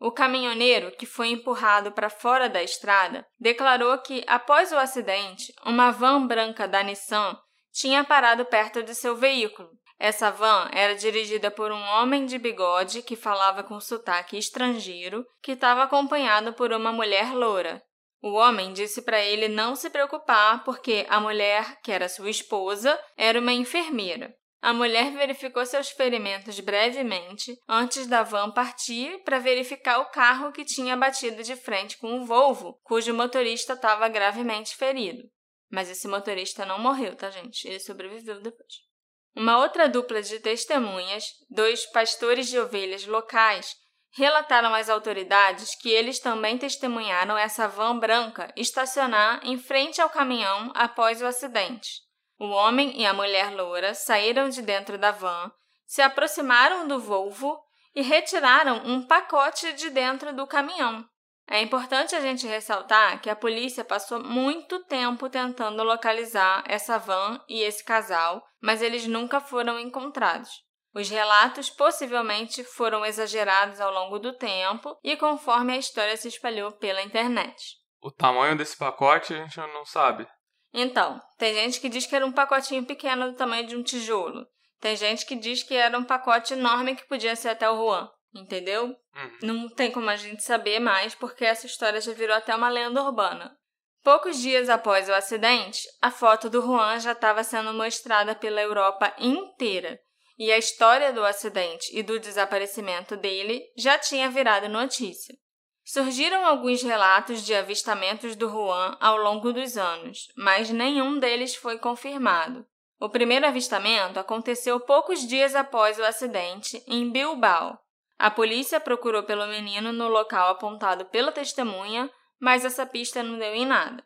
O 0.00 0.10
caminhoneiro, 0.10 0.90
que 0.92 1.04
foi 1.04 1.28
empurrado 1.28 1.92
para 1.92 2.08
fora 2.08 2.48
da 2.48 2.62
estrada, 2.62 3.26
declarou 3.38 3.98
que, 3.98 4.24
após 4.26 4.72
o 4.72 4.78
acidente, 4.78 5.52
uma 5.66 5.90
van 5.90 6.26
branca 6.26 6.66
da 6.66 6.82
Nissan 6.82 7.38
tinha 7.70 8.02
parado 8.02 8.46
perto 8.46 8.82
de 8.82 8.94
seu 8.94 9.14
veículo. 9.14 9.68
Essa 9.98 10.30
van 10.30 10.70
era 10.72 10.94
dirigida 10.94 11.50
por 11.50 11.70
um 11.70 11.82
homem 11.82 12.24
de 12.24 12.38
bigode 12.38 13.02
que 13.02 13.16
falava 13.16 13.62
com 13.62 13.78
sotaque 13.78 14.38
estrangeiro, 14.38 15.26
que 15.42 15.52
estava 15.52 15.82
acompanhado 15.82 16.54
por 16.54 16.72
uma 16.72 16.90
mulher 16.90 17.34
loura. 17.34 17.82
O 18.22 18.32
homem 18.32 18.72
disse 18.72 19.02
para 19.02 19.20
ele 19.20 19.48
não 19.48 19.74
se 19.74 19.88
preocupar 19.88 20.62
porque 20.62 21.06
a 21.08 21.18
mulher, 21.18 21.80
que 21.82 21.90
era 21.90 22.08
sua 22.08 22.28
esposa, 22.28 22.98
era 23.16 23.40
uma 23.40 23.52
enfermeira. 23.52 24.34
A 24.62 24.74
mulher 24.74 25.10
verificou 25.12 25.64
seus 25.64 25.88
ferimentos 25.88 26.60
brevemente 26.60 27.56
antes 27.66 28.06
da 28.06 28.22
van 28.22 28.50
partir 28.50 29.22
para 29.24 29.38
verificar 29.38 30.00
o 30.00 30.10
carro 30.10 30.52
que 30.52 30.66
tinha 30.66 30.94
batido 30.98 31.42
de 31.42 31.56
frente 31.56 31.96
com 31.96 32.20
o 32.20 32.26
Volvo, 32.26 32.78
cujo 32.82 33.14
motorista 33.14 33.72
estava 33.72 34.06
gravemente 34.08 34.76
ferido. 34.76 35.22
Mas 35.70 35.88
esse 35.88 36.06
motorista 36.06 36.66
não 36.66 36.78
morreu, 36.78 37.16
tá, 37.16 37.30
gente? 37.30 37.66
Ele 37.66 37.80
sobreviveu 37.80 38.42
depois. 38.42 38.90
Uma 39.34 39.58
outra 39.58 39.88
dupla 39.88 40.20
de 40.20 40.40
testemunhas, 40.40 41.24
dois 41.48 41.86
pastores 41.86 42.48
de 42.48 42.58
ovelhas 42.58 43.06
locais, 43.06 43.74
relataram 44.12 44.74
às 44.74 44.88
autoridades 44.88 45.74
que 45.74 45.88
eles 45.88 46.18
também 46.18 46.58
testemunharam 46.58 47.36
essa 47.38 47.68
van 47.68 47.98
branca 47.98 48.52
estacionar 48.56 49.40
em 49.44 49.58
frente 49.58 50.00
ao 50.00 50.10
caminhão 50.10 50.72
após 50.74 51.22
o 51.22 51.26
acidente. 51.26 51.90
O 52.38 52.48
homem 52.48 53.00
e 53.00 53.06
a 53.06 53.12
mulher 53.12 53.54
loura 53.54 53.94
saíram 53.94 54.48
de 54.48 54.62
dentro 54.62 54.96
da 54.98 55.10
van, 55.10 55.52
se 55.86 56.00
aproximaram 56.00 56.88
do 56.88 56.98
Volvo 56.98 57.60
e 57.94 58.02
retiraram 58.02 58.82
um 58.84 59.06
pacote 59.06 59.72
de 59.74 59.90
dentro 59.90 60.32
do 60.32 60.46
caminhão. 60.46 61.04
É 61.48 61.60
importante 61.60 62.14
a 62.14 62.20
gente 62.20 62.46
ressaltar 62.46 63.20
que 63.20 63.28
a 63.28 63.34
polícia 63.34 63.84
passou 63.84 64.22
muito 64.22 64.84
tempo 64.84 65.28
tentando 65.28 65.82
localizar 65.82 66.62
essa 66.66 66.96
van 66.96 67.40
e 67.48 67.60
esse 67.60 67.84
casal, 67.84 68.40
mas 68.62 68.80
eles 68.80 69.04
nunca 69.06 69.40
foram 69.40 69.78
encontrados. 69.78 70.48
Os 70.94 71.08
relatos 71.08 71.70
possivelmente 71.70 72.64
foram 72.64 73.04
exagerados 73.04 73.80
ao 73.80 73.92
longo 73.92 74.18
do 74.18 74.32
tempo 74.32 74.96
e 75.04 75.16
conforme 75.16 75.72
a 75.72 75.78
história 75.78 76.16
se 76.16 76.28
espalhou 76.28 76.72
pela 76.72 77.02
internet. 77.02 77.76
O 78.02 78.10
tamanho 78.10 78.56
desse 78.56 78.76
pacote 78.76 79.34
a 79.34 79.36
gente 79.36 79.56
não 79.58 79.84
sabe. 79.84 80.26
Então, 80.72 81.20
tem 81.38 81.54
gente 81.54 81.80
que 81.80 81.88
diz 81.88 82.06
que 82.06 82.16
era 82.16 82.26
um 82.26 82.32
pacotinho 82.32 82.84
pequeno 82.84 83.30
do 83.30 83.36
tamanho 83.36 83.66
de 83.66 83.76
um 83.76 83.82
tijolo. 83.82 84.46
Tem 84.80 84.96
gente 84.96 85.26
que 85.26 85.36
diz 85.36 85.62
que 85.62 85.74
era 85.74 85.96
um 85.98 86.04
pacote 86.04 86.54
enorme 86.54 86.96
que 86.96 87.06
podia 87.06 87.36
ser 87.36 87.50
até 87.50 87.68
o 87.68 87.76
Juan. 87.76 88.08
Entendeu? 88.34 88.86
Uhum. 88.86 89.38
Não 89.42 89.68
tem 89.68 89.90
como 89.90 90.08
a 90.08 90.16
gente 90.16 90.42
saber 90.42 90.78
mais, 90.78 91.14
porque 91.14 91.44
essa 91.44 91.66
história 91.66 92.00
já 92.00 92.12
virou 92.12 92.36
até 92.36 92.54
uma 92.54 92.68
lenda 92.68 93.02
urbana. 93.02 93.56
Poucos 94.02 94.38
dias 94.38 94.68
após 94.68 95.08
o 95.08 95.12
acidente, 95.12 95.80
a 96.00 96.10
foto 96.10 96.48
do 96.48 96.62
Juan 96.62 96.98
já 97.00 97.12
estava 97.12 97.44
sendo 97.44 97.74
mostrada 97.74 98.34
pela 98.34 98.60
Europa 98.60 99.12
inteira. 99.18 99.98
E 100.40 100.50
a 100.50 100.56
história 100.56 101.12
do 101.12 101.22
acidente 101.22 101.90
e 101.92 102.02
do 102.02 102.18
desaparecimento 102.18 103.14
dele 103.14 103.62
já 103.76 103.98
tinha 103.98 104.30
virado 104.30 104.70
notícia. 104.70 105.36
Surgiram 105.84 106.46
alguns 106.46 106.82
relatos 106.82 107.44
de 107.44 107.54
avistamentos 107.54 108.34
do 108.34 108.48
Juan 108.48 108.96
ao 108.98 109.18
longo 109.18 109.52
dos 109.52 109.76
anos, 109.76 110.28
mas 110.34 110.70
nenhum 110.70 111.18
deles 111.18 111.54
foi 111.54 111.78
confirmado. 111.78 112.64
O 112.98 113.10
primeiro 113.10 113.46
avistamento 113.46 114.18
aconteceu 114.18 114.80
poucos 114.80 115.28
dias 115.28 115.54
após 115.54 115.98
o 115.98 116.04
acidente, 116.04 116.82
em 116.86 117.10
Bilbao. 117.12 117.78
A 118.18 118.30
polícia 118.30 118.80
procurou 118.80 119.22
pelo 119.24 119.46
menino 119.46 119.92
no 119.92 120.08
local 120.08 120.48
apontado 120.48 121.04
pela 121.04 121.32
testemunha, 121.32 122.10
mas 122.40 122.64
essa 122.64 122.86
pista 122.86 123.22
não 123.22 123.38
deu 123.38 123.54
em 123.54 123.66
nada. 123.66 124.02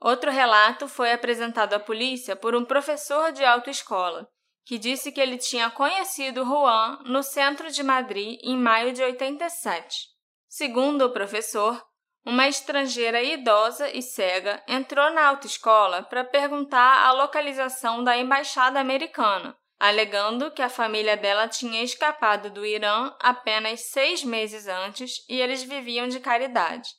Outro 0.00 0.32
relato 0.32 0.88
foi 0.88 1.12
apresentado 1.12 1.74
à 1.74 1.78
polícia 1.78 2.34
por 2.34 2.56
um 2.56 2.64
professor 2.64 3.30
de 3.30 3.44
autoescola, 3.44 4.28
que 4.66 4.78
disse 4.78 5.12
que 5.12 5.20
ele 5.20 5.38
tinha 5.38 5.70
conhecido 5.70 6.44
Juan 6.44 6.98
no 7.04 7.22
centro 7.22 7.70
de 7.70 7.84
Madrid 7.84 8.40
em 8.42 8.58
maio 8.58 8.92
de 8.92 9.00
87. 9.00 10.08
Segundo 10.48 11.02
o 11.02 11.12
professor, 11.12 11.80
uma 12.24 12.48
estrangeira 12.48 13.22
idosa 13.22 13.88
e 13.88 14.02
cega 14.02 14.60
entrou 14.66 15.12
na 15.12 15.28
autoescola 15.28 16.02
para 16.02 16.24
perguntar 16.24 17.06
a 17.06 17.12
localização 17.12 18.02
da 18.02 18.18
embaixada 18.18 18.80
americana, 18.80 19.56
alegando 19.78 20.50
que 20.50 20.62
a 20.62 20.68
família 20.68 21.16
dela 21.16 21.46
tinha 21.46 21.84
escapado 21.84 22.50
do 22.50 22.66
Irã 22.66 23.14
apenas 23.20 23.82
seis 23.82 24.24
meses 24.24 24.66
antes 24.66 25.24
e 25.28 25.40
eles 25.40 25.62
viviam 25.62 26.08
de 26.08 26.18
caridade. 26.18 26.90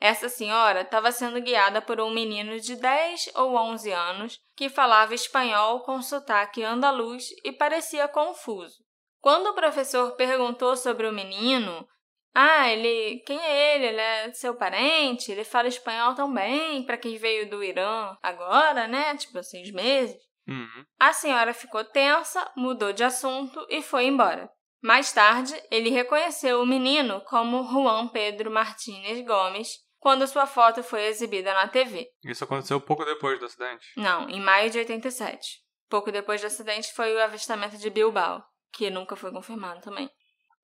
Essa 0.00 0.28
senhora 0.28 0.82
estava 0.82 1.10
sendo 1.12 1.40
guiada 1.40 1.80
por 1.80 2.00
um 2.00 2.10
menino 2.10 2.60
de 2.60 2.76
10 2.76 3.30
ou 3.36 3.54
11 3.56 3.90
anos 3.92 4.40
que 4.56 4.68
falava 4.68 5.14
espanhol 5.14 5.80
com 5.80 6.02
sotaque 6.02 6.62
andaluz 6.62 7.28
e 7.44 7.52
parecia 7.52 8.08
confuso. 8.08 8.84
Quando 9.20 9.46
o 9.48 9.54
professor 9.54 10.16
perguntou 10.16 10.76
sobre 10.76 11.06
o 11.06 11.12
menino, 11.12 11.88
ah, 12.34 12.68
ele. 12.68 13.20
Quem 13.20 13.40
é 13.40 13.76
ele? 13.76 13.86
Ele 13.86 14.00
é 14.00 14.32
seu 14.32 14.56
parente? 14.56 15.30
Ele 15.30 15.44
fala 15.44 15.68
espanhol 15.68 16.14
tão 16.14 16.32
bem 16.32 16.84
para 16.84 16.98
quem 16.98 17.16
veio 17.16 17.48
do 17.48 17.62
Irã 17.62 18.16
agora, 18.20 18.88
né? 18.88 19.16
Tipo, 19.16 19.42
seis 19.42 19.70
meses. 19.70 20.16
Uhum. 20.46 20.84
A 20.98 21.12
senhora 21.12 21.54
ficou 21.54 21.84
tensa, 21.84 22.50
mudou 22.56 22.92
de 22.92 23.04
assunto 23.04 23.64
e 23.70 23.80
foi 23.80 24.06
embora. 24.06 24.50
Mais 24.84 25.10
tarde, 25.14 25.54
ele 25.70 25.88
reconheceu 25.88 26.60
o 26.60 26.66
menino 26.66 27.22
como 27.22 27.66
Juan 27.66 28.06
Pedro 28.08 28.50
Martínez 28.50 29.24
Gomes 29.24 29.78
quando 29.98 30.26
sua 30.26 30.46
foto 30.46 30.82
foi 30.82 31.06
exibida 31.06 31.54
na 31.54 31.66
TV. 31.66 32.06
Isso 32.22 32.44
aconteceu 32.44 32.78
pouco 32.78 33.02
depois 33.02 33.40
do 33.40 33.46
acidente? 33.46 33.86
Não, 33.96 34.28
em 34.28 34.42
maio 34.42 34.68
de 34.68 34.76
87. 34.76 35.62
Pouco 35.88 36.12
depois 36.12 36.42
do 36.42 36.48
acidente 36.48 36.92
foi 36.92 37.14
o 37.14 37.22
avistamento 37.22 37.78
de 37.78 37.88
Bilbao, 37.88 38.44
que 38.74 38.90
nunca 38.90 39.16
foi 39.16 39.32
confirmado 39.32 39.80
também. 39.80 40.10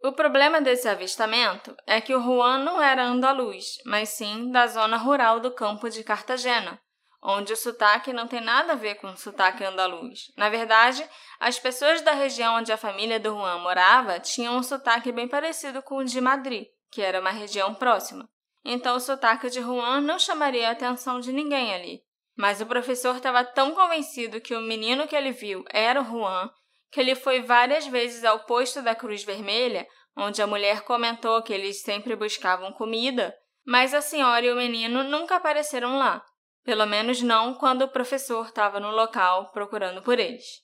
O 0.05 0.13
problema 0.13 0.61
desse 0.61 0.87
avistamento 0.87 1.75
é 1.87 1.99
que 1.99 2.15
o 2.15 2.21
Juan 2.21 2.59
não 2.59 2.83
era 2.83 3.03
andaluz, 3.03 3.77
mas 3.87 4.11
sim 4.11 4.51
da 4.51 4.67
zona 4.67 4.99
rural 4.99 5.41
do 5.41 5.51
campo 5.51 5.89
de 5.89 6.05
Cartagena, 6.05 6.79
onde 7.23 7.53
o 7.53 7.57
sotaque 7.57 8.13
não 8.13 8.27
tem 8.27 8.41
nada 8.41 8.73
a 8.73 8.77
ver 8.77 8.97
com 8.97 9.09
o 9.09 9.17
sotaque 9.17 9.65
andaluz. 9.65 10.33
Na 10.37 10.49
verdade, 10.49 11.07
as 11.39 11.59
pessoas 11.59 12.01
da 12.03 12.13
região 12.13 12.57
onde 12.57 12.73
a 12.73 12.77
família 12.77 13.21
do 13.21 13.31
Juan 13.31 13.59
morava 13.59 14.19
tinham 14.19 14.57
um 14.57 14.63
sotaque 14.63 15.13
bem 15.13 15.29
parecido 15.29 15.83
com 15.83 15.99
o 15.99 16.05
de 16.05 16.21
Madrid, 16.21 16.67
que 16.91 17.03
era 17.03 17.21
uma 17.21 17.31
região 17.31 17.75
próxima. 17.75 18.29
Então 18.65 18.97
o 18.97 19.01
sotaque 19.01 19.51
de 19.51 19.61
Juan 19.61 20.01
não 20.01 20.19
chamaria 20.19 20.69
a 20.69 20.73
atenção 20.73 21.21
de 21.21 21.33
ninguém 21.33 21.75
ali. 21.75 22.03
Mas 22.37 22.61
o 22.61 22.67
professor 22.67 23.17
estava 23.17 23.45
tão 23.45 23.75
convencido 23.75 24.41
que 24.41 24.55
o 24.55 24.61
menino 24.61 25.07
que 25.07 25.17
ele 25.17 25.33
viu 25.33 25.65
era 25.71 26.01
o 26.01 26.05
Juan 26.05 26.51
que 26.91 27.01
ele 27.01 27.15
foi 27.15 27.43
várias 27.43 27.87
vezes 27.87 28.25
ao 28.25 28.41
posto 28.41 28.83
da 28.83 28.95
Cruz 28.95 29.23
Vermelha, 29.23 29.87
onde 30.17 30.43
a 30.43 30.47
mulher 30.47 30.83
comentou 30.83 31.43
que 31.43 31.53
eles 31.53 31.83
sempre 31.83 32.17
buscavam 32.17 32.73
comida, 32.73 33.35
mas 33.65 33.95
a 33.95 34.01
senhora 34.01 34.45
e 34.45 34.53
o 34.53 34.57
menino 34.57 35.05
nunca 35.05 35.37
apareceram 35.37 35.99
lá, 35.99 36.25
pelo 36.71 36.87
menos 36.87 37.21
não 37.21 37.53
quando 37.53 37.83
o 37.83 37.89
professor 37.89 38.47
estava 38.47 38.79
no 38.79 38.93
local 38.93 39.51
procurando 39.51 40.03
por 40.03 40.21
eles. 40.21 40.63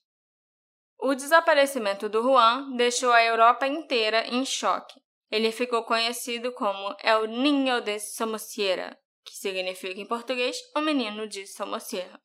O 0.97 1.17
desaparecimento 1.17 2.09
do 2.09 2.23
Juan 2.23 2.77
deixou 2.77 3.11
a 3.11 3.25
Europa 3.25 3.67
inteira 3.67 4.25
em 4.29 4.47
choque. 4.47 5.01
Ele 5.33 5.51
ficou 5.51 5.83
conhecido 5.83 6.53
como 6.53 6.95
El 7.03 7.27
Niño 7.27 7.81
de 7.81 7.99
Somosierra, 7.99 8.97
que 9.25 9.35
significa 9.35 10.01
em 10.01 10.07
português 10.07 10.57
o 10.77 10.81
menino 10.81 11.27
de 11.27 11.45
Somosierra. 11.45 12.21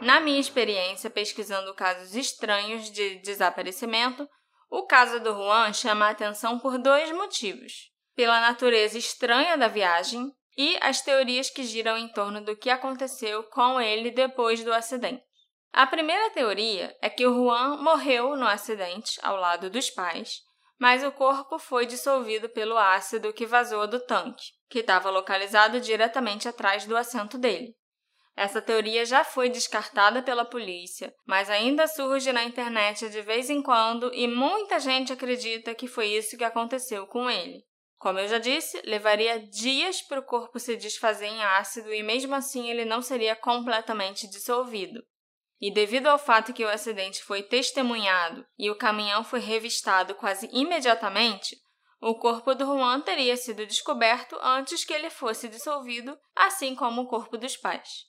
Na 0.00 0.20
minha 0.20 0.40
experiência 0.40 1.10
pesquisando 1.10 1.74
casos 1.74 2.16
estranhos 2.16 2.90
de 2.90 3.16
desaparecimento, 3.16 4.26
o 4.70 4.86
caso 4.86 5.20
do 5.20 5.34
Juan 5.34 5.74
chama 5.74 6.06
a 6.06 6.10
atenção 6.12 6.58
por 6.58 6.78
dois 6.78 7.12
motivos: 7.12 7.92
pela 8.14 8.40
natureza 8.40 8.96
estranha 8.96 9.58
da 9.58 9.68
viagem 9.68 10.32
e 10.56 10.78
as 10.80 11.02
teorias 11.02 11.50
que 11.50 11.62
giram 11.62 11.96
em 11.96 12.08
torno 12.08 12.40
do 12.40 12.56
que 12.56 12.70
aconteceu 12.70 13.42
com 13.44 13.80
ele 13.80 14.10
depois 14.10 14.64
do 14.64 14.72
acidente. 14.72 15.22
A 15.72 15.86
primeira 15.86 16.30
teoria 16.30 16.96
é 17.02 17.10
que 17.10 17.26
o 17.26 17.34
Juan 17.34 17.76
morreu 17.76 18.34
no 18.36 18.46
acidente 18.46 19.18
ao 19.22 19.36
lado 19.36 19.68
dos 19.68 19.90
pais, 19.90 20.40
mas 20.78 21.04
o 21.04 21.12
corpo 21.12 21.58
foi 21.58 21.84
dissolvido 21.84 22.48
pelo 22.48 22.78
ácido 22.78 23.32
que 23.32 23.44
vazou 23.44 23.86
do 23.86 24.00
tanque, 24.00 24.44
que 24.70 24.78
estava 24.78 25.10
localizado 25.10 25.80
diretamente 25.80 26.48
atrás 26.48 26.86
do 26.86 26.96
assento 26.96 27.36
dele. 27.36 27.74
Essa 28.36 28.60
teoria 28.60 29.04
já 29.06 29.24
foi 29.24 29.48
descartada 29.48 30.22
pela 30.22 30.44
polícia, 30.44 31.12
mas 31.26 31.48
ainda 31.48 31.86
surge 31.86 32.32
na 32.32 32.44
internet 32.44 33.08
de 33.08 33.22
vez 33.22 33.48
em 33.48 33.62
quando 33.62 34.12
e 34.12 34.28
muita 34.28 34.78
gente 34.78 35.12
acredita 35.12 35.74
que 35.74 35.88
foi 35.88 36.08
isso 36.08 36.36
que 36.36 36.44
aconteceu 36.44 37.06
com 37.06 37.30
ele. 37.30 37.64
Como 37.98 38.18
eu 38.18 38.28
já 38.28 38.38
disse, 38.38 38.80
levaria 38.84 39.40
dias 39.40 40.02
para 40.02 40.20
o 40.20 40.24
corpo 40.24 40.58
se 40.58 40.76
desfazer 40.76 41.26
em 41.26 41.42
ácido 41.42 41.92
e 41.92 42.02
mesmo 42.02 42.34
assim 42.34 42.68
ele 42.68 42.84
não 42.84 43.00
seria 43.00 43.34
completamente 43.34 44.28
dissolvido. 44.28 45.02
E 45.58 45.72
devido 45.72 46.08
ao 46.08 46.18
fato 46.18 46.52
que 46.52 46.64
o 46.64 46.68
acidente 46.68 47.24
foi 47.24 47.42
testemunhado 47.42 48.46
e 48.58 48.70
o 48.70 48.76
caminhão 48.76 49.24
foi 49.24 49.40
revistado 49.40 50.14
quase 50.14 50.48
imediatamente, 50.52 51.56
o 51.98 52.14
corpo 52.14 52.54
do 52.54 52.66
Juan 52.66 53.00
teria 53.00 53.36
sido 53.36 53.64
descoberto 53.64 54.38
antes 54.42 54.84
que 54.84 54.92
ele 54.92 55.08
fosse 55.08 55.48
dissolvido, 55.48 56.18
assim 56.34 56.74
como 56.74 57.02
o 57.02 57.08
corpo 57.08 57.38
dos 57.38 57.56
pais. 57.56 58.04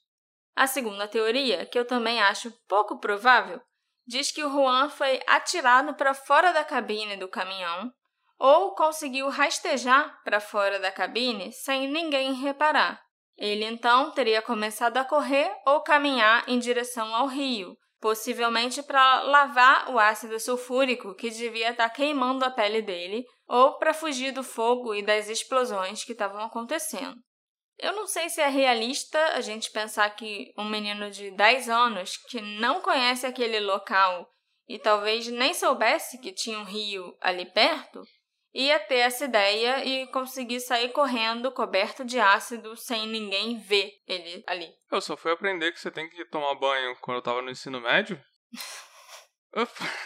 A 0.53 0.67
segunda 0.67 1.07
teoria, 1.07 1.65
que 1.65 1.79
eu 1.79 1.85
também 1.85 2.21
acho 2.21 2.51
pouco 2.67 2.99
provável, 2.99 3.61
diz 4.05 4.29
que 4.31 4.43
o 4.43 4.49
Juan 4.49 4.89
foi 4.89 5.21
atirado 5.25 5.93
para 5.93 6.13
fora 6.13 6.51
da 6.51 6.65
cabine 6.65 7.15
do 7.15 7.29
caminhão 7.29 7.93
ou 8.39 8.75
conseguiu 8.75 9.29
rastejar 9.29 10.21
para 10.23 10.39
fora 10.39 10.79
da 10.79 10.91
cabine 10.91 11.51
sem 11.51 11.87
ninguém 11.87 12.33
reparar. 12.33 13.01
Ele 13.37 13.65
então 13.65 14.11
teria 14.11 14.41
começado 14.41 14.97
a 14.97 15.05
correr 15.05 15.51
ou 15.65 15.81
caminhar 15.81 16.43
em 16.47 16.57
direção 16.57 17.13
ao 17.13 17.27
rio, 17.27 17.77
possivelmente 17.99 18.81
para 18.81 19.21
lavar 19.21 19.89
o 19.91 19.99
ácido 19.99 20.39
sulfúrico 20.39 21.15
que 21.15 21.29
devia 21.29 21.71
estar 21.71 21.89
tá 21.89 21.95
queimando 21.95 22.43
a 22.43 22.49
pele 22.49 22.81
dele, 22.81 23.25
ou 23.47 23.77
para 23.77 23.93
fugir 23.93 24.31
do 24.31 24.43
fogo 24.43 24.93
e 24.93 25.03
das 25.03 25.29
explosões 25.29 26.03
que 26.03 26.11
estavam 26.11 26.41
acontecendo. 26.41 27.15
Eu 27.77 27.93
não 27.93 28.07
sei 28.07 28.27
se 28.27 28.41
é 28.41 28.47
realista 28.47 29.19
a 29.33 29.41
gente 29.41 29.71
pensar 29.71 30.09
que 30.15 30.51
um 30.57 30.65
menino 30.65 31.11
de 31.11 31.29
10 31.31 31.69
anos 31.69 32.17
que 32.17 32.41
não 32.41 32.81
conhece 32.81 33.25
aquele 33.25 33.59
local 33.59 34.27
e 34.67 34.79
talvez 34.79 35.27
nem 35.27 35.53
soubesse 35.53 36.19
que 36.19 36.33
tinha 36.33 36.57
um 36.57 36.63
rio 36.63 37.15
ali 37.21 37.45
perto, 37.45 38.01
ia 38.57 38.79
ter 38.79 38.97
essa 38.97 39.25
ideia 39.25 39.85
e 39.85 40.07
conseguir 40.07 40.59
sair 40.59 40.89
correndo 40.89 41.51
coberto 41.51 42.03
de 42.03 42.19
ácido 42.19 42.75
sem 42.75 43.07
ninguém 43.07 43.59
ver 43.59 43.91
ele 44.07 44.43
ali. 44.47 44.67
Eu 44.91 44.99
só 44.99 45.15
fui 45.15 45.31
aprender 45.31 45.71
que 45.71 45.79
você 45.79 45.91
tem 45.91 46.09
que 46.09 46.25
tomar 46.25 46.55
banho 46.55 46.95
quando 47.01 47.17
eu 47.17 47.21
tava 47.21 47.41
no 47.41 47.51
ensino 47.51 47.79
médio. 47.79 48.19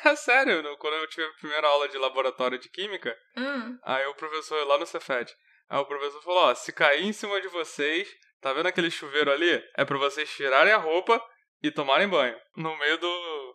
É 0.05 0.15
sério, 0.15 0.63
quando 0.77 0.93
eu 0.93 1.07
tive 1.09 1.25
a 1.25 1.33
primeira 1.33 1.67
aula 1.67 1.89
de 1.89 1.97
laboratório 1.97 2.57
de 2.57 2.69
química, 2.69 3.17
hum. 3.35 3.77
aí 3.83 4.05
o 4.05 4.15
professor 4.15 4.65
lá 4.65 4.77
no 4.77 4.85
Cefet, 4.85 5.35
aí 5.67 5.79
o 5.79 5.85
professor 5.85 6.21
falou, 6.21 6.43
ó, 6.43 6.55
se 6.55 6.71
cair 6.71 7.03
em 7.03 7.11
cima 7.11 7.41
de 7.41 7.49
vocês, 7.49 8.07
tá 8.39 8.53
vendo 8.53 8.67
aquele 8.67 8.89
chuveiro 8.89 9.31
ali? 9.31 9.61
É 9.75 9.83
para 9.83 9.97
vocês 9.97 10.29
tirarem 10.29 10.71
a 10.71 10.77
roupa 10.77 11.21
e 11.61 11.69
tomarem 11.69 12.07
banho 12.07 12.39
no 12.55 12.77
meio 12.77 12.97
do 12.97 13.07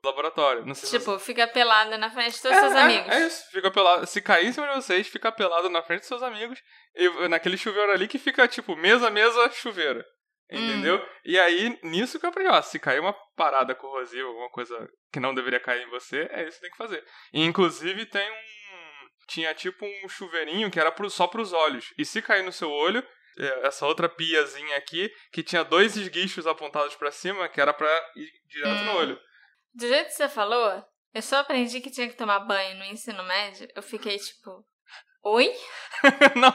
laboratório. 0.05 0.67
Não 0.67 0.75
sei 0.75 0.99
tipo, 0.99 1.19
se 1.19 1.25
fica 1.25 1.47
pelado 1.47 1.97
na 1.99 2.11
frente 2.11 2.43
dos 2.43 2.53
é, 2.53 2.61
seus 2.61 2.73
é, 2.73 2.81
amigos. 2.81 3.13
É 3.13 3.27
isso, 3.27 3.51
fica 3.51 3.71
pelado. 3.71 4.07
Se 4.07 4.21
cair 4.21 4.47
em 4.47 4.53
cima 4.53 4.69
de 4.69 4.75
vocês, 4.75 5.09
fica 5.09 5.31
pelado 5.33 5.69
na 5.69 5.83
frente 5.83 6.01
dos 6.01 6.09
seus 6.09 6.23
amigos. 6.23 6.59
E 6.95 7.29
naquele 7.29 7.57
chuveiro 7.57 7.93
ali 7.93 8.09
que 8.09 8.19
fica, 8.19 8.47
tipo, 8.49 8.77
mesa, 8.77 9.11
mesa, 9.11 9.51
chuveiro. 9.51 10.05
Entendeu? 10.51 10.97
Hum. 10.97 11.07
E 11.25 11.39
aí, 11.39 11.79
nisso 11.83 12.21
que 12.21 12.27
eu 12.27 12.31
aprendi, 12.31 12.51
ó, 12.51 12.63
se 12.63 12.79
cair 12.79 13.01
uma 13.01 13.13
parada 13.37 13.75
corrosiva, 13.75 14.29
alguma 14.29 14.49
coisa 14.51 14.89
que 15.13 15.19
não 15.19 15.35
deveria 15.35 15.59
cair 15.59 15.83
em 15.83 15.91
você, 15.91 16.29
é 16.31 16.47
isso 16.47 16.57
que 16.57 16.63
tem 16.63 16.71
que 16.71 16.77
fazer. 16.77 17.05
E, 17.33 17.45
inclusive, 17.45 18.07
tem 18.07 18.31
um. 18.31 18.47
Tinha 19.29 19.53
tipo 19.55 19.85
um 19.85 20.09
chuveirinho 20.09 20.71
que 20.71 20.79
era 20.79 20.93
pro, 20.93 21.11
só 21.11 21.27
pros 21.27 21.53
olhos. 21.53 21.93
E 21.99 22.05
se 22.05 22.23
cair 22.23 22.45
no 22.45 22.53
seu 22.53 22.71
olho, 22.71 23.05
é, 23.39 23.67
essa 23.67 23.85
outra 23.87 24.09
piazinha 24.09 24.77
aqui, 24.77 25.11
que 25.33 25.43
tinha 25.43 25.65
dois 25.65 25.97
esguichos 25.97 26.47
apontados 26.47 26.95
para 26.95 27.11
cima, 27.11 27.49
que 27.49 27.61
era 27.61 27.73
para 27.73 27.89
ir 28.15 28.31
direto 28.49 28.83
hum. 28.83 28.85
no 28.85 28.97
olho. 28.99 29.21
Do 29.77 29.87
jeito 29.87 30.07
que 30.07 30.15
você 30.15 30.27
falou, 30.27 30.83
eu 31.13 31.21
só 31.21 31.37
aprendi 31.37 31.83
que 31.83 31.91
tinha 31.91 32.09
que 32.09 32.17
tomar 32.17 32.41
banho 32.41 32.79
no 32.79 32.85
ensino 32.87 33.23
médio, 33.25 33.69
eu 33.77 33.83
fiquei 33.83 34.17
tipo, 34.17 34.65
oi? 35.23 35.55
não, 36.35 36.51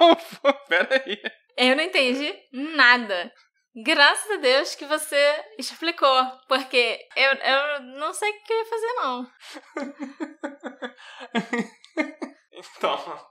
pera 0.67 1.03
aí. 1.05 1.21
Eu 1.55 1.75
não 1.75 1.83
entendi 1.83 2.33
nada. 2.51 3.31
Graças 3.75 4.31
a 4.31 4.37
Deus 4.37 4.73
que 4.73 4.85
você 4.85 5.45
explicou, 5.59 6.25
porque 6.47 7.07
eu, 7.15 7.33
eu 7.33 7.83
não 7.99 8.11
sei 8.11 8.27
o 8.31 8.43
que 8.43 8.53
eu 8.53 8.57
ia 8.57 8.65
fazer, 8.65 8.93
não. 8.93 9.31
então. 12.57 13.29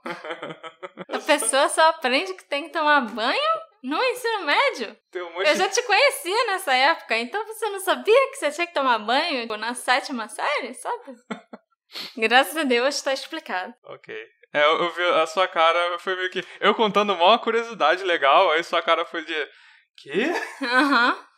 A 1.09 1.19
pessoa 1.19 1.67
só 1.67 1.89
aprende 1.89 2.33
que 2.35 2.45
tem 2.45 2.63
que 2.63 2.71
tomar 2.71 3.01
banho 3.01 3.70
no 3.83 4.03
ensino 4.03 4.45
médio? 4.45 4.97
Um 5.15 5.41
eu 5.41 5.55
já 5.55 5.67
te 5.69 5.81
conhecia 5.83 6.45
nessa 6.47 6.73
época, 6.73 7.17
então 7.17 7.45
você 7.45 7.69
não 7.69 7.79
sabia 7.79 8.29
que 8.29 8.37
você 8.37 8.51
tinha 8.51 8.67
que 8.67 8.73
tomar 8.73 8.99
banho 8.99 9.47
na 9.57 9.73
sétima 9.73 10.27
série, 10.27 10.73
sabe? 10.73 11.15
Graças 12.17 12.55
a 12.55 12.63
Deus 12.63 12.95
está 12.95 13.13
explicado. 13.13 13.73
Ok. 13.85 14.15
É, 14.53 14.63
eu, 14.63 14.83
eu 14.83 14.93
vi 14.93 15.03
a 15.03 15.25
sua 15.25 15.47
cara, 15.47 15.97
foi 15.99 16.15
meio 16.15 16.29
que. 16.29 16.43
Eu 16.59 16.75
contando 16.75 17.13
uma 17.13 17.39
curiosidade 17.39 18.03
legal, 18.03 18.51
aí 18.51 18.63
sua 18.63 18.81
cara 18.81 19.05
foi 19.05 19.23
de. 19.23 19.49
Quê? 19.97 20.31
Aham. 20.61 21.13
Uhum. 21.13 21.31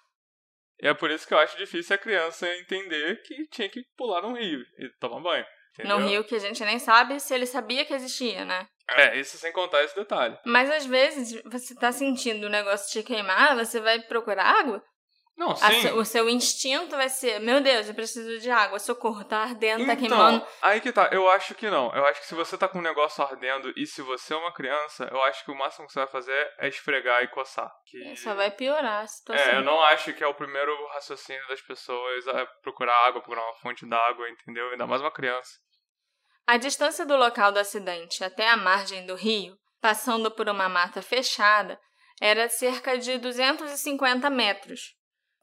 É 0.81 0.93
por 0.93 1.09
isso 1.09 1.25
que 1.25 1.33
eu 1.33 1.37
acho 1.37 1.57
difícil 1.57 1.95
a 1.95 1.99
criança 1.99 2.47
entender 2.57 3.21
que 3.23 3.47
tinha 3.47 3.69
que 3.69 3.81
pular 3.95 4.21
num 4.21 4.35
rio 4.35 4.59
e 4.77 4.89
tomar 4.99 5.21
banho. 5.21 5.45
Entendeu? 5.73 5.99
No 5.99 6.07
rio 6.07 6.23
que 6.23 6.35
a 6.35 6.39
gente 6.39 6.63
nem 6.65 6.77
sabe 6.77 7.19
se 7.19 7.33
ele 7.33 7.45
sabia 7.45 7.85
que 7.85 7.93
existia, 7.93 8.43
né? 8.43 8.67
É, 8.89 9.17
isso 9.17 9.37
sem 9.37 9.51
contar 9.51 9.83
esse 9.83 9.95
detalhe. 9.95 10.37
Mas 10.45 10.69
às 10.69 10.85
vezes 10.85 11.41
você 11.45 11.73
tá 11.75 11.91
sentindo 11.91 12.47
o 12.47 12.49
negócio 12.49 12.91
te 12.91 13.05
queimar, 13.05 13.55
você 13.55 13.79
vai 13.79 13.99
procurar 14.01 14.45
água? 14.45 14.83
Não, 15.35 15.55
sim. 15.55 15.91
o 15.93 16.05
seu 16.05 16.29
instinto 16.29 16.95
vai 16.95 17.09
ser, 17.09 17.39
meu 17.39 17.59
Deus, 17.59 17.87
eu 17.87 17.95
preciso 17.95 18.39
de 18.39 18.51
água, 18.51 18.77
socorro, 18.77 19.23
tá 19.23 19.39
ardendo, 19.39 19.85
tá 19.85 19.93
então, 19.93 19.95
tá 19.95 19.95
queimando. 19.95 20.47
Aí 20.61 20.79
que 20.79 20.91
tá, 20.91 21.09
eu 21.11 21.27
acho 21.31 21.55
que 21.55 21.69
não. 21.69 21.91
Eu 21.93 22.05
acho 22.05 22.21
que 22.21 22.27
se 22.27 22.35
você 22.35 22.55
tá 22.55 22.67
com 22.67 22.77
um 22.77 22.83
negócio 22.83 23.23
ardendo 23.23 23.73
e 23.75 23.87
se 23.87 24.01
você 24.03 24.33
é 24.33 24.37
uma 24.37 24.53
criança, 24.53 25.09
eu 25.11 25.21
acho 25.23 25.43
que 25.43 25.51
o 25.51 25.57
máximo 25.57 25.87
que 25.87 25.93
você 25.93 25.99
vai 25.99 26.07
fazer 26.07 26.51
é 26.59 26.67
esfregar 26.67 27.23
e 27.23 27.27
coçar. 27.29 27.71
Que... 27.87 28.11
É, 28.11 28.15
só 28.15 28.35
vai 28.35 28.51
piorar 28.51 29.03
a 29.03 29.07
situação. 29.07 29.53
É, 29.53 29.57
eu 29.57 29.63
não 29.63 29.81
acho 29.81 30.13
que 30.13 30.23
é 30.23 30.27
o 30.27 30.35
primeiro 30.35 30.71
raciocínio 30.89 31.47
das 31.47 31.61
pessoas 31.61 32.27
é 32.27 32.45
procurar 32.61 32.95
água, 33.07 33.21
procurar 33.21 33.43
uma 33.43 33.55
fonte 33.55 33.87
d'água, 33.87 34.29
entendeu? 34.29 34.69
Ainda 34.69 34.85
mais 34.85 35.01
uma 35.01 35.11
criança. 35.11 35.51
A 36.45 36.57
distância 36.57 37.05
do 37.05 37.15
local 37.15 37.51
do 37.51 37.59
acidente 37.59 38.23
até 38.23 38.49
a 38.49 38.57
margem 38.57 39.05
do 39.05 39.15
rio, 39.15 39.57
passando 39.81 40.29
por 40.29 40.49
uma 40.49 40.67
mata 40.67 41.01
fechada, 41.01 41.79
era 42.21 42.49
cerca 42.49 42.97
de 42.97 43.17
250 43.17 44.29
metros, 44.29 44.95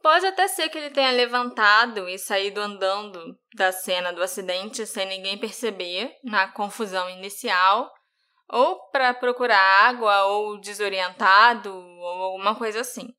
Pode 0.02 0.26
até 0.26 0.48
ser 0.48 0.70
que 0.70 0.78
ele 0.78 0.90
tenha 0.90 1.10
levantado 1.10 2.08
e 2.08 2.18
saído 2.18 2.60
andando 2.60 3.38
da 3.54 3.70
cena 3.70 4.12
do 4.12 4.22
acidente 4.22 4.86
sem 4.86 5.06
ninguém 5.06 5.36
perceber, 5.36 6.10
na 6.24 6.48
confusão 6.48 7.08
inicial, 7.10 7.92
ou 8.48 8.80
para 8.90 9.12
procurar 9.12 9.60
água, 9.88 10.24
ou 10.24 10.58
desorientado, 10.58 11.70
ou 11.70 12.22
alguma 12.22 12.54
coisa 12.54 12.80
assim. 12.80 13.12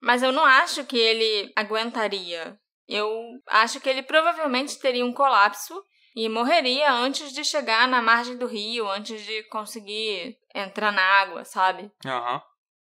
Mas 0.00 0.22
eu 0.22 0.32
não 0.32 0.44
acho 0.44 0.84
que 0.84 0.98
ele 0.98 1.52
aguentaria. 1.54 2.58
Eu 2.88 3.08
acho 3.48 3.80
que 3.80 3.88
ele 3.88 4.02
provavelmente 4.02 4.80
teria 4.80 5.06
um 5.06 5.12
colapso 5.12 5.80
e 6.16 6.30
morreria 6.30 6.90
antes 6.90 7.30
de 7.30 7.44
chegar 7.44 7.86
na 7.86 8.00
margem 8.00 8.38
do 8.38 8.46
rio, 8.46 8.88
antes 8.88 9.22
de 9.22 9.42
conseguir 9.44 10.38
entrar 10.54 10.90
na 10.90 11.02
água, 11.02 11.44
sabe? 11.44 11.92
Uhum. 12.06 12.40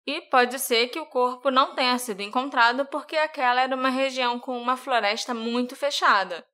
E 0.08 0.22
pode 0.22 0.58
ser 0.58 0.88
que 0.88 1.00
o 1.00 1.06
corpo 1.06 1.52
não 1.52 1.76
tenha 1.76 2.00
sido 2.00 2.22
encontrado 2.22 2.86
porque 2.86 3.18
aquela 3.18 3.62
era 3.62 3.76
uma 3.76 3.90
região 3.90 4.40
com 4.40 4.58
uma 4.58 4.78
floresta 4.78 5.34
muito 5.34 5.76
fechada. 5.76 6.48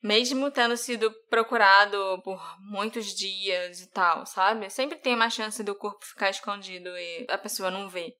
Mesmo 0.00 0.50
tendo 0.50 0.76
sido 0.76 1.12
procurado 1.28 2.20
por 2.24 2.40
muitos 2.60 3.14
dias 3.14 3.80
e 3.80 3.90
tal, 3.90 4.24
sabe? 4.24 4.70
Sempre 4.70 4.98
tem 4.98 5.14
uma 5.14 5.28
chance 5.28 5.62
do 5.62 5.74
corpo 5.74 6.04
ficar 6.04 6.30
escondido 6.30 6.88
e 6.88 7.26
a 7.28 7.36
pessoa 7.36 7.70
não 7.70 7.88
ver. 7.88 8.16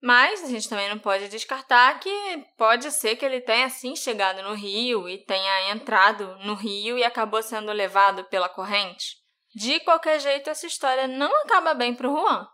Mas 0.00 0.44
a 0.44 0.46
gente 0.46 0.68
também 0.68 0.88
não 0.88 0.98
pode 0.98 1.28
descartar 1.28 1.98
que 1.98 2.44
pode 2.56 2.90
ser 2.92 3.16
que 3.16 3.24
ele 3.24 3.40
tenha 3.40 3.68
sim 3.68 3.96
chegado 3.96 4.42
no 4.42 4.54
rio 4.54 5.08
e 5.08 5.24
tenha 5.24 5.72
entrado 5.72 6.36
no 6.44 6.54
rio 6.54 6.96
e 6.96 7.02
acabou 7.02 7.42
sendo 7.42 7.72
levado 7.72 8.24
pela 8.24 8.48
corrente. 8.48 9.16
De 9.54 9.80
qualquer 9.80 10.20
jeito, 10.20 10.48
essa 10.48 10.66
história 10.66 11.08
não 11.08 11.34
acaba 11.42 11.74
bem 11.74 11.94
pro 11.94 12.12
Juan. 12.12 12.46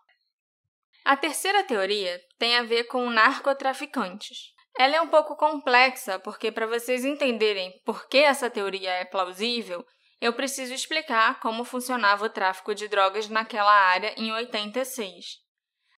A 1.04 1.16
terceira 1.16 1.62
teoria 1.64 2.18
tem 2.38 2.56
a 2.56 2.62
ver 2.62 2.84
com 2.84 3.10
narcotraficantes. 3.10 4.54
Ela 4.78 4.96
é 4.96 5.00
um 5.02 5.08
pouco 5.08 5.36
complexa, 5.36 6.18
porque 6.18 6.50
para 6.50 6.66
vocês 6.66 7.04
entenderem 7.04 7.78
por 7.84 8.08
que 8.08 8.18
essa 8.18 8.48
teoria 8.48 8.90
é 8.90 9.04
plausível, 9.04 9.84
eu 10.18 10.32
preciso 10.32 10.72
explicar 10.72 11.38
como 11.40 11.64
funcionava 11.64 12.24
o 12.24 12.30
tráfico 12.30 12.74
de 12.74 12.88
drogas 12.88 13.28
naquela 13.28 13.70
área 13.70 14.14
em 14.16 14.32
86. 14.32 15.43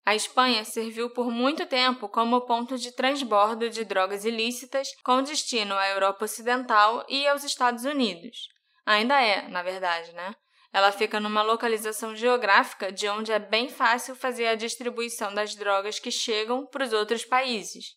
A 0.07 0.15
Espanha 0.15 0.65
serviu 0.65 1.11
por 1.11 1.33
muito 1.33 1.67
tempo 1.67 2.09
como 2.09 2.43
ponto 2.43 2.79
de 2.79 2.93
transbordo 2.93 3.69
de 3.69 3.85
drogas 3.85 4.25
ilícitas 4.25 4.95
com 5.03 5.21
destino 5.21 5.75
à 5.75 5.89
Europa 5.89 6.27
Ocidental 6.27 7.05
e 7.09 7.27
aos 7.27 7.43
Estados 7.43 7.85
Unidos. 7.85 8.47
Ainda 8.87 9.21
é, 9.21 9.49
na 9.49 9.65
verdade, 9.65 10.13
né? 10.13 10.33
Ela 10.73 10.93
fica 10.93 11.19
numa 11.19 11.43
localização 11.43 12.15
geográfica 12.15 12.93
de 12.93 13.09
onde 13.09 13.33
é 13.33 13.41
bem 13.41 13.69
fácil 13.69 14.15
fazer 14.15 14.47
a 14.47 14.55
distribuição 14.55 15.35
das 15.35 15.57
drogas 15.57 15.99
que 15.99 16.13
chegam 16.13 16.65
para 16.67 16.85
os 16.85 16.93
outros 16.93 17.25
países. 17.25 17.97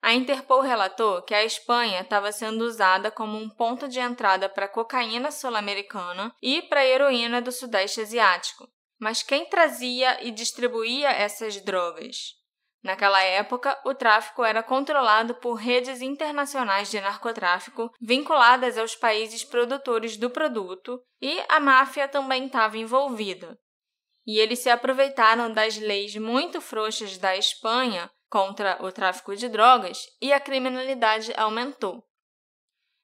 A 0.00 0.14
Interpol 0.14 0.60
relatou 0.60 1.22
que 1.22 1.34
a 1.34 1.44
Espanha 1.44 2.02
estava 2.02 2.30
sendo 2.30 2.62
usada 2.62 3.10
como 3.10 3.36
um 3.36 3.48
ponto 3.48 3.88
de 3.88 3.98
entrada 3.98 4.48
para 4.48 4.68
cocaína 4.68 5.32
sul-americana 5.32 6.32
e 6.40 6.62
para 6.62 6.86
heroína 6.86 7.42
do 7.42 7.50
Sudeste 7.50 8.00
Asiático. 8.00 8.68
Mas 8.98 9.22
quem 9.22 9.48
trazia 9.48 10.24
e 10.24 10.30
distribuía 10.30 11.10
essas 11.10 11.60
drogas? 11.60 12.38
Naquela 12.82 13.20
época, 13.22 13.78
o 13.84 13.94
tráfico 13.94 14.44
era 14.44 14.62
controlado 14.62 15.34
por 15.34 15.54
redes 15.54 16.00
internacionais 16.00 16.90
de 16.90 17.00
narcotráfico 17.00 17.92
vinculadas 18.00 18.78
aos 18.78 18.94
países 18.94 19.44
produtores 19.44 20.16
do 20.16 20.30
produto 20.30 21.00
e 21.20 21.42
a 21.48 21.58
máfia 21.58 22.08
também 22.08 22.46
estava 22.46 22.78
envolvida. 22.78 23.58
E 24.26 24.38
eles 24.38 24.60
se 24.60 24.70
aproveitaram 24.70 25.52
das 25.52 25.76
leis 25.76 26.14
muito 26.16 26.60
frouxas 26.60 27.18
da 27.18 27.36
Espanha 27.36 28.10
contra 28.28 28.78
o 28.84 28.92
tráfico 28.92 29.34
de 29.34 29.48
drogas 29.48 30.02
e 30.20 30.32
a 30.32 30.38
criminalidade 30.38 31.32
aumentou. 31.36 32.07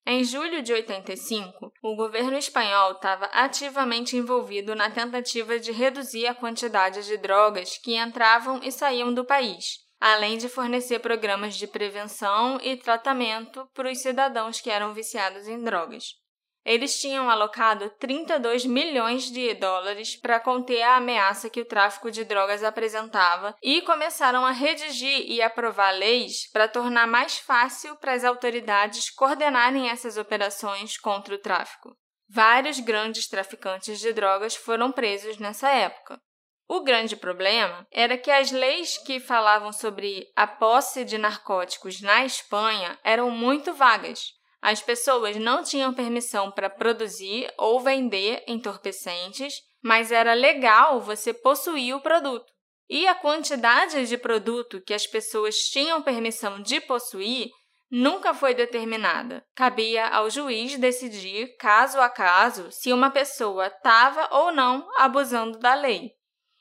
Em 0.07 0.23
julho 0.23 0.63
de 0.63 0.71
85, 0.71 1.73
o 1.83 1.97
governo 1.97 2.37
espanhol 2.37 2.93
estava 2.93 3.25
ativamente 3.27 4.17
envolvido 4.17 4.75
na 4.75 4.91
tentativa 4.91 5.59
de 5.59 5.73
reduzir 5.73 6.27
a 6.27 6.35
quantidade 6.35 7.07
de 7.07 7.17
drogas 7.17 7.79
que 7.79 7.97
entravam 7.97 8.61
e 8.63 8.71
saíam 8.71 9.15
do 9.15 9.25
país, 9.25 9.79
além 9.99 10.37
de 10.37 10.47
fornecer 10.47 10.99
programas 10.99 11.57
de 11.57 11.67
prevenção 11.67 12.59
e 12.63 12.77
tratamento 12.77 13.67
para 13.73 13.91
os 13.91 14.03
cidadãos 14.03 14.61
que 14.61 14.69
eram 14.69 14.93
viciados 14.93 15.49
em 15.49 15.65
drogas. 15.65 16.24
Eles 16.65 16.99
tinham 16.99 17.29
alocado 17.29 17.91
32 17.99 18.65
milhões 18.65 19.31
de 19.31 19.53
dólares 19.55 20.17
para 20.17 20.41
conter 20.41 20.81
a 20.81 20.97
ameaça 20.97 21.51
que 21.51 21.61
o 21.61 21.65
tráfico 21.67 22.11
de 22.11 22.25
drogas 22.25 22.65
apresentava 22.65 23.55
e 23.63 23.83
começaram 23.83 24.47
a 24.47 24.51
redigir 24.51 25.31
e 25.31 25.43
aprovar 25.43 25.91
leis 25.91 26.51
para 26.51 26.67
tornar 26.67 27.07
mais 27.07 27.37
fácil 27.39 27.95
para 27.97 28.15
as 28.15 28.25
autoridades 28.25 29.11
coordenarem 29.11 29.91
essas 29.91 30.17
operações 30.17 30.97
contra 30.97 31.35
o 31.35 31.39
tráfico. 31.39 31.95
Vários 32.27 32.81
grandes 32.81 33.29
traficantes 33.29 34.01
de 34.01 34.15
drogas 34.15 34.57
foram 34.57 34.91
presos 34.91 35.37
nessa 35.37 35.69
época. 35.69 36.19
O 36.67 36.81
grande 36.81 37.15
problema 37.15 37.87
era 37.93 38.17
que 38.17 38.31
as 38.31 38.51
leis 38.51 38.97
que 38.97 39.21
falavam 39.21 39.71
sobre 39.71 40.27
a 40.35 40.47
posse 40.47 41.05
de 41.05 41.19
narcóticos 41.19 42.01
na 42.01 42.25
Espanha 42.25 42.99
eram 43.05 43.31
muito 43.31 43.75
vagas 43.75 44.33
as 44.65 44.81
pessoas 44.81 45.37
não 45.37 45.63
tinham 45.63 45.93
permissão 45.93 46.51
para 46.51 46.71
produzir 46.71 47.53
ou 47.59 47.81
vender 47.81 48.43
entorpecentes, 48.49 49.61
mas 49.83 50.11
era 50.11 50.33
legal 50.33 51.03
você 51.03 51.35
possuir 51.35 51.95
o 51.95 52.01
produto. 52.01 52.51
E 52.89 53.07
a 53.07 53.15
quantidade 53.15 54.07
de 54.07 54.17
produto 54.17 54.81
que 54.81 54.95
as 54.95 55.07
pessoas 55.07 55.59
tinham 55.69 56.01
permissão 56.01 56.63
de 56.63 56.81
possuir 56.81 57.51
nunca 57.91 58.33
foi 58.33 58.55
determinada. 58.55 59.45
Cabia 59.55 60.09
ao 60.09 60.31
juiz 60.31 60.79
decidir, 60.79 61.55
caso 61.59 62.01
a 62.01 62.09
caso, 62.09 62.73
se 62.73 62.91
uma 62.91 63.11
pessoa 63.11 63.67
estava 63.67 64.35
ou 64.35 64.51
não 64.51 64.89
abusando 64.97 65.59
da 65.59 65.75
lei. 65.75 66.13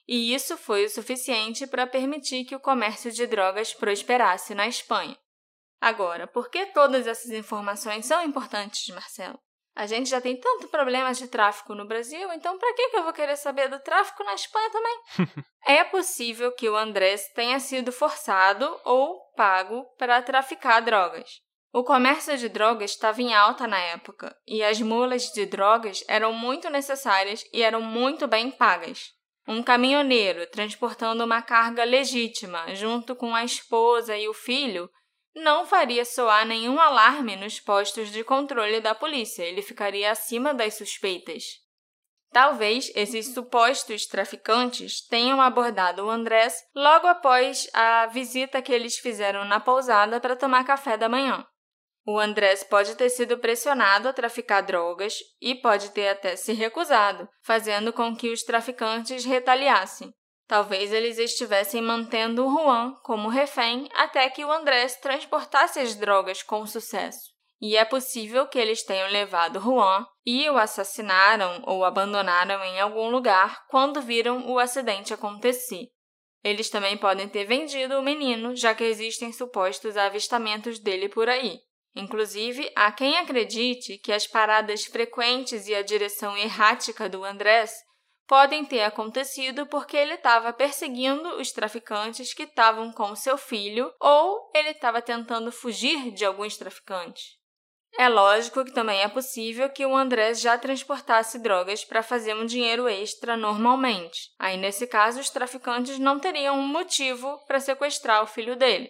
E 0.05 0.35
isso 0.35 0.57
foi 0.57 0.83
o 0.83 0.89
suficiente 0.89 1.65
para 1.65 1.87
permitir 1.87 2.43
que 2.43 2.55
o 2.55 2.59
comércio 2.59 3.13
de 3.13 3.25
drogas 3.25 3.73
prosperasse 3.73 4.53
na 4.53 4.67
Espanha. 4.67 5.17
Agora, 5.83 6.25
por 6.27 6.49
que 6.49 6.67
todas 6.67 7.05
essas 7.05 7.29
informações 7.31 8.05
são 8.05 8.23
importantes, 8.23 8.87
Marcelo? 8.95 9.37
A 9.75 9.85
gente 9.85 10.09
já 10.09 10.21
tem 10.21 10.39
tanto 10.39 10.69
problema 10.69 11.13
de 11.13 11.27
tráfico 11.27 11.75
no 11.75 11.85
Brasil, 11.85 12.31
então 12.31 12.57
para 12.57 12.73
que 12.73 12.89
eu 12.93 13.03
vou 13.03 13.11
querer 13.11 13.35
saber 13.35 13.67
do 13.67 13.77
tráfico 13.81 14.23
na 14.23 14.33
Espanha 14.33 14.69
também? 14.69 15.01
é 15.67 15.83
possível 15.83 16.53
que 16.53 16.69
o 16.69 16.77
Andrés 16.77 17.27
tenha 17.35 17.59
sido 17.59 17.91
forçado 17.91 18.79
ou 18.85 19.19
pago 19.35 19.83
para 19.97 20.21
traficar 20.21 20.79
drogas. 20.79 21.41
O 21.73 21.83
comércio 21.83 22.37
de 22.37 22.47
drogas 22.47 22.91
estava 22.91 23.21
em 23.21 23.33
alta 23.33 23.67
na 23.67 23.79
época 23.79 24.33
e 24.47 24.63
as 24.63 24.79
mulas 24.79 25.33
de 25.33 25.45
drogas 25.45 26.01
eram 26.07 26.31
muito 26.31 26.69
necessárias 26.69 27.43
e 27.51 27.61
eram 27.61 27.81
muito 27.81 28.25
bem 28.25 28.49
pagas. 28.49 29.09
Um 29.45 29.61
caminhoneiro 29.61 30.47
transportando 30.47 31.25
uma 31.25 31.41
carga 31.41 31.83
legítima 31.83 32.73
junto 32.73 33.17
com 33.17 33.35
a 33.35 33.43
esposa 33.43 34.15
e 34.15 34.29
o 34.29 34.33
filho 34.33 34.89
não 35.35 35.65
faria 35.65 36.05
soar 36.05 36.45
nenhum 36.45 36.79
alarme 36.79 37.35
nos 37.35 37.59
postos 37.59 38.11
de 38.11 38.23
controle 38.23 38.79
da 38.79 38.93
polícia, 38.93 39.43
ele 39.43 39.61
ficaria 39.61 40.11
acima 40.11 40.53
das 40.53 40.75
suspeitas. 40.75 41.61
Talvez 42.31 42.91
esses 42.95 43.33
supostos 43.33 44.07
traficantes 44.07 45.05
tenham 45.07 45.39
abordado 45.39 46.05
o 46.05 46.09
Andrés 46.09 46.63
logo 46.75 47.05
após 47.05 47.69
a 47.73 48.07
visita 48.07 48.61
que 48.61 48.73
eles 48.73 48.97
fizeram 48.97 49.45
na 49.45 49.59
pousada 49.59 50.19
para 50.19 50.35
tomar 50.35 50.65
café 50.65 50.97
da 50.97 51.07
manhã. 51.07 51.45
O 52.05 52.19
Andrés 52.19 52.63
pode 52.63 52.95
ter 52.95 53.09
sido 53.09 53.37
pressionado 53.37 54.09
a 54.09 54.13
traficar 54.13 54.61
drogas 54.61 55.19
e 55.39 55.55
pode 55.55 55.91
ter 55.91 56.09
até 56.09 56.35
se 56.35 56.53
recusado, 56.53 57.29
fazendo 57.41 57.93
com 57.93 58.15
que 58.15 58.29
os 58.29 58.43
traficantes 58.43 59.23
retaliassem. 59.23 60.13
Talvez 60.47 60.91
eles 60.91 61.17
estivessem 61.17 61.81
mantendo 61.81 62.45
o 62.45 62.49
Juan 62.49 62.93
como 63.03 63.29
refém 63.29 63.87
até 63.93 64.29
que 64.29 64.43
o 64.43 64.51
Andrés 64.51 64.97
transportasse 64.97 65.79
as 65.79 65.95
drogas 65.95 66.43
com 66.43 66.65
sucesso. 66.65 67.31
E 67.61 67.77
é 67.77 67.85
possível 67.85 68.45
que 68.45 68.59
eles 68.59 68.83
tenham 68.83 69.09
levado 69.09 69.59
Juan 69.59 70.05
e 70.25 70.49
o 70.49 70.57
assassinaram 70.57 71.63
ou 71.65 71.85
abandonaram 71.85 72.61
em 72.63 72.79
algum 72.79 73.09
lugar 73.09 73.65
quando 73.69 74.01
viram 74.01 74.51
o 74.51 74.59
acidente 74.59 75.13
acontecer. 75.13 75.87
Eles 76.43 76.69
também 76.69 76.97
podem 76.97 77.29
ter 77.29 77.45
vendido 77.45 77.97
o 77.97 78.03
menino, 78.03 78.53
já 78.53 78.75
que 78.75 78.83
existem 78.83 79.31
supostos 79.31 79.95
avistamentos 79.95 80.77
dele 80.77 81.07
por 81.07 81.29
aí. 81.29 81.57
Inclusive, 81.95 82.69
há 82.75 82.91
quem 82.91 83.17
acredite 83.17 83.97
que 83.97 84.11
as 84.11 84.27
paradas 84.27 84.83
frequentes 84.83 85.67
e 85.67 85.73
a 85.73 85.81
direção 85.81 86.35
errática 86.35 87.07
do 87.07 87.23
Andrés 87.23 87.71
podem 88.33 88.65
ter 88.65 88.81
acontecido 88.81 89.67
porque 89.67 89.95
ele 89.95 90.15
estava 90.15 90.51
perseguindo 90.51 91.39
os 91.39 91.51
traficantes 91.51 92.33
que 92.33 92.41
estavam 92.41 92.91
com 92.91 93.15
seu 93.15 93.37
filho 93.37 93.93
ou 93.99 94.49
ele 94.55 94.69
estava 94.69 95.03
tentando 95.03 95.51
fugir 95.51 96.09
de 96.09 96.25
alguns 96.25 96.57
traficantes. 96.57 97.37
É 97.95 98.09
lógico 98.09 98.65
que 98.65 98.73
também 98.73 99.01
é 99.01 99.07
possível 99.07 99.69
que 99.69 99.85
o 99.85 99.95
Andrés 99.95 100.41
já 100.41 100.57
transportasse 100.57 101.37
drogas 101.37 101.85
para 101.85 102.01
fazer 102.01 102.33
um 102.33 102.43
dinheiro 102.43 102.87
extra 102.87 103.37
normalmente. 103.37 104.31
Aí, 104.39 104.57
nesse 104.57 104.87
caso, 104.87 105.19
os 105.19 105.29
traficantes 105.29 105.99
não 105.99 106.17
teriam 106.19 106.57
um 106.57 106.67
motivo 106.67 107.37
para 107.45 107.59
sequestrar 107.59 108.23
o 108.23 108.27
filho 108.27 108.55
dele. 108.55 108.89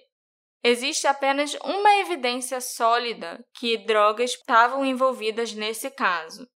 Existe 0.64 1.06
apenas 1.06 1.54
uma 1.66 1.96
evidência 1.98 2.62
sólida 2.62 3.44
que 3.60 3.76
drogas 3.76 4.32
estavam 4.32 4.86
envolvidas 4.86 5.52
nesse 5.52 5.92
caso. 5.92 6.48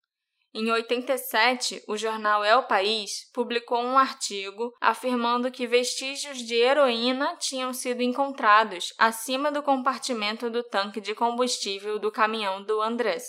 Em 0.59 0.71
87, 0.71 1.83
o 1.87 1.95
jornal 1.95 2.43
El 2.43 2.63
País 2.63 3.29
publicou 3.31 3.77
um 3.77 3.95
artigo 3.95 4.73
afirmando 4.81 5.51
que 5.51 5.67
vestígios 5.67 6.39
de 6.39 6.55
heroína 6.55 7.35
tinham 7.35 7.71
sido 7.71 8.01
encontrados 8.01 8.91
acima 8.97 9.51
do 9.51 9.61
compartimento 9.61 10.49
do 10.49 10.63
tanque 10.63 10.99
de 10.99 11.13
combustível 11.13 11.99
do 11.99 12.11
caminhão 12.11 12.63
do 12.63 12.81
Andrés. 12.81 13.23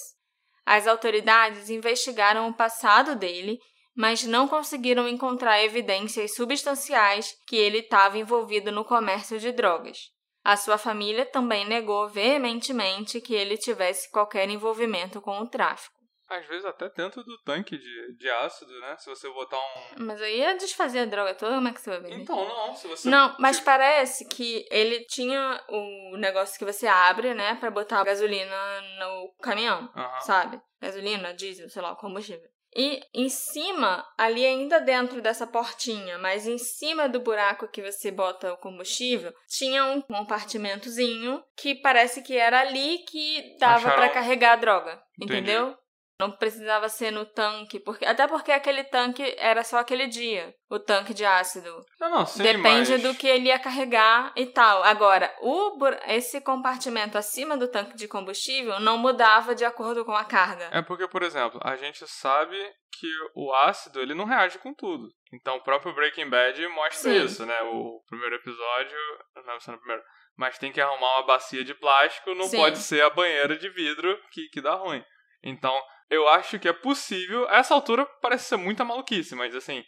As 0.65 0.87
autoridades 0.87 1.69
investigaram 1.69 2.49
o 2.49 2.55
passado 2.55 3.15
dele, 3.15 3.59
mas 3.95 4.25
não 4.25 4.49
conseguiram 4.49 5.07
encontrar 5.07 5.63
evidências 5.63 6.35
substanciais 6.35 7.37
que 7.47 7.57
ele 7.57 7.81
estava 7.81 8.17
envolvido 8.17 8.73
no 8.73 8.87
comércio 8.87 9.39
de 9.39 9.53
drogas. 9.53 9.99
A 10.43 10.57
sua 10.57 10.79
família 10.79 11.27
também 11.27 11.69
negou 11.69 12.09
veementemente 12.09 13.21
que 13.21 13.35
ele 13.35 13.59
tivesse 13.59 14.11
qualquer 14.11 14.49
envolvimento 14.49 15.21
com 15.21 15.39
o 15.41 15.47
tráfico. 15.47 15.98
Às 16.29 16.47
vezes 16.47 16.65
até 16.65 16.91
dentro 16.91 17.23
do 17.23 17.39
tanque 17.43 17.79
de, 17.79 18.17
de 18.17 18.31
ácido, 18.31 18.79
né? 18.81 18.97
Se 18.99 19.09
você 19.09 19.29
botar 19.31 19.57
um. 19.57 20.05
Mas 20.05 20.21
aí 20.21 20.39
ia 20.39 20.57
desfazer 20.57 21.01
a 21.01 21.05
droga 21.07 21.35
toda, 21.35 21.55
como 21.55 21.69
é 21.69 21.73
que 21.73 21.81
você 21.81 21.91
vai 21.91 22.01
vender? 22.01 22.23
Então, 22.23 22.37
não. 22.37 22.75
Se 22.75 22.87
você. 22.87 23.09
Não, 23.09 23.35
mas 23.39 23.61
parece 23.61 24.29
que 24.29 24.67
ele 24.71 25.05
tinha 25.07 25.65
o 25.69 26.17
negócio 26.19 26.59
que 26.59 26.65
você 26.65 26.87
abre, 26.87 27.33
né? 27.33 27.55
Pra 27.55 27.71
botar 27.71 28.05
gasolina 28.05 28.81
no 28.99 29.33
caminhão, 29.41 29.91
sabe? 30.21 30.61
Gasolina, 30.81 31.33
diesel, 31.33 31.69
sei 31.71 31.81
lá, 31.81 31.97
combustível. 31.97 32.49
E 32.77 33.01
em 33.15 33.29
cima, 33.29 34.07
ali 34.17 34.45
ainda 34.45 34.79
dentro 34.81 35.23
dessa 35.23 35.47
portinha, 35.47 36.19
mas 36.19 36.47
em 36.47 36.59
cima 36.59 37.09
do 37.09 37.21
buraco 37.21 37.67
que 37.69 37.83
você 37.83 38.11
bota 38.11 38.53
o 38.53 38.59
combustível, 38.59 39.33
tinha 39.49 39.85
um 39.87 40.03
compartimentozinho 40.03 41.43
que 41.57 41.75
parece 41.75 42.23
que 42.23 42.37
era 42.37 42.61
ali 42.61 42.99
que 42.99 43.57
dava 43.59 43.91
para 43.91 44.11
carregar 44.11 44.53
a 44.53 44.57
droga, 44.57 45.03
Entendi. 45.19 45.41
entendeu? 45.41 45.77
Não 46.21 46.33
precisava 46.33 46.89
ser 46.89 47.13
no 47.13 47.25
tanque, 47.25 47.79
porque 47.79 48.05
até 48.05 48.27
porque 48.27 48.51
aquele 48.51 48.83
tanque 48.83 49.37
era 49.39 49.63
só 49.63 49.79
aquele 49.79 50.09
dia, 50.09 50.53
o 50.69 50.79
tanque 50.81 51.15
de 51.15 51.25
ácido. 51.25 51.73
Não, 52.01 52.11
não, 52.11 52.27
sim, 52.27 52.43
Depende 52.43 52.93
mas... 52.93 53.03
do 53.03 53.15
que 53.15 53.29
ele 53.29 53.49
ia 53.49 53.59
carregar 53.59 54.33
e 54.35 54.47
tal. 54.47 54.83
Agora, 54.83 55.33
o 55.41 55.79
esse 56.09 56.41
compartimento 56.41 57.17
acima 57.17 57.57
do 57.57 57.69
tanque 57.69 57.97
de 57.97 58.09
combustível 58.09 58.81
não 58.81 58.99
mudava 58.99 59.55
de 59.55 59.65
acordo 59.65 60.05
com 60.05 60.13
a 60.13 60.25
carga. 60.25 60.69
É 60.73 60.83
porque, 60.83 61.07
por 61.07 61.23
exemplo, 61.23 61.61
a 61.63 61.77
gente 61.77 62.05
sabe 62.09 62.59
que 62.99 63.09
o 63.35 63.55
ácido 63.55 64.01
ele 64.01 64.15
não 64.15 64.25
reage 64.25 64.59
com 64.59 64.75
tudo. 64.75 65.09
Então, 65.33 65.57
o 65.57 65.63
próprio 65.63 65.95
Breaking 65.95 66.29
Bad 66.29 66.67
mostra 66.69 67.13
sim. 67.13 67.25
isso, 67.25 67.47
né? 67.47 67.61
O 67.63 68.03
primeiro 68.09 68.35
episódio, 68.35 68.99
não 69.37 69.55
é 69.55 69.71
no 69.71 69.79
primeiro, 69.79 70.03
mas 70.37 70.59
tem 70.59 70.73
que 70.73 70.81
arrumar 70.81 71.19
uma 71.19 71.27
bacia 71.27 71.65
de 71.65 71.75
plástico, 71.75 72.35
não 72.35 72.47
sim. 72.47 72.57
pode 72.57 72.79
ser 72.79 73.03
a 73.03 73.11
banheira 73.11 73.57
de 73.57 73.69
vidro 73.69 74.19
que, 74.31 74.49
que 74.49 74.61
dá 74.61 74.75
ruim. 74.75 75.05
Então, 75.43 75.81
eu 76.11 76.29
acho 76.29 76.59
que 76.59 76.69
é 76.69 76.73
possível. 76.73 77.49
essa 77.51 77.75
altura 77.75 78.05
parece 78.23 78.45
ser 78.47 78.57
muita 78.57 78.85
maluquice, 78.85 79.35
mas 79.35 79.55
assim, 79.55 79.85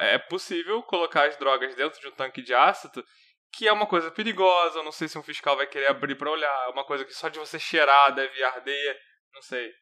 é 0.00 0.18
possível 0.18 0.82
colocar 0.82 1.26
as 1.28 1.36
drogas 1.36 1.74
dentro 1.74 2.00
de 2.00 2.08
um 2.08 2.12
tanque 2.12 2.42
de 2.42 2.54
ácido 2.54 3.04
que 3.52 3.66
é 3.66 3.72
uma 3.72 3.86
coisa 3.86 4.10
perigosa, 4.12 4.78
eu 4.78 4.84
não 4.84 4.92
sei 4.92 5.08
se 5.08 5.18
um 5.18 5.22
fiscal 5.24 5.56
vai 5.56 5.66
querer 5.66 5.88
abrir 5.88 6.14
para 6.14 6.30
olhar, 6.30 6.66
é 6.66 6.70
uma 6.70 6.84
coisa 6.84 7.04
que 7.04 7.12
só 7.12 7.28
de 7.28 7.38
você 7.38 7.58
cheirar 7.58 8.14
deve 8.14 8.42
arder, 8.44 8.96
não 9.34 9.42
sei. 9.42 9.72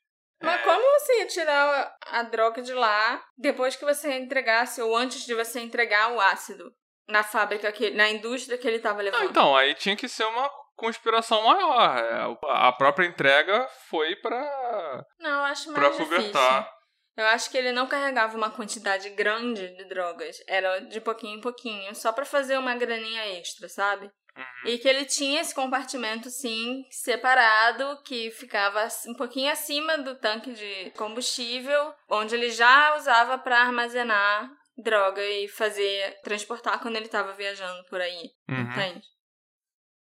Mas 0.43 0.61
É, 0.61 0.65
como 0.65 0.83
você 1.01 1.19
ia 1.19 1.27
tirar 1.27 1.95
a 2.07 2.23
droga 2.23 2.63
de 2.63 2.73
lá 2.73 3.23
depois 3.37 3.77
que 3.77 3.85
você 3.85 4.15
entregasse 4.17 4.81
ou 4.81 4.97
antes 4.97 5.27
de 5.27 5.35
você 5.35 5.61
entregar 5.61 6.13
o 6.13 6.21
ácido 6.21 6.73
na 7.09 7.23
fábrica, 7.23 7.71
que, 7.73 7.91
na 7.91 8.09
indústria 8.09 8.57
que 8.57 8.67
ele 8.67 8.77
estava 8.79 8.99
Não, 8.99 9.05
levando? 9.05 9.25
então, 9.31 9.57
aí 9.57 9.75
tinha 9.75 9.97
que 9.97 10.09
ser 10.09 10.25
uma 10.25 10.49
conspiração 10.79 11.43
maior. 11.45 11.99
é, 11.99 12.37
A 12.49 12.73
própria 12.73 13.07
entrega 13.07 13.69
foi 13.91 14.17
pra, 14.17 15.05
Não, 15.19 15.31
eu 15.41 15.45
acho 15.45 15.71
pra 15.73 15.83
mais 15.83 15.97
difícil. 15.97 16.17
cobertar. 16.17 16.71
Eu 17.17 17.27
acho 17.27 17.51
que 17.51 17.59
ele 17.59 17.73
não 17.73 17.89
carregava 17.89 18.37
uma 18.37 18.49
quantidade 18.51 19.11
grande 19.11 19.69
de 19.77 19.85
drogas. 19.89 20.37
Era 20.47 20.79
de 20.79 21.01
pouquinho 21.01 21.37
em 21.39 21.41
pouquinho, 21.41 21.93
só 21.95 22.13
pra 22.13 22.25
fazer 22.25 22.57
uma 22.57 22.77
graninha 22.77 23.27
extra, 23.39 23.69
sabe? 23.69 24.07
Uhum. 24.37 24.71
E 24.71 24.79
que 24.79 24.87
ele 24.89 25.05
tinha 25.05 25.41
esse 25.41 25.53
compartimento, 25.53 26.31
sim, 26.31 26.85
separado, 26.91 28.01
que 28.05 28.31
ficava 28.31 28.87
um 29.09 29.15
pouquinho 29.15 29.51
acima 29.51 29.99
do 29.99 30.15
tanque 30.17 30.53
de 30.53 30.93
combustível, 30.97 31.93
onde 32.09 32.37
ele 32.37 32.51
já 32.51 32.95
usava 32.95 33.37
pra 33.37 33.63
armazenar 33.63 34.49
droga 34.77 35.21
e 35.21 35.49
fazer, 35.49 36.21
transportar 36.23 36.79
quando 36.81 36.95
ele 36.95 37.07
estava 37.07 37.33
viajando 37.33 37.83
por 37.91 38.01
aí. 38.01 38.31
Uhum. 38.49 38.61
Entende? 38.61 39.03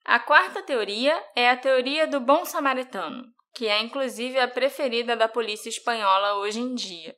A 0.07 0.19
quarta 0.19 0.61
teoria 0.61 1.19
é 1.35 1.49
a 1.49 1.57
teoria 1.57 2.05
do 2.05 2.19
bom 2.19 2.45
samaritano, 2.45 3.23
que 3.55 3.67
é 3.67 3.81
inclusive 3.81 4.39
a 4.39 4.47
preferida 4.47 5.15
da 5.15 5.27
polícia 5.27 5.67
espanhola 5.67 6.35
hoje 6.35 6.59
em 6.59 6.75
dia. 6.75 7.15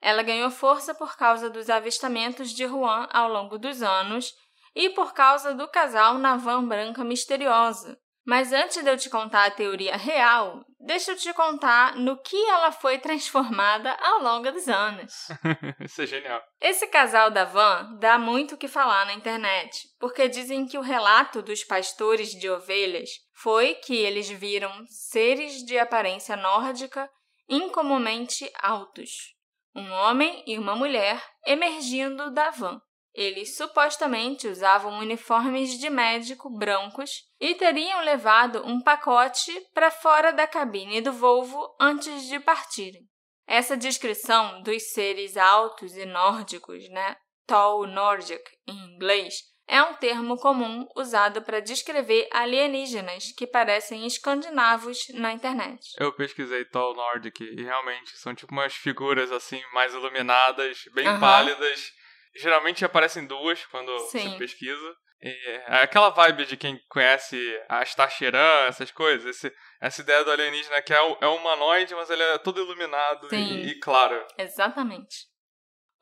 Ela 0.00 0.20
ganhou 0.24 0.50
força 0.50 0.92
por 0.92 1.16
causa 1.16 1.48
dos 1.48 1.70
avistamentos 1.70 2.50
de 2.50 2.66
Juan 2.66 3.06
ao 3.12 3.28
longo 3.28 3.56
dos 3.56 3.84
anos 3.84 4.34
e 4.74 4.90
por 4.90 5.14
causa 5.14 5.54
do 5.54 5.68
casal 5.68 6.18
na 6.18 6.36
van 6.36 6.66
branca 6.66 7.04
misteriosa. 7.04 7.96
Mas 8.26 8.52
antes 8.52 8.82
de 8.82 8.90
eu 8.90 8.96
te 8.96 9.10
contar 9.10 9.44
a 9.44 9.50
teoria 9.50 9.96
real, 9.96 10.64
deixa 10.80 11.12
eu 11.12 11.16
te 11.16 11.32
contar 11.34 11.94
no 11.96 12.16
que 12.16 12.36
ela 12.48 12.72
foi 12.72 12.98
transformada 12.98 13.92
ao 14.00 14.22
longo 14.22 14.50
dos 14.50 14.66
anos. 14.66 15.28
Isso 15.84 16.02
é 16.02 16.06
genial. 16.06 16.42
Esse 16.58 16.86
casal 16.86 17.30
da 17.30 17.44
van 17.44 17.96
dá 18.00 18.18
muito 18.18 18.54
o 18.54 18.58
que 18.58 18.66
falar 18.66 19.04
na 19.04 19.12
internet, 19.12 19.88
porque 20.00 20.26
dizem 20.26 20.66
que 20.66 20.78
o 20.78 20.82
relato 20.82 21.42
dos 21.42 21.62
pastores 21.64 22.30
de 22.30 22.48
ovelhas 22.48 23.10
foi 23.34 23.74
que 23.74 23.94
eles 23.94 24.30
viram 24.30 24.72
seres 24.88 25.62
de 25.64 25.78
aparência 25.78 26.34
nórdica 26.34 27.10
incomumente 27.46 28.50
altos, 28.58 29.34
um 29.74 29.90
homem 29.92 30.42
e 30.46 30.58
uma 30.58 30.74
mulher 30.74 31.22
emergindo 31.44 32.32
da 32.32 32.50
van. 32.50 32.80
Eles 33.14 33.56
supostamente 33.56 34.48
usavam 34.48 34.98
uniformes 34.98 35.78
de 35.78 35.88
médico 35.88 36.50
brancos 36.50 37.10
e 37.40 37.54
teriam 37.54 38.02
levado 38.02 38.66
um 38.66 38.82
pacote 38.82 39.52
para 39.72 39.90
fora 39.90 40.32
da 40.32 40.46
cabine 40.48 41.00
do 41.00 41.12
Volvo 41.12 41.76
antes 41.80 42.26
de 42.26 42.40
partirem. 42.40 43.08
Essa 43.46 43.76
descrição 43.76 44.62
dos 44.62 44.90
seres 44.90 45.36
altos 45.36 45.96
e 45.96 46.04
nórdicos, 46.04 46.88
né? 46.90 47.16
Tall 47.46 47.86
Nordic 47.86 48.42
em 48.66 48.94
inglês, 48.94 49.34
é 49.66 49.82
um 49.82 49.94
termo 49.94 50.36
comum 50.36 50.86
usado 50.94 51.40
para 51.42 51.60
descrever 51.60 52.28
alienígenas 52.32 53.32
que 53.36 53.46
parecem 53.46 54.06
escandinavos 54.06 55.08
na 55.14 55.32
internet. 55.32 55.80
Eu 55.98 56.12
pesquisei 56.12 56.64
Tall 56.64 56.94
Nordic 56.94 57.42
e 57.42 57.62
realmente 57.62 58.16
são 58.18 58.34
tipo 58.34 58.52
umas 58.52 58.74
figuras 58.74 59.32
assim 59.32 59.62
mais 59.72 59.94
iluminadas, 59.94 60.84
bem 60.92 61.06
Aham. 61.06 61.20
pálidas. 61.20 61.92
Geralmente 62.36 62.84
aparecem 62.84 63.26
duas 63.26 63.64
quando 63.66 63.96
Sim. 64.10 64.30
você 64.30 64.38
pesquisa. 64.38 64.94
E 65.22 65.28
é 65.68 65.82
aquela 65.82 66.10
vibe 66.10 66.44
de 66.44 66.56
quem 66.56 66.78
conhece 66.88 67.38
a 67.68 67.82
Stacheran, 67.84 68.66
essas 68.66 68.90
coisas. 68.90 69.36
Esse- 69.36 69.54
essa 69.80 70.02
ideia 70.02 70.22
do 70.24 70.30
alienígena 70.30 70.82
que 70.82 70.92
é, 70.92 71.16
é 71.20 71.26
humanoide, 71.26 71.94
mas 71.94 72.10
ele 72.10 72.22
é 72.22 72.38
todo 72.38 72.60
iluminado 72.60 73.34
e, 73.34 73.68
e 73.68 73.80
claro. 73.80 74.22
Exatamente. 74.36 75.26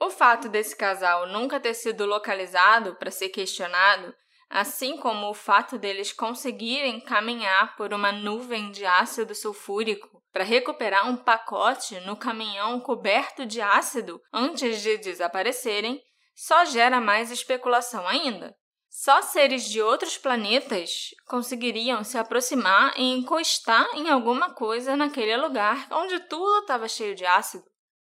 O 0.01 0.11
fato 0.11 0.49
desse 0.49 0.77
casal 0.77 1.29
nunca 1.29 1.61
ter 1.61 1.75
sido 1.75 2.05
localizado 2.05 2.97
para 2.97 3.11
ser 3.13 3.29
questionado, 3.29 4.13
assim 4.51 4.97
como 4.97 5.31
o 5.31 5.35
fato 5.35 5.79
deles 5.79 6.13
conseguirem 6.13 7.01
caminhar 7.01 7.77
por 7.77 7.95
uma 7.95 8.11
nuvem 8.11 8.73
de 8.73 8.85
ácido 8.85 9.35
sulfúrico 9.35 10.21
para 10.33 10.43
recuperar 10.43 11.09
um 11.09 11.17
pacote 11.17 12.01
no 12.01 12.17
caminhão 12.17 12.81
coberto 12.81 13.47
de 13.47 13.61
ácido 13.61 14.21
antes 14.33 14.83
de 14.83 14.99
desaparecerem, 14.99 16.03
só 16.35 16.65
gera 16.65 17.01
mais 17.01 17.31
especulação 17.31 18.07
ainda. 18.07 18.55
Só 18.89 19.23
seres 19.23 19.65
de 19.65 19.81
outros 19.81 20.19
planetas 20.19 21.15
conseguiriam 21.27 22.05
se 22.05 22.19
aproximar 22.19 22.93
e 22.99 23.03
encostar 23.15 23.87
em 23.95 24.11
alguma 24.11 24.53
coisa 24.55 24.95
naquele 24.95 25.35
lugar 25.37 25.89
onde 25.91 26.21
tudo 26.21 26.61
estava 26.61 26.87
cheio 26.87 27.15
de 27.15 27.25
ácido. 27.25 27.65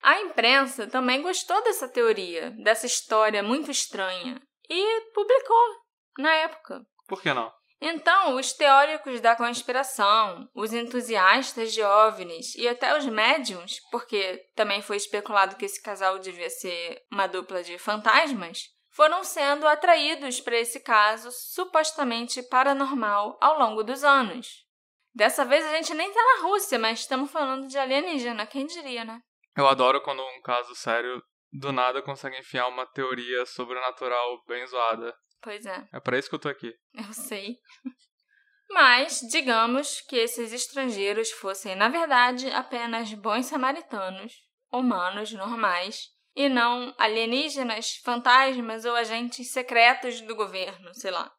A 0.01 0.20
imprensa 0.20 0.86
também 0.86 1.22
gostou 1.22 1.63
dessa 1.63 1.88
teoria, 1.88 2.51
dessa 2.61 2.86
história 2.86 3.41
muito 3.41 3.72
estranha, 3.72 4.41
e 4.70 5.01
publicou 5.13 5.66
na 6.20 6.32
época. 6.36 6.86
Por 7.07 7.22
que 7.22 7.34
não? 7.34 7.51
Então, 7.88 8.36
os 8.36 8.51
teóricos 8.51 9.21
da 9.21 9.36
conspiração, 9.36 10.49
os 10.55 10.73
entusiastas 10.73 11.71
de 11.71 11.83
OVNIs 11.83 12.55
e 12.55 12.67
até 12.67 12.97
os 12.97 13.05
médiums, 13.05 13.79
porque 13.91 14.43
também 14.55 14.81
foi 14.81 14.97
especulado 14.97 15.55
que 15.55 15.65
esse 15.65 15.79
casal 15.83 16.17
devia 16.17 16.49
ser 16.49 17.03
uma 17.11 17.27
dupla 17.27 17.61
de 17.61 17.77
fantasmas, 17.77 18.63
foram 18.89 19.23
sendo 19.23 19.67
atraídos 19.67 20.41
para 20.41 20.57
esse 20.57 20.79
caso 20.79 21.29
supostamente 21.31 22.41
paranormal 22.41 23.38
ao 23.39 23.59
longo 23.59 23.83
dos 23.83 24.03
anos. 24.03 24.65
Dessa 25.13 25.45
vez 25.45 25.63
a 25.63 25.75
gente 25.75 25.93
nem 25.93 26.11
tá 26.11 26.19
na 26.19 26.47
Rússia, 26.47 26.79
mas 26.79 27.01
estamos 27.01 27.29
falando 27.29 27.67
de 27.67 27.77
alienígena, 27.77 28.47
quem 28.47 28.65
diria, 28.65 29.05
né? 29.05 29.19
Eu 29.55 29.67
adoro 29.67 30.01
quando 30.01 30.23
um 30.23 30.41
caso 30.41 30.73
sério 30.73 31.21
do 31.53 31.71
nada 31.71 32.01
consegue 32.01 32.39
enfiar 32.39 32.67
uma 32.67 32.88
teoria 32.88 33.45
sobrenatural 33.45 34.43
bem 34.47 34.65
zoada. 34.65 35.15
Pois 35.45 35.63
é. 35.63 35.87
É 35.93 35.99
pra 35.99 36.17
isso 36.17 36.27
que 36.27 36.33
eu 36.33 36.39
tô 36.39 36.49
aqui. 36.49 36.73
Eu 36.97 37.13
sei. 37.13 37.59
Mas, 38.67 39.19
digamos 39.31 40.01
que 40.01 40.15
esses 40.15 40.51
estrangeiros 40.51 41.29
fossem, 41.29 41.75
na 41.75 41.87
verdade, 41.87 42.49
apenas 42.49 43.13
bons 43.13 43.45
samaritanos, 43.45 44.33
humanos 44.73 45.31
normais, 45.33 46.09
e 46.35 46.49
não 46.49 46.93
alienígenas, 46.97 47.97
fantasmas 48.03 48.85
ou 48.85 48.95
agentes 48.95 49.51
secretos 49.51 50.19
do 50.19 50.35
governo, 50.35 50.93
sei 50.95 51.11
lá. 51.11 51.31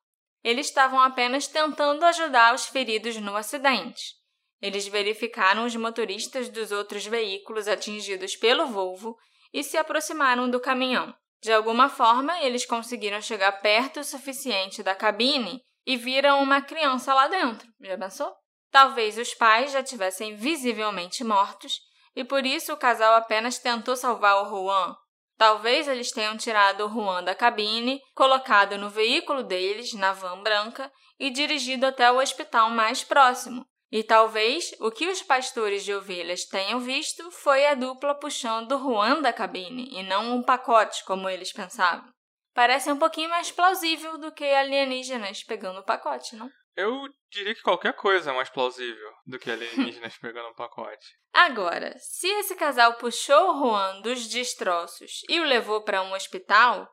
Eles 0.44 0.68
estavam 0.68 1.00
apenas 1.00 1.48
tentando 1.48 2.04
ajudar 2.04 2.54
os 2.54 2.66
feridos 2.66 3.16
no 3.16 3.34
acidente. 3.34 4.14
Eles 4.62 4.86
verificaram 4.86 5.64
os 5.66 5.74
motoristas 5.74 6.48
dos 6.48 6.70
outros 6.70 7.04
veículos 7.04 7.66
atingidos 7.66 8.36
pelo 8.36 8.68
Volvo 8.68 9.18
e 9.52 9.64
se 9.64 9.76
aproximaram 9.76 10.48
do 10.48 10.60
caminhão. 10.60 11.12
De 11.46 11.52
alguma 11.52 11.88
forma, 11.88 12.36
eles 12.42 12.66
conseguiram 12.66 13.22
chegar 13.22 13.52
perto 13.60 14.00
o 14.00 14.04
suficiente 14.04 14.82
da 14.82 14.96
cabine 14.96 15.62
e 15.86 15.96
viram 15.96 16.42
uma 16.42 16.60
criança 16.60 17.14
lá 17.14 17.28
dentro. 17.28 17.68
Já 17.80 17.96
pensou? 17.96 18.34
Talvez 18.68 19.16
os 19.16 19.32
pais 19.32 19.70
já 19.70 19.80
tivessem 19.80 20.34
visivelmente 20.34 21.22
mortos 21.22 21.78
e 22.16 22.24
por 22.24 22.44
isso 22.44 22.72
o 22.72 22.76
casal 22.76 23.14
apenas 23.14 23.60
tentou 23.60 23.94
salvar 23.94 24.42
o 24.42 24.48
Juan. 24.48 24.96
Talvez 25.38 25.86
eles 25.86 26.10
tenham 26.10 26.36
tirado 26.36 26.84
o 26.84 26.88
Juan 26.88 27.22
da 27.22 27.32
cabine, 27.32 28.02
colocado 28.12 28.76
no 28.76 28.90
veículo 28.90 29.44
deles, 29.44 29.92
na 29.92 30.12
van 30.12 30.42
branca, 30.42 30.90
e 31.16 31.30
dirigido 31.30 31.86
até 31.86 32.10
o 32.10 32.18
hospital 32.18 32.70
mais 32.70 33.04
próximo. 33.04 33.64
E 33.96 34.04
talvez 34.04 34.74
o 34.78 34.90
que 34.90 35.08
os 35.08 35.22
pastores 35.22 35.82
de 35.82 35.94
ovelhas 35.94 36.44
tenham 36.44 36.78
visto 36.78 37.30
foi 37.30 37.66
a 37.66 37.72
dupla 37.72 38.14
puxando 38.14 38.72
o 38.72 38.78
Juan 38.78 39.22
da 39.22 39.32
cabine 39.32 39.88
e 39.90 40.02
não 40.02 40.36
um 40.36 40.42
pacote, 40.42 41.02
como 41.06 41.30
eles 41.30 41.50
pensavam. 41.50 42.06
Parece 42.52 42.92
um 42.92 42.98
pouquinho 42.98 43.30
mais 43.30 43.50
plausível 43.50 44.18
do 44.18 44.30
que 44.30 44.44
alienígenas 44.44 45.42
pegando 45.42 45.80
o 45.80 45.82
pacote, 45.82 46.36
não? 46.36 46.50
Eu 46.76 47.08
diria 47.30 47.54
que 47.54 47.62
qualquer 47.62 47.94
coisa 47.94 48.32
é 48.32 48.34
mais 48.34 48.50
plausível 48.50 49.12
do 49.24 49.38
que 49.38 49.50
alienígenas 49.50 50.18
pegando 50.20 50.50
um 50.50 50.54
pacote. 50.54 51.06
Agora, 51.32 51.96
se 51.98 52.28
esse 52.28 52.54
casal 52.54 52.98
puxou 52.98 53.50
o 53.50 53.58
Juan 53.60 54.02
dos 54.02 54.28
destroços 54.28 55.22
e 55.26 55.40
o 55.40 55.44
levou 55.44 55.80
para 55.80 56.02
um 56.02 56.12
hospital, 56.12 56.86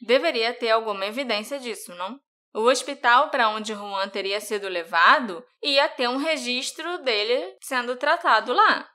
deveria 0.00 0.54
ter 0.54 0.70
alguma 0.70 1.04
evidência 1.04 1.58
disso, 1.58 1.94
não? 1.96 2.18
O 2.56 2.70
hospital 2.70 3.28
para 3.28 3.50
onde 3.50 3.74
Juan 3.74 4.08
teria 4.08 4.40
sido 4.40 4.66
levado 4.66 5.44
ia 5.62 5.86
ter 5.90 6.08
um 6.08 6.16
registro 6.16 6.96
dele 7.02 7.54
sendo 7.60 7.96
tratado 7.96 8.54
lá. 8.54 8.88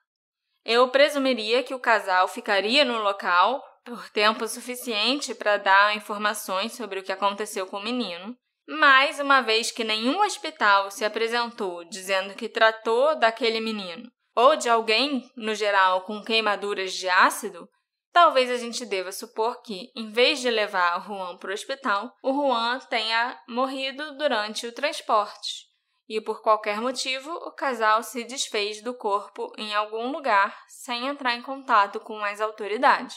Eu 0.66 0.90
presumiria 0.90 1.62
que 1.62 1.76
o 1.76 1.80
casal 1.80 2.28
ficaria 2.28 2.84
no 2.84 2.98
local 3.04 3.64
por 3.86 4.10
tempo 4.10 4.48
suficiente 4.48 5.36
para 5.36 5.58
dar 5.58 5.96
informações 5.96 6.74
sobre 6.74 7.02
o 7.02 7.04
que 7.04 7.12
aconteceu 7.12 7.68
com 7.68 7.78
o 7.78 7.84
menino. 7.84 8.36
Mas, 8.68 9.20
uma 9.20 9.42
vez 9.42 9.70
que 9.70 9.84
nenhum 9.84 10.24
hospital 10.24 10.90
se 10.90 11.06
apresentou 11.06 11.84
dizendo 11.86 12.34
que 12.34 12.50
tratou 12.50 13.16
daquele 13.20 13.60
menino, 13.60 14.10
ou 14.36 14.56
de 14.56 14.70
alguém, 14.70 15.30
no 15.36 15.54
geral, 15.54 16.02
com 16.02 16.24
queimaduras 16.24 16.94
de 16.94 17.08
ácido, 17.08 17.70
Talvez 18.12 18.52
a 18.52 18.58
gente 18.58 18.86
deva 18.86 19.12
supor 19.12 19.62
que, 19.62 19.90
em 19.96 20.12
vez 20.12 20.40
de 20.42 20.50
levar 20.50 21.00
o 21.00 21.04
Juan 21.04 21.38
para 21.38 21.52
o 21.52 21.54
hospital, 21.54 22.14
o 22.22 22.34
Juan 22.34 22.80
tenha 22.90 23.42
morrido 23.48 24.18
durante 24.18 24.68
o 24.68 24.74
transporte. 24.74 25.72
E 26.10 26.20
por 26.20 26.42
qualquer 26.42 26.82
motivo, 26.82 27.32
o 27.32 27.52
casal 27.52 28.04
se 28.04 28.26
desfez 28.26 28.82
do 28.84 28.94
corpo 28.94 29.50
em 29.58 29.74
algum 29.74 30.12
lugar 30.12 30.62
sem 30.68 31.08
entrar 31.08 31.36
em 31.36 31.42
contato 31.42 32.02
com 32.02 32.22
as 32.22 32.42
autoridades. 32.42 33.16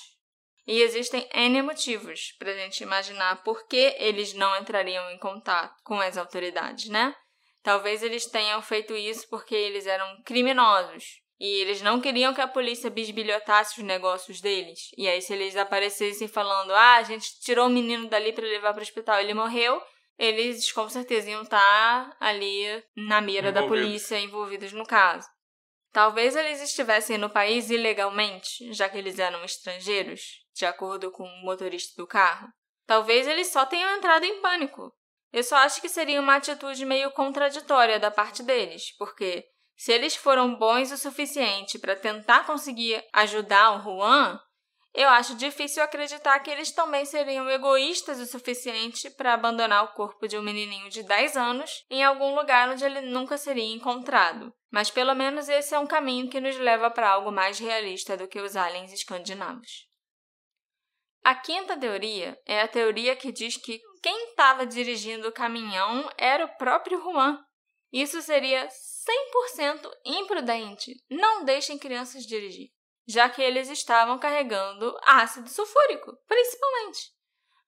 E 0.65 0.81
existem 0.81 1.29
N 1.35 1.61
motivos 1.63 2.33
para 2.39 2.53
a 2.53 2.57
gente 2.57 2.85
imaginar 2.85 3.43
por 3.43 3.67
que 3.67 3.97
eles 3.99 4.33
não 4.33 4.57
entrariam 4.57 5.11
em 5.11 5.19
contato 5.19 5.75
com 5.83 6.01
as 6.01 6.17
autoridades, 6.17 6.89
né? 6.89 7.15
Talvez 7.65 8.03
eles 8.03 8.27
tenham 8.27 8.63
feito 8.63 8.95
isso 8.95 9.29
porque 9.29 9.55
eles 9.55 9.87
eram 9.87 10.23
criminosos 10.23 11.24
e 11.39 11.61
eles 11.61 11.83
não 11.83 12.01
queriam 12.01 12.33
que 12.33 12.41
a 12.41 12.49
polícia 12.49 12.91
bisbilhotasse 12.91 13.81
os 13.81 13.85
negócios 13.85 14.41
deles. 14.41 14.91
E 14.97 15.09
aí, 15.09 15.21
se 15.21 15.33
eles 15.33 15.57
aparecessem 15.57 16.29
falando, 16.29 16.73
ah, 16.73 16.97
a 16.97 17.03
gente 17.03 17.41
tirou 17.41 17.67
o 17.67 17.71
menino 17.71 18.09
dali 18.09 18.33
para 18.33 18.45
levar 18.45 18.73
para 18.73 18.81
o 18.81 18.83
hospital, 18.83 19.21
ele 19.21 19.35
morreu, 19.35 19.81
eles 20.19 20.71
com 20.73 20.89
certeza 20.89 21.31
iam 21.31 21.43
estar 21.43 21.59
tá 21.59 22.17
ali 22.21 22.83
na 22.97 23.21
mira 23.21 23.51
da 23.51 23.67
polícia 23.67 24.19
envolvidos 24.19 24.73
no 24.73 24.87
caso. 24.87 25.29
Talvez 25.93 26.35
eles 26.35 26.61
estivessem 26.61 27.19
no 27.19 27.31
país 27.31 27.71
ilegalmente, 27.71 28.73
já 28.73 28.89
que 28.89 28.99
eles 28.99 29.19
eram 29.19 29.45
estrangeiros, 29.45 30.45
de 30.53 30.67
acordo 30.67 31.11
com 31.11 31.25
o 31.25 31.45
motorista 31.45 32.01
do 32.01 32.07
carro. 32.07 32.49
Talvez 32.87 33.27
eles 33.27 33.49
só 33.49 33.65
tenham 33.65 33.97
entrado 33.97 34.25
em 34.25 34.41
pânico. 34.41 34.93
Eu 35.33 35.43
só 35.43 35.57
acho 35.57 35.81
que 35.81 35.89
seria 35.89 36.21
uma 36.21 36.37
atitude 36.37 36.85
meio 36.85 37.11
contraditória 37.13 37.99
da 37.99 38.11
parte 38.11 38.43
deles, 38.43 38.95
porque 38.97 39.45
se 39.77 39.93
eles 39.93 40.15
foram 40.15 40.55
bons 40.57 40.91
o 40.93 40.97
suficiente 40.97 41.79
para 41.79 41.97
tentar 41.97 42.47
conseguir 42.47 43.05
ajudar 43.13 43.73
o 43.73 43.83
Juan, 43.83 44.41
eu 44.95 45.09
acho 45.09 45.35
difícil 45.35 45.83
acreditar 45.83 46.39
que 46.39 46.49
eles 46.49 46.71
também 46.71 47.05
seriam 47.05 47.51
egoístas 47.51 48.21
o 48.21 48.27
suficiente 48.27 49.11
para 49.11 49.35
abandonar 49.35 49.83
o 49.85 49.95
corpo 49.95 50.29
de 50.29 50.39
um 50.39 50.43
menininho 50.43 50.89
de 50.89 51.03
10 51.03 51.37
anos 51.37 51.85
em 51.91 52.05
algum 52.05 52.33
lugar 52.37 52.69
onde 52.69 52.85
ele 52.85 53.01
nunca 53.01 53.37
seria 53.37 53.75
encontrado. 53.75 54.55
Mas 54.71 54.93
pelo 54.93 55.13
menos 55.13 55.49
esse 55.49 55.75
é 55.75 55.79
um 55.81 55.87
caminho 55.87 56.31
que 56.31 56.41
nos 56.41 56.57
leva 56.59 56.91
para 56.93 57.11
algo 57.11 57.33
mais 57.33 57.59
realista 57.59 58.17
do 58.17 58.29
que 58.29 58.41
os 58.41 58.55
aliens 58.55 58.93
escandinavos. 58.93 59.89
A 61.25 61.35
quinta 61.35 61.77
teoria 61.77 62.39
é 62.47 62.61
a 62.61 62.69
teoria 62.69 63.17
que 63.17 63.33
diz 63.33 63.57
que 63.57 63.81
quem 64.01 64.29
estava 64.29 64.65
dirigindo 64.65 65.27
o 65.27 65.33
caminhão 65.33 66.09
era 66.17 66.45
o 66.45 66.57
próprio 66.57 67.01
Juan. 67.01 67.43
Isso 67.93 68.21
seria 68.23 68.69
100% 69.05 69.91
imprudente. 70.05 70.95
Não 71.11 71.45
deixem 71.45 71.79
crianças 71.79 72.25
dirigir 72.25 72.71
já 73.07 73.29
que 73.29 73.43
eles 73.43 73.69
estavam 73.69 74.19
carregando 74.19 74.97
ácido 75.03 75.49
sulfúrico, 75.49 76.17
principalmente. 76.27 77.13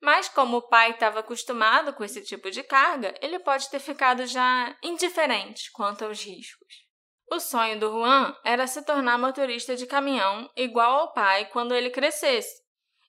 Mas 0.01 0.29
como 0.29 0.59
o 0.59 0.69
pai 0.69 0.93
estava 0.93 1.21
acostumado 1.21 1.93
com 1.95 2.05
esse 2.05 2.23
tipo 2.23 2.51
de 2.51 2.63
carga, 2.63 3.15
ele 3.21 3.39
pode 3.39 3.71
ter 3.71 3.79
ficado 3.79 4.27
já 4.27 4.77
indiferente 4.83 5.71
quanto 5.73 6.05
aos 6.05 6.23
riscos. 6.23 6.87
O 7.31 7.41
sonho 7.41 7.79
do 7.81 7.91
Juan 7.91 8.37
era 8.45 8.67
se 8.67 8.85
tornar 8.85 9.19
motorista 9.19 9.75
de 9.75 9.87
caminhão 9.87 10.51
igual 10.55 11.01
ao 11.01 11.13
pai 11.13 11.47
quando 11.47 11.75
ele 11.75 11.91
crescesse. 11.91 12.65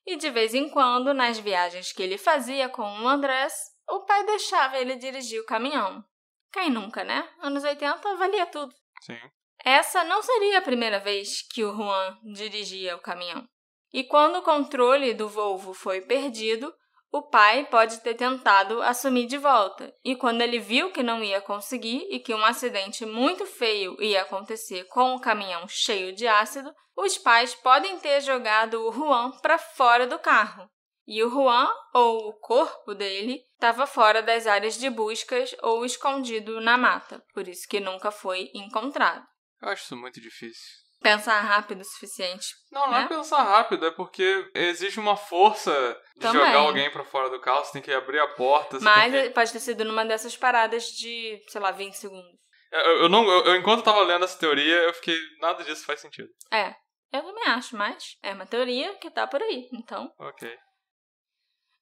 E 0.06 0.16
de 0.16 0.30
vez 0.30 0.54
em 0.54 0.70
quando, 0.70 1.14
nas 1.14 1.38
viagens 1.38 1.92
que 1.92 2.02
ele 2.02 2.18
fazia 2.18 2.70
com 2.70 2.82
o 2.82 3.08
Andrés, 3.08 3.54
o 3.88 4.06
pai 4.06 4.26
deixava 4.26 4.78
ele 4.80 4.96
dirigir 4.96 5.40
o 5.42 5.46
caminhão. 5.46 6.04
Quem 6.52 6.70
nunca, 6.70 7.04
né? 7.04 7.28
Anos 7.42 7.64
80 7.64 8.16
valia 8.16 8.46
tudo. 8.46 8.74
Sim. 9.02 9.20
Essa 9.64 10.04
não 10.04 10.22
seria 10.22 10.60
a 10.60 10.62
primeira 10.62 11.00
vez 11.00 11.42
que 11.42 11.64
o 11.64 11.76
Juan 11.76 12.18
dirigia 12.34 12.96
o 12.96 13.02
caminhão. 13.02 13.48
E 13.94 14.04
quando 14.04 14.38
o 14.38 14.44
controle 14.44 15.14
do 15.14 15.28
Volvo 15.28 15.74
foi 15.74 16.02
perdido, 16.02 16.74
o 17.12 17.22
pai 17.22 17.66
pode 17.66 18.02
ter 18.02 18.16
tentado 18.16 18.82
assumir 18.82 19.26
de 19.28 19.38
volta. 19.38 19.94
E 20.04 20.16
quando 20.16 20.42
ele 20.42 20.60
viu 20.60 20.92
que 20.92 21.02
não 21.02 21.24
ia 21.24 21.42
conseguir 21.42 22.06
e 22.10 22.20
que 22.20 22.34
um 22.34 22.44
acidente 22.44 23.06
muito 23.06 23.46
feio 23.46 23.96
ia 24.02 24.22
acontecer 24.22 24.84
com 24.86 25.16
o 25.16 25.22
caminhão 25.22 25.68
cheio 25.68 26.14
de 26.14 26.28
ácido, 26.28 26.74
os 26.96 27.18
pais 27.18 27.56
podem 27.56 27.98
ter 28.00 28.22
jogado 28.22 28.86
o 28.86 28.92
Juan 28.92 29.32
para 29.42 29.58
fora 29.58 30.06
do 30.06 30.20
carro. 30.20 30.70
E 31.08 31.24
o 31.24 31.30
Juan, 31.30 31.70
ou 31.94 32.28
o 32.30 32.34
corpo 32.40 32.94
dele, 32.94 33.42
estava 33.54 33.88
fora 33.88 34.22
das 34.22 34.46
áreas 34.46 34.78
de 34.78 34.90
buscas 34.90 35.56
ou 35.64 35.86
escondido 35.86 36.60
na 36.60 36.78
mata, 36.78 37.24
por 37.34 37.48
isso 37.48 37.68
que 37.68 37.80
nunca 37.80 38.12
foi 38.12 38.52
encontrado. 38.54 39.26
Eu 39.62 39.70
acho 39.70 39.84
isso 39.86 39.96
muito 39.96 40.20
difícil. 40.20 40.86
Pensar 41.02 41.40
rápido 41.42 41.82
o 41.82 41.86
suficiente. 41.86 42.48
Não, 42.72 42.88
não 42.88 42.92
né? 42.92 43.04
é 43.04 43.08
pensar 43.08 43.42
rápido, 43.44 43.86
é 43.86 43.92
porque 43.92 44.50
existe 44.54 45.00
uma 45.00 45.16
força 45.16 45.72
de 46.16 46.22
Também. 46.22 46.42
jogar 46.44 46.58
alguém 46.60 46.92
pra 46.92 47.06
fora 47.06 47.30
do 47.30 47.40
carro, 47.40 47.64
você 47.64 47.74
tem 47.74 47.82
que 47.84 47.94
abrir 47.94 48.20
a 48.20 48.28
porta. 48.30 48.80
Mas 48.82 49.14
que... 49.14 49.30
pode 49.30 49.52
ter 49.54 49.60
sido 49.60 49.86
numa 49.86 50.04
dessas 50.04 50.36
paradas 50.36 50.86
de, 50.88 51.40
sei 51.48 51.62
lá, 51.62 51.72
20 51.72 51.94
segundos. 51.94 52.32
eu, 52.72 53.04
eu 53.04 53.10
não, 53.10 53.24
eu, 53.30 53.46
eu- 53.46 53.56
enquanto 53.56 53.80
eu 53.80 53.84
tava 53.86 54.02
lendo 54.02 54.26
essa 54.26 54.38
teoria, 54.40 54.76
eu 54.76 54.94
fiquei. 54.94 55.18
Nada 55.40 55.64
disso 55.64 55.86
faz 55.86 56.02
sentido. 56.02 56.30
É, 56.52 56.76
eu 57.14 57.22
também 57.24 57.46
acho, 57.46 57.78
mas 57.78 58.18
é 58.24 58.34
uma 58.34 58.48
teoria 58.48 58.96
que 58.96 59.10
tá 59.12 59.26
por 59.28 59.42
aí. 59.42 59.70
Então, 59.72 60.12
Ok. 60.20 60.58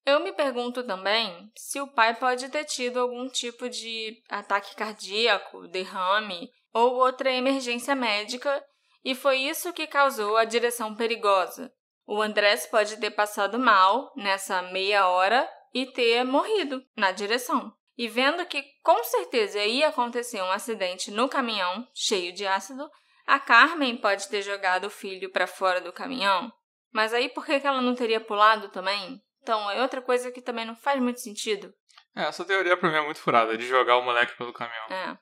Eu 0.06 0.20
me 0.20 0.32
pergunto 0.32 0.84
também 0.84 1.52
se 1.56 1.82
o 1.82 1.88
pai 1.88 2.16
pode 2.16 2.48
ter 2.50 2.64
tido 2.66 3.00
algum 3.00 3.28
tipo 3.28 3.68
de 3.68 4.22
ataque 4.30 4.76
cardíaco, 4.76 5.68
derrame 5.68 6.52
ou 6.72 6.96
outra 6.96 7.32
emergência 7.32 7.96
médica 7.96 8.64
e 9.04 9.16
foi 9.16 9.38
isso 9.38 9.74
que 9.74 9.88
causou 9.88 10.38
a 10.38 10.46
direção 10.46 10.96
perigosa. 10.96 11.74
O 12.08 12.22
Andrés 12.22 12.68
pode 12.68 12.98
ter 12.98 13.12
passado 13.12 13.58
mal 13.58 14.12
nessa 14.16 14.62
meia 14.62 15.08
hora 15.08 15.50
e 15.74 15.86
ter 15.86 16.24
morrido 16.24 16.86
na 16.96 17.12
direção. 17.12 17.74
E 17.98 18.08
vendo 18.08 18.46
que 18.46 18.64
com 18.84 19.04
certeza 19.04 19.64
ia 19.64 19.88
acontecer 19.88 20.42
um 20.42 20.52
acidente 20.52 21.10
no 21.10 21.28
caminhão 21.28 21.88
cheio 21.94 22.34
de 22.34 22.46
ácido, 22.46 22.90
a 23.26 23.40
Carmen 23.40 23.98
pode 23.98 24.28
ter 24.28 24.42
jogado 24.42 24.86
o 24.86 24.90
filho 24.90 25.32
para 25.32 25.48
fora 25.48 25.82
do 25.82 25.94
caminhão. 25.94 26.52
Mas 26.92 27.14
aí 27.14 27.30
por 27.30 27.46
que 27.46 27.54
ela 27.54 27.82
não 27.82 27.96
teria 27.96 28.20
pulado 28.20 28.70
também? 28.70 29.22
Então 29.46 29.70
é 29.70 29.80
outra 29.80 30.02
coisa 30.02 30.32
que 30.32 30.42
também 30.42 30.66
não 30.66 30.76
faz 30.76 31.00
muito 31.00 31.20
sentido. 31.20 31.72
É, 32.16 32.24
essa 32.24 32.44
teoria 32.44 32.76
pra 32.76 32.90
mim 32.90 32.98
é 32.98 33.06
muito 33.06 33.20
furada, 33.20 33.56
de 33.56 33.68
jogar 33.68 33.98
o 33.98 34.02
moleque 34.02 34.36
pelo 34.36 34.52
caminhão. 34.52 34.88
É. 34.90 35.16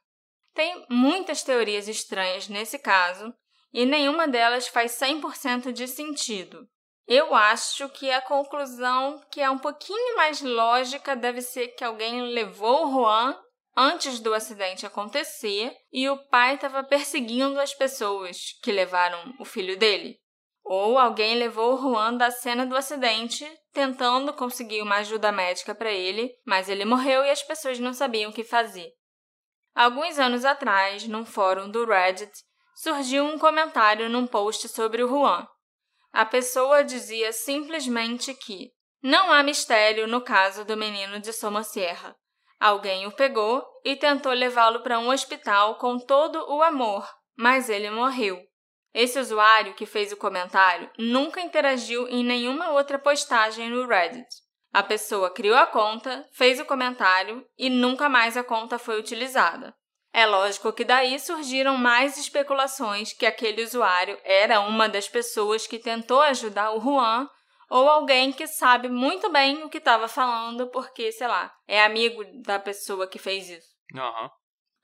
Tem 0.54 0.86
muitas 0.90 1.44
teorias 1.44 1.90
estranhas 1.90 2.48
nesse 2.48 2.80
caso 2.80 3.34
e 3.74 3.86
nenhuma 3.86 4.26
delas 4.26 4.66
faz 4.66 4.94
100% 4.94 5.74
de 5.74 5.90
sentido. 5.90 6.66
Eu 7.06 7.36
acho 7.36 7.90
que 7.90 8.10
a 8.10 8.22
conclusão 8.22 9.22
que 9.30 9.42
é 9.42 9.50
um 9.50 9.58
pouquinho 9.58 10.16
mais 10.16 10.40
lógica 10.42 11.18
deve 11.18 11.42
ser 11.42 11.76
que 11.76 11.84
alguém 11.84 12.22
levou 12.22 12.88
o 12.88 12.92
Juan 12.92 13.38
antes 13.76 14.22
do 14.22 14.34
acidente 14.34 14.86
acontecer 14.86 15.76
e 15.92 16.08
o 16.08 16.16
pai 16.30 16.56
estava 16.56 16.82
perseguindo 16.82 17.60
as 17.60 17.74
pessoas 17.74 18.58
que 18.64 18.72
levaram 18.72 19.36
o 19.38 19.44
filho 19.44 19.78
dele. 19.78 20.18
Ou 20.64 20.98
alguém 20.98 21.36
levou 21.36 21.74
o 21.74 21.82
Juan 21.82 22.16
da 22.16 22.32
cena 22.32 22.66
do 22.66 22.78
acidente 22.78 23.46
tentando 23.74 24.32
conseguir 24.34 24.82
uma 24.82 24.98
ajuda 24.98 25.32
médica 25.32 25.74
para 25.74 25.92
ele, 25.92 26.32
mas 26.46 26.70
ele 26.70 26.86
morreu 26.86 27.26
e 27.26 27.30
as 27.30 27.42
pessoas 27.42 27.80
não 27.80 27.94
sabiam 27.94 28.30
o 28.30 28.34
que 28.34 28.44
fazer. 28.44 28.92
Alguns 29.76 30.20
anos 30.20 30.46
atrás, 30.46 31.08
num 31.08 31.26
fórum 31.26 31.70
do 31.70 31.84
Reddit, 31.84 32.32
surgiu 32.76 33.26
um 33.26 33.40
comentário 33.40 34.08
num 34.08 34.28
post 34.28 34.70
sobre 34.70 35.04
o 35.04 35.08
Juan. 35.08 35.48
A 36.12 36.24
pessoa 36.24 36.84
dizia 36.84 37.34
simplesmente 37.34 38.34
que 38.36 38.72
não 39.02 39.34
há 39.34 39.42
mistério 39.42 40.08
no 40.08 40.22
caso 40.22 40.64
do 40.64 40.78
menino 40.78 41.20
de 41.20 41.34
Somosierra. 41.34 42.16
Alguém 42.60 43.08
o 43.08 43.12
pegou 43.12 43.66
e 43.84 43.96
tentou 43.96 44.32
levá-lo 44.32 44.82
para 44.84 45.00
um 45.00 45.10
hospital 45.10 45.76
com 45.80 45.98
todo 45.98 46.46
o 46.50 46.62
amor, 46.62 47.10
mas 47.36 47.68
ele 47.68 47.90
morreu. 47.90 48.40
Esse 48.94 49.20
usuário 49.20 49.74
que 49.74 49.86
fez 49.86 50.12
o 50.12 50.18
comentário 50.18 50.90
nunca 50.98 51.42
interagiu 51.42 52.08
em 52.08 52.24
nenhuma 52.24 52.72
outra 52.72 53.00
postagem 53.00 53.70
no 53.70 53.88
Reddit. 53.88 54.28
A 54.72 54.84
pessoa 54.84 55.32
criou 55.32 55.58
a 55.58 55.66
conta, 55.66 56.28
fez 56.32 56.60
o 56.60 56.66
comentário 56.66 57.46
e 57.58 57.70
nunca 57.70 58.08
mais 58.08 58.38
a 58.38 58.44
conta 58.44 58.78
foi 58.78 59.00
utilizada. 59.00 59.74
É 60.12 60.28
lógico 60.28 60.72
que 60.72 60.84
daí 60.84 61.20
surgiram 61.20 61.76
mais 61.76 62.18
especulações 62.18 63.14
que 63.14 63.26
aquele 63.26 63.64
usuário 63.64 64.20
era 64.24 64.60
uma 64.60 64.88
das 64.88 65.10
pessoas 65.10 65.66
que 65.66 65.80
tentou 65.80 66.22
ajudar 66.22 66.72
o 66.72 66.80
Juan 66.80 67.28
ou 67.68 67.90
alguém 67.90 68.32
que 68.32 68.46
sabe 68.46 68.90
muito 68.90 69.32
bem 69.32 69.64
o 69.64 69.70
que 69.70 69.80
estava 69.80 70.08
falando 70.08 70.68
porque, 70.68 71.12
sei 71.12 71.28
lá, 71.28 71.52
é 71.68 71.84
amigo 71.84 72.24
da 72.44 72.60
pessoa 72.60 73.08
que 73.08 73.18
fez 73.18 73.50
isso. 73.50 73.70
Aham. 73.96 74.30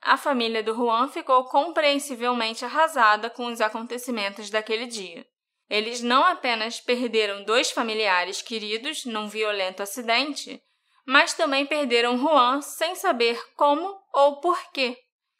A 0.02 0.16
família 0.16 0.62
do 0.62 0.74
Juan 0.74 1.08
ficou 1.08 1.44
compreensivelmente 1.44 2.64
arrasada 2.64 3.28
com 3.28 3.46
os 3.46 3.60
acontecimentos 3.60 4.48
daquele 4.48 4.86
dia. 4.86 5.26
Eles 5.68 6.00
não 6.00 6.24
apenas 6.24 6.80
perderam 6.80 7.44
dois 7.44 7.70
familiares 7.70 8.42
queridos 8.42 9.04
num 9.04 9.28
violento 9.28 9.82
acidente, 9.82 10.60
mas 11.06 11.34
também 11.34 11.66
perderam 11.66 12.18
Juan 12.18 12.60
sem 12.60 12.94
saber 12.94 13.40
como 13.54 14.00
ou 14.12 14.40
por 14.40 14.58
quê. 14.72 14.98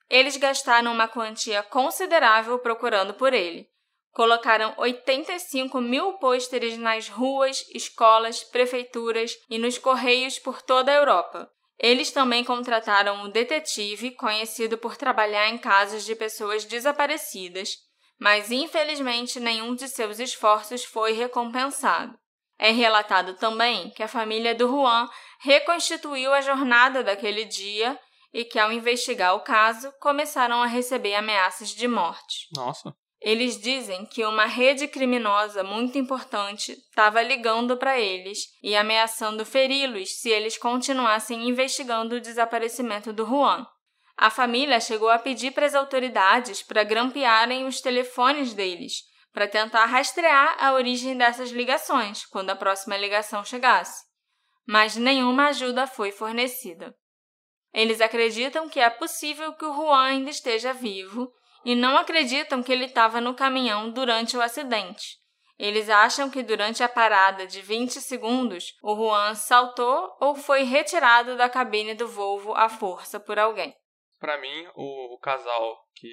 Eles 0.09 0.37
gastaram 0.37 0.93
uma 0.93 1.09
quantia 1.09 1.63
considerável 1.63 2.59
procurando 2.59 3.15
por 3.15 3.33
ele. 3.33 3.69
colocaram 4.13 4.75
85 4.77 5.81
mil 5.81 6.15
pôsteres 6.15 6.77
nas 6.77 7.09
ruas, 7.09 7.65
escolas, 7.73 8.43
prefeituras 8.43 9.33
e 9.49 9.57
nos 9.57 9.79
correios 9.79 10.37
por 10.39 10.61
toda 10.61 10.91
a 10.91 10.97
Europa. 10.97 11.49
Eles 11.83 12.11
também 12.11 12.45
contrataram 12.45 13.25
um 13.25 13.31
detetive 13.31 14.11
conhecido 14.11 14.77
por 14.77 14.97
trabalhar 14.99 15.49
em 15.49 15.57
casos 15.57 16.05
de 16.05 16.15
pessoas 16.15 16.67
desaparecidas, 16.67 17.79
mas 18.19 18.51
infelizmente 18.51 19.41
nenhum 19.41 19.75
de 19.75 19.89
seus 19.89 20.19
esforços 20.19 20.85
foi 20.85 21.13
recompensado. 21.13 22.19
É 22.59 22.71
relatado 22.71 23.35
também 23.37 23.89
que 23.91 24.03
a 24.03 24.09
família 24.09 24.55
do 24.55 24.69
Juan 24.69 25.09
reconstituiu 25.41 26.35
a 26.35 26.43
jornada 26.43 27.03
daquele 27.03 27.47
dia 27.47 27.99
e 28.31 28.45
que, 28.45 28.59
ao 28.59 28.71
investigar 28.71 29.35
o 29.35 29.41
caso, 29.41 29.91
começaram 29.99 30.63
a 30.63 30.67
receber 30.67 31.15
ameaças 31.15 31.71
de 31.71 31.89
morte. 31.89 32.47
Nossa. 32.55 32.95
Eles 33.21 33.61
dizem 33.61 34.07
que 34.07 34.25
uma 34.25 34.47
rede 34.47 34.89
criminosa 34.89 35.63
muito 35.63 35.99
importante 35.99 36.73
estava 36.73 37.21
ligando 37.21 37.77
para 37.77 37.99
eles 38.01 38.47
e 38.63 38.75
ameaçando 38.75 39.45
feri-los 39.45 40.21
se 40.21 40.31
eles 40.31 40.57
continuassem 40.57 41.47
investigando 41.47 42.17
o 42.17 42.21
desaparecimento 42.21 43.13
do 43.13 43.27
Juan. 43.27 43.67
A 44.17 44.31
família 44.31 44.81
chegou 44.81 45.11
a 45.11 45.19
pedir 45.19 45.53
para 45.53 45.67
as 45.67 45.75
autoridades 45.75 46.63
para 46.63 46.83
grampearem 46.83 47.67
os 47.67 47.83
telefones 47.83 48.55
deles, 48.55 49.03
para 49.33 49.47
tentar 49.47 49.85
rastrear 49.85 50.57
a 50.59 50.73
origem 50.73 51.17
dessas 51.17 51.51
ligações 51.51 52.25
quando 52.25 52.51
a 52.51 52.57
próxima 52.57 52.97
ligação 52.97 53.45
chegasse. 53.45 54.03
Mas 54.67 54.97
nenhuma 54.97 55.49
ajuda 55.49 55.87
foi 55.87 56.11
fornecida. 56.11 56.95
Eles 57.73 58.01
acreditam 58.01 58.69
que 58.69 58.81
é 58.81 58.89
possível 58.89 59.53
que 59.53 59.65
o 59.65 59.75
Juan 59.75 60.05
ainda 60.05 60.31
esteja 60.31 60.73
vivo 60.73 61.31
e 61.65 61.75
não 61.75 61.97
acreditam 61.97 62.63
que 62.63 62.73
ele 62.73 62.87
estava 62.87 63.21
no 63.21 63.35
caminhão 63.35 63.91
durante 63.91 64.37
o 64.37 64.43
acidente. 64.43 65.21
Eles 65.59 65.91
acham 65.91 66.31
que 66.31 66.43
durante 66.43 66.83
a 66.83 66.89
parada 66.89 67.47
de 67.47 67.61
20 67.61 68.01
segundos, 68.01 68.75
o 68.83 68.97
Juan 68.97 69.35
saltou 69.35 70.17
ou 70.19 70.35
foi 70.35 70.63
retirado 70.63 71.37
da 71.37 71.51
cabine 71.51 71.95
do 71.95 72.09
Volvo 72.09 72.55
à 72.55 72.67
força 72.71 73.21
por 73.21 73.39
alguém. 73.39 73.77
Para 74.19 74.39
mim, 74.39 74.67
o, 74.75 75.15
o, 75.15 75.19
casal 75.19 75.79
que 75.95 76.11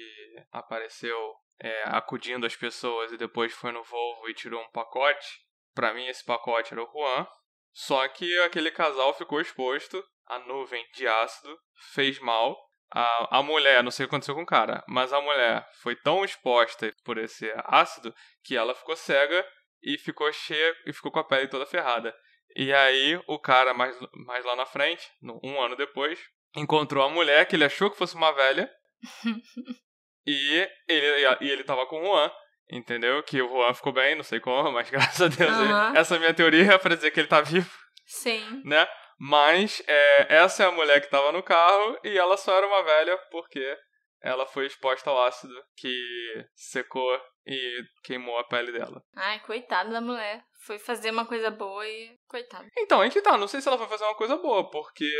apareceu 0.52 1.16
é, 1.58 1.82
acudindo 1.86 2.46
as 2.46 2.54
pessoas 2.54 3.10
e 3.10 3.16
depois 3.16 3.52
foi 3.54 3.72
no 3.72 3.82
Volvo 3.82 4.28
e 4.28 4.34
tirou 4.34 4.62
um 4.62 4.70
pacote, 4.70 5.26
para 5.74 5.94
mim 5.94 6.06
esse 6.06 6.24
pacote 6.24 6.74
era 6.74 6.82
o 6.82 6.90
Juan. 6.92 7.26
Só 7.72 8.06
que 8.08 8.38
aquele 8.40 8.70
casal 8.70 9.14
ficou 9.14 9.40
exposto 9.40 10.02
à 10.26 10.38
nuvem 10.40 10.86
de 10.92 11.06
ácido, 11.06 11.58
fez 11.94 12.18
mal 12.18 12.67
a, 12.92 13.38
a 13.38 13.42
mulher, 13.42 13.82
não 13.82 13.90
sei 13.90 14.04
o 14.04 14.08
que 14.08 14.14
aconteceu 14.14 14.34
com 14.34 14.42
o 14.42 14.46
cara, 14.46 14.82
mas 14.88 15.12
a 15.12 15.20
mulher 15.20 15.66
foi 15.82 15.94
tão 15.96 16.24
exposta 16.24 16.92
por 17.04 17.18
esse 17.18 17.50
ácido 17.64 18.14
que 18.42 18.56
ela 18.56 18.74
ficou 18.74 18.96
cega 18.96 19.46
e 19.82 19.98
ficou 19.98 20.32
cheia 20.32 20.74
e 20.86 20.92
ficou 20.92 21.12
com 21.12 21.18
a 21.18 21.24
pele 21.24 21.48
toda 21.48 21.66
ferrada. 21.66 22.14
E 22.56 22.72
aí 22.72 23.20
o 23.26 23.38
cara, 23.38 23.74
mais, 23.74 23.96
mais 24.26 24.44
lá 24.44 24.56
na 24.56 24.66
frente, 24.66 25.06
um 25.42 25.60
ano 25.60 25.76
depois, 25.76 26.18
encontrou 26.56 27.04
a 27.04 27.10
mulher 27.10 27.46
que 27.46 27.56
ele 27.56 27.64
achou 27.64 27.90
que 27.90 27.98
fosse 27.98 28.14
uma 28.14 28.32
velha. 28.32 28.70
e, 30.26 30.68
ele, 30.88 31.36
e 31.42 31.50
ele 31.50 31.64
tava 31.64 31.86
com 31.86 32.00
o 32.00 32.04
Juan. 32.04 32.30
Entendeu? 32.70 33.22
Que 33.22 33.40
o 33.40 33.48
Juan 33.48 33.72
ficou 33.72 33.94
bem, 33.94 34.14
não 34.14 34.22
sei 34.22 34.40
como, 34.40 34.70
mas 34.72 34.88
graças 34.90 35.22
a 35.22 35.28
Deus. 35.28 35.56
Uhum. 35.56 35.96
Essa 35.96 36.14
é 36.14 36.16
a 36.16 36.20
minha 36.20 36.34
teoria 36.34 36.74
é 36.74 36.78
pra 36.78 36.94
dizer 36.94 37.10
que 37.10 37.20
ele 37.20 37.28
tá 37.28 37.40
vivo. 37.40 37.70
Sim. 38.06 38.62
Né? 38.64 38.86
Mas 39.18 39.82
é, 39.86 40.36
essa 40.36 40.62
é 40.62 40.66
a 40.66 40.72
mulher 40.72 41.00
que 41.00 41.06
estava 41.06 41.32
no 41.32 41.42
carro 41.42 41.98
e 42.04 42.16
ela 42.16 42.36
só 42.36 42.56
era 42.56 42.66
uma 42.66 42.82
velha 42.84 43.18
porque 43.30 43.76
ela 44.22 44.46
foi 44.46 44.66
exposta 44.66 45.10
ao 45.10 45.22
ácido 45.22 45.54
que 45.76 46.46
secou 46.54 47.20
e 47.46 47.82
queimou 48.02 48.38
a 48.38 48.44
pele 48.44 48.72
dela. 48.72 49.02
Ai, 49.16 49.40
coitada 49.40 49.90
da 49.90 50.00
mulher. 50.00 50.42
Foi 50.64 50.78
fazer 50.78 51.10
uma 51.10 51.26
coisa 51.26 51.50
boa 51.50 51.86
e. 51.86 52.16
Coitada. 52.28 52.66
Então, 52.76 53.00
aí 53.00 53.10
que 53.10 53.22
tá. 53.22 53.38
Não 53.38 53.48
sei 53.48 53.60
se 53.60 53.68
ela 53.68 53.78
foi 53.78 53.88
fazer 53.88 54.04
uma 54.04 54.16
coisa 54.16 54.36
boa, 54.36 54.68
porque. 54.70 55.10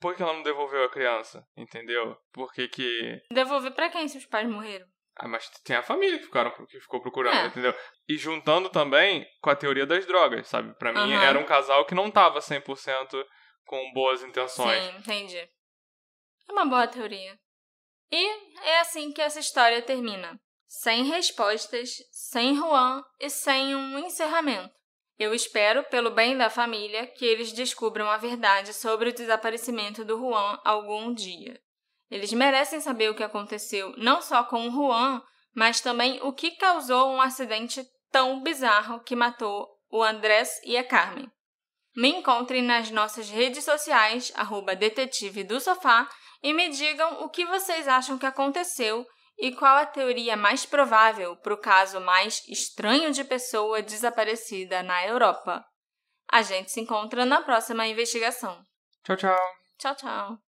Por 0.00 0.14
que 0.14 0.22
ela 0.22 0.32
não 0.32 0.42
devolveu 0.42 0.84
a 0.84 0.90
criança? 0.90 1.42
Entendeu? 1.56 2.16
Porque 2.32 2.68
que. 2.68 3.20
Devolver 3.32 3.72
pra 3.72 3.90
quem 3.90 4.08
se 4.08 4.18
os 4.18 4.26
pais 4.26 4.48
morreram? 4.48 4.86
Ah, 5.16 5.26
mas 5.26 5.48
tem 5.64 5.74
a 5.74 5.82
família 5.82 6.18
que, 6.18 6.26
ficaram, 6.26 6.52
que 6.66 6.80
ficou 6.80 7.00
procurando, 7.00 7.36
é. 7.36 7.46
entendeu? 7.46 7.74
E 8.08 8.16
juntando 8.16 8.70
também 8.70 9.26
com 9.42 9.50
a 9.50 9.56
teoria 9.56 9.84
das 9.84 10.06
drogas, 10.06 10.46
sabe? 10.46 10.72
Pra 10.78 10.92
mim, 10.92 11.12
uhum. 11.12 11.20
era 11.20 11.38
um 11.38 11.44
casal 11.44 11.84
que 11.84 11.94
não 11.94 12.08
tava 12.08 12.38
100% 12.38 13.24
com 13.68 13.92
boas 13.92 14.22
intenções. 14.22 14.82
Sim, 14.82 14.96
entendi. 14.98 15.38
É 16.48 16.52
uma 16.52 16.64
boa 16.64 16.88
teoria. 16.88 17.38
E 18.10 18.26
é 18.62 18.80
assim 18.80 19.12
que 19.12 19.20
essa 19.20 19.38
história 19.38 19.82
termina. 19.82 20.40
Sem 20.66 21.04
respostas, 21.04 21.90
sem 22.10 22.56
Juan 22.56 23.04
e 23.20 23.30
sem 23.30 23.76
um 23.76 23.98
encerramento. 23.98 24.74
Eu 25.18 25.34
espero, 25.34 25.84
pelo 25.84 26.10
bem 26.10 26.36
da 26.36 26.48
família, 26.48 27.06
que 27.06 27.24
eles 27.24 27.52
descubram 27.52 28.08
a 28.08 28.16
verdade 28.16 28.72
sobre 28.72 29.10
o 29.10 29.14
desaparecimento 29.14 30.04
do 30.04 30.18
Juan 30.18 30.58
algum 30.64 31.12
dia. 31.12 31.60
Eles 32.10 32.32
merecem 32.32 32.80
saber 32.80 33.10
o 33.10 33.14
que 33.14 33.22
aconteceu, 33.22 33.92
não 33.98 34.22
só 34.22 34.44
com 34.44 34.66
o 34.66 34.70
Juan, 34.70 35.22
mas 35.54 35.80
também 35.80 36.20
o 36.22 36.32
que 36.32 36.52
causou 36.52 37.10
um 37.10 37.20
acidente 37.20 37.84
tão 38.10 38.42
bizarro 38.42 39.00
que 39.00 39.16
matou 39.16 39.68
o 39.90 40.02
Andrés 40.02 40.60
e 40.64 40.76
a 40.76 40.84
Carmen. 40.84 41.30
Me 41.98 42.10
encontrem 42.10 42.62
nas 42.62 42.92
nossas 42.92 43.28
redes 43.28 43.64
sociais, 43.64 44.30
arroba 44.36 44.76
detetive 44.76 45.42
do 45.42 45.58
sofá, 45.58 46.08
e 46.40 46.52
me 46.52 46.68
digam 46.68 47.24
o 47.24 47.28
que 47.28 47.44
vocês 47.44 47.88
acham 47.88 48.16
que 48.16 48.24
aconteceu 48.24 49.04
e 49.36 49.50
qual 49.50 49.76
a 49.76 49.84
teoria 49.84 50.36
mais 50.36 50.64
provável 50.64 51.36
para 51.38 51.54
o 51.54 51.60
caso 51.60 52.00
mais 52.00 52.40
estranho 52.46 53.10
de 53.10 53.24
pessoa 53.24 53.82
desaparecida 53.82 54.80
na 54.80 55.04
Europa. 55.08 55.64
A 56.30 56.40
gente 56.40 56.70
se 56.70 56.80
encontra 56.80 57.26
na 57.26 57.42
próxima 57.42 57.84
investigação. 57.84 58.64
Tchau, 59.02 59.16
tchau. 59.16 59.38
Tchau, 59.76 59.96
tchau. 59.96 60.47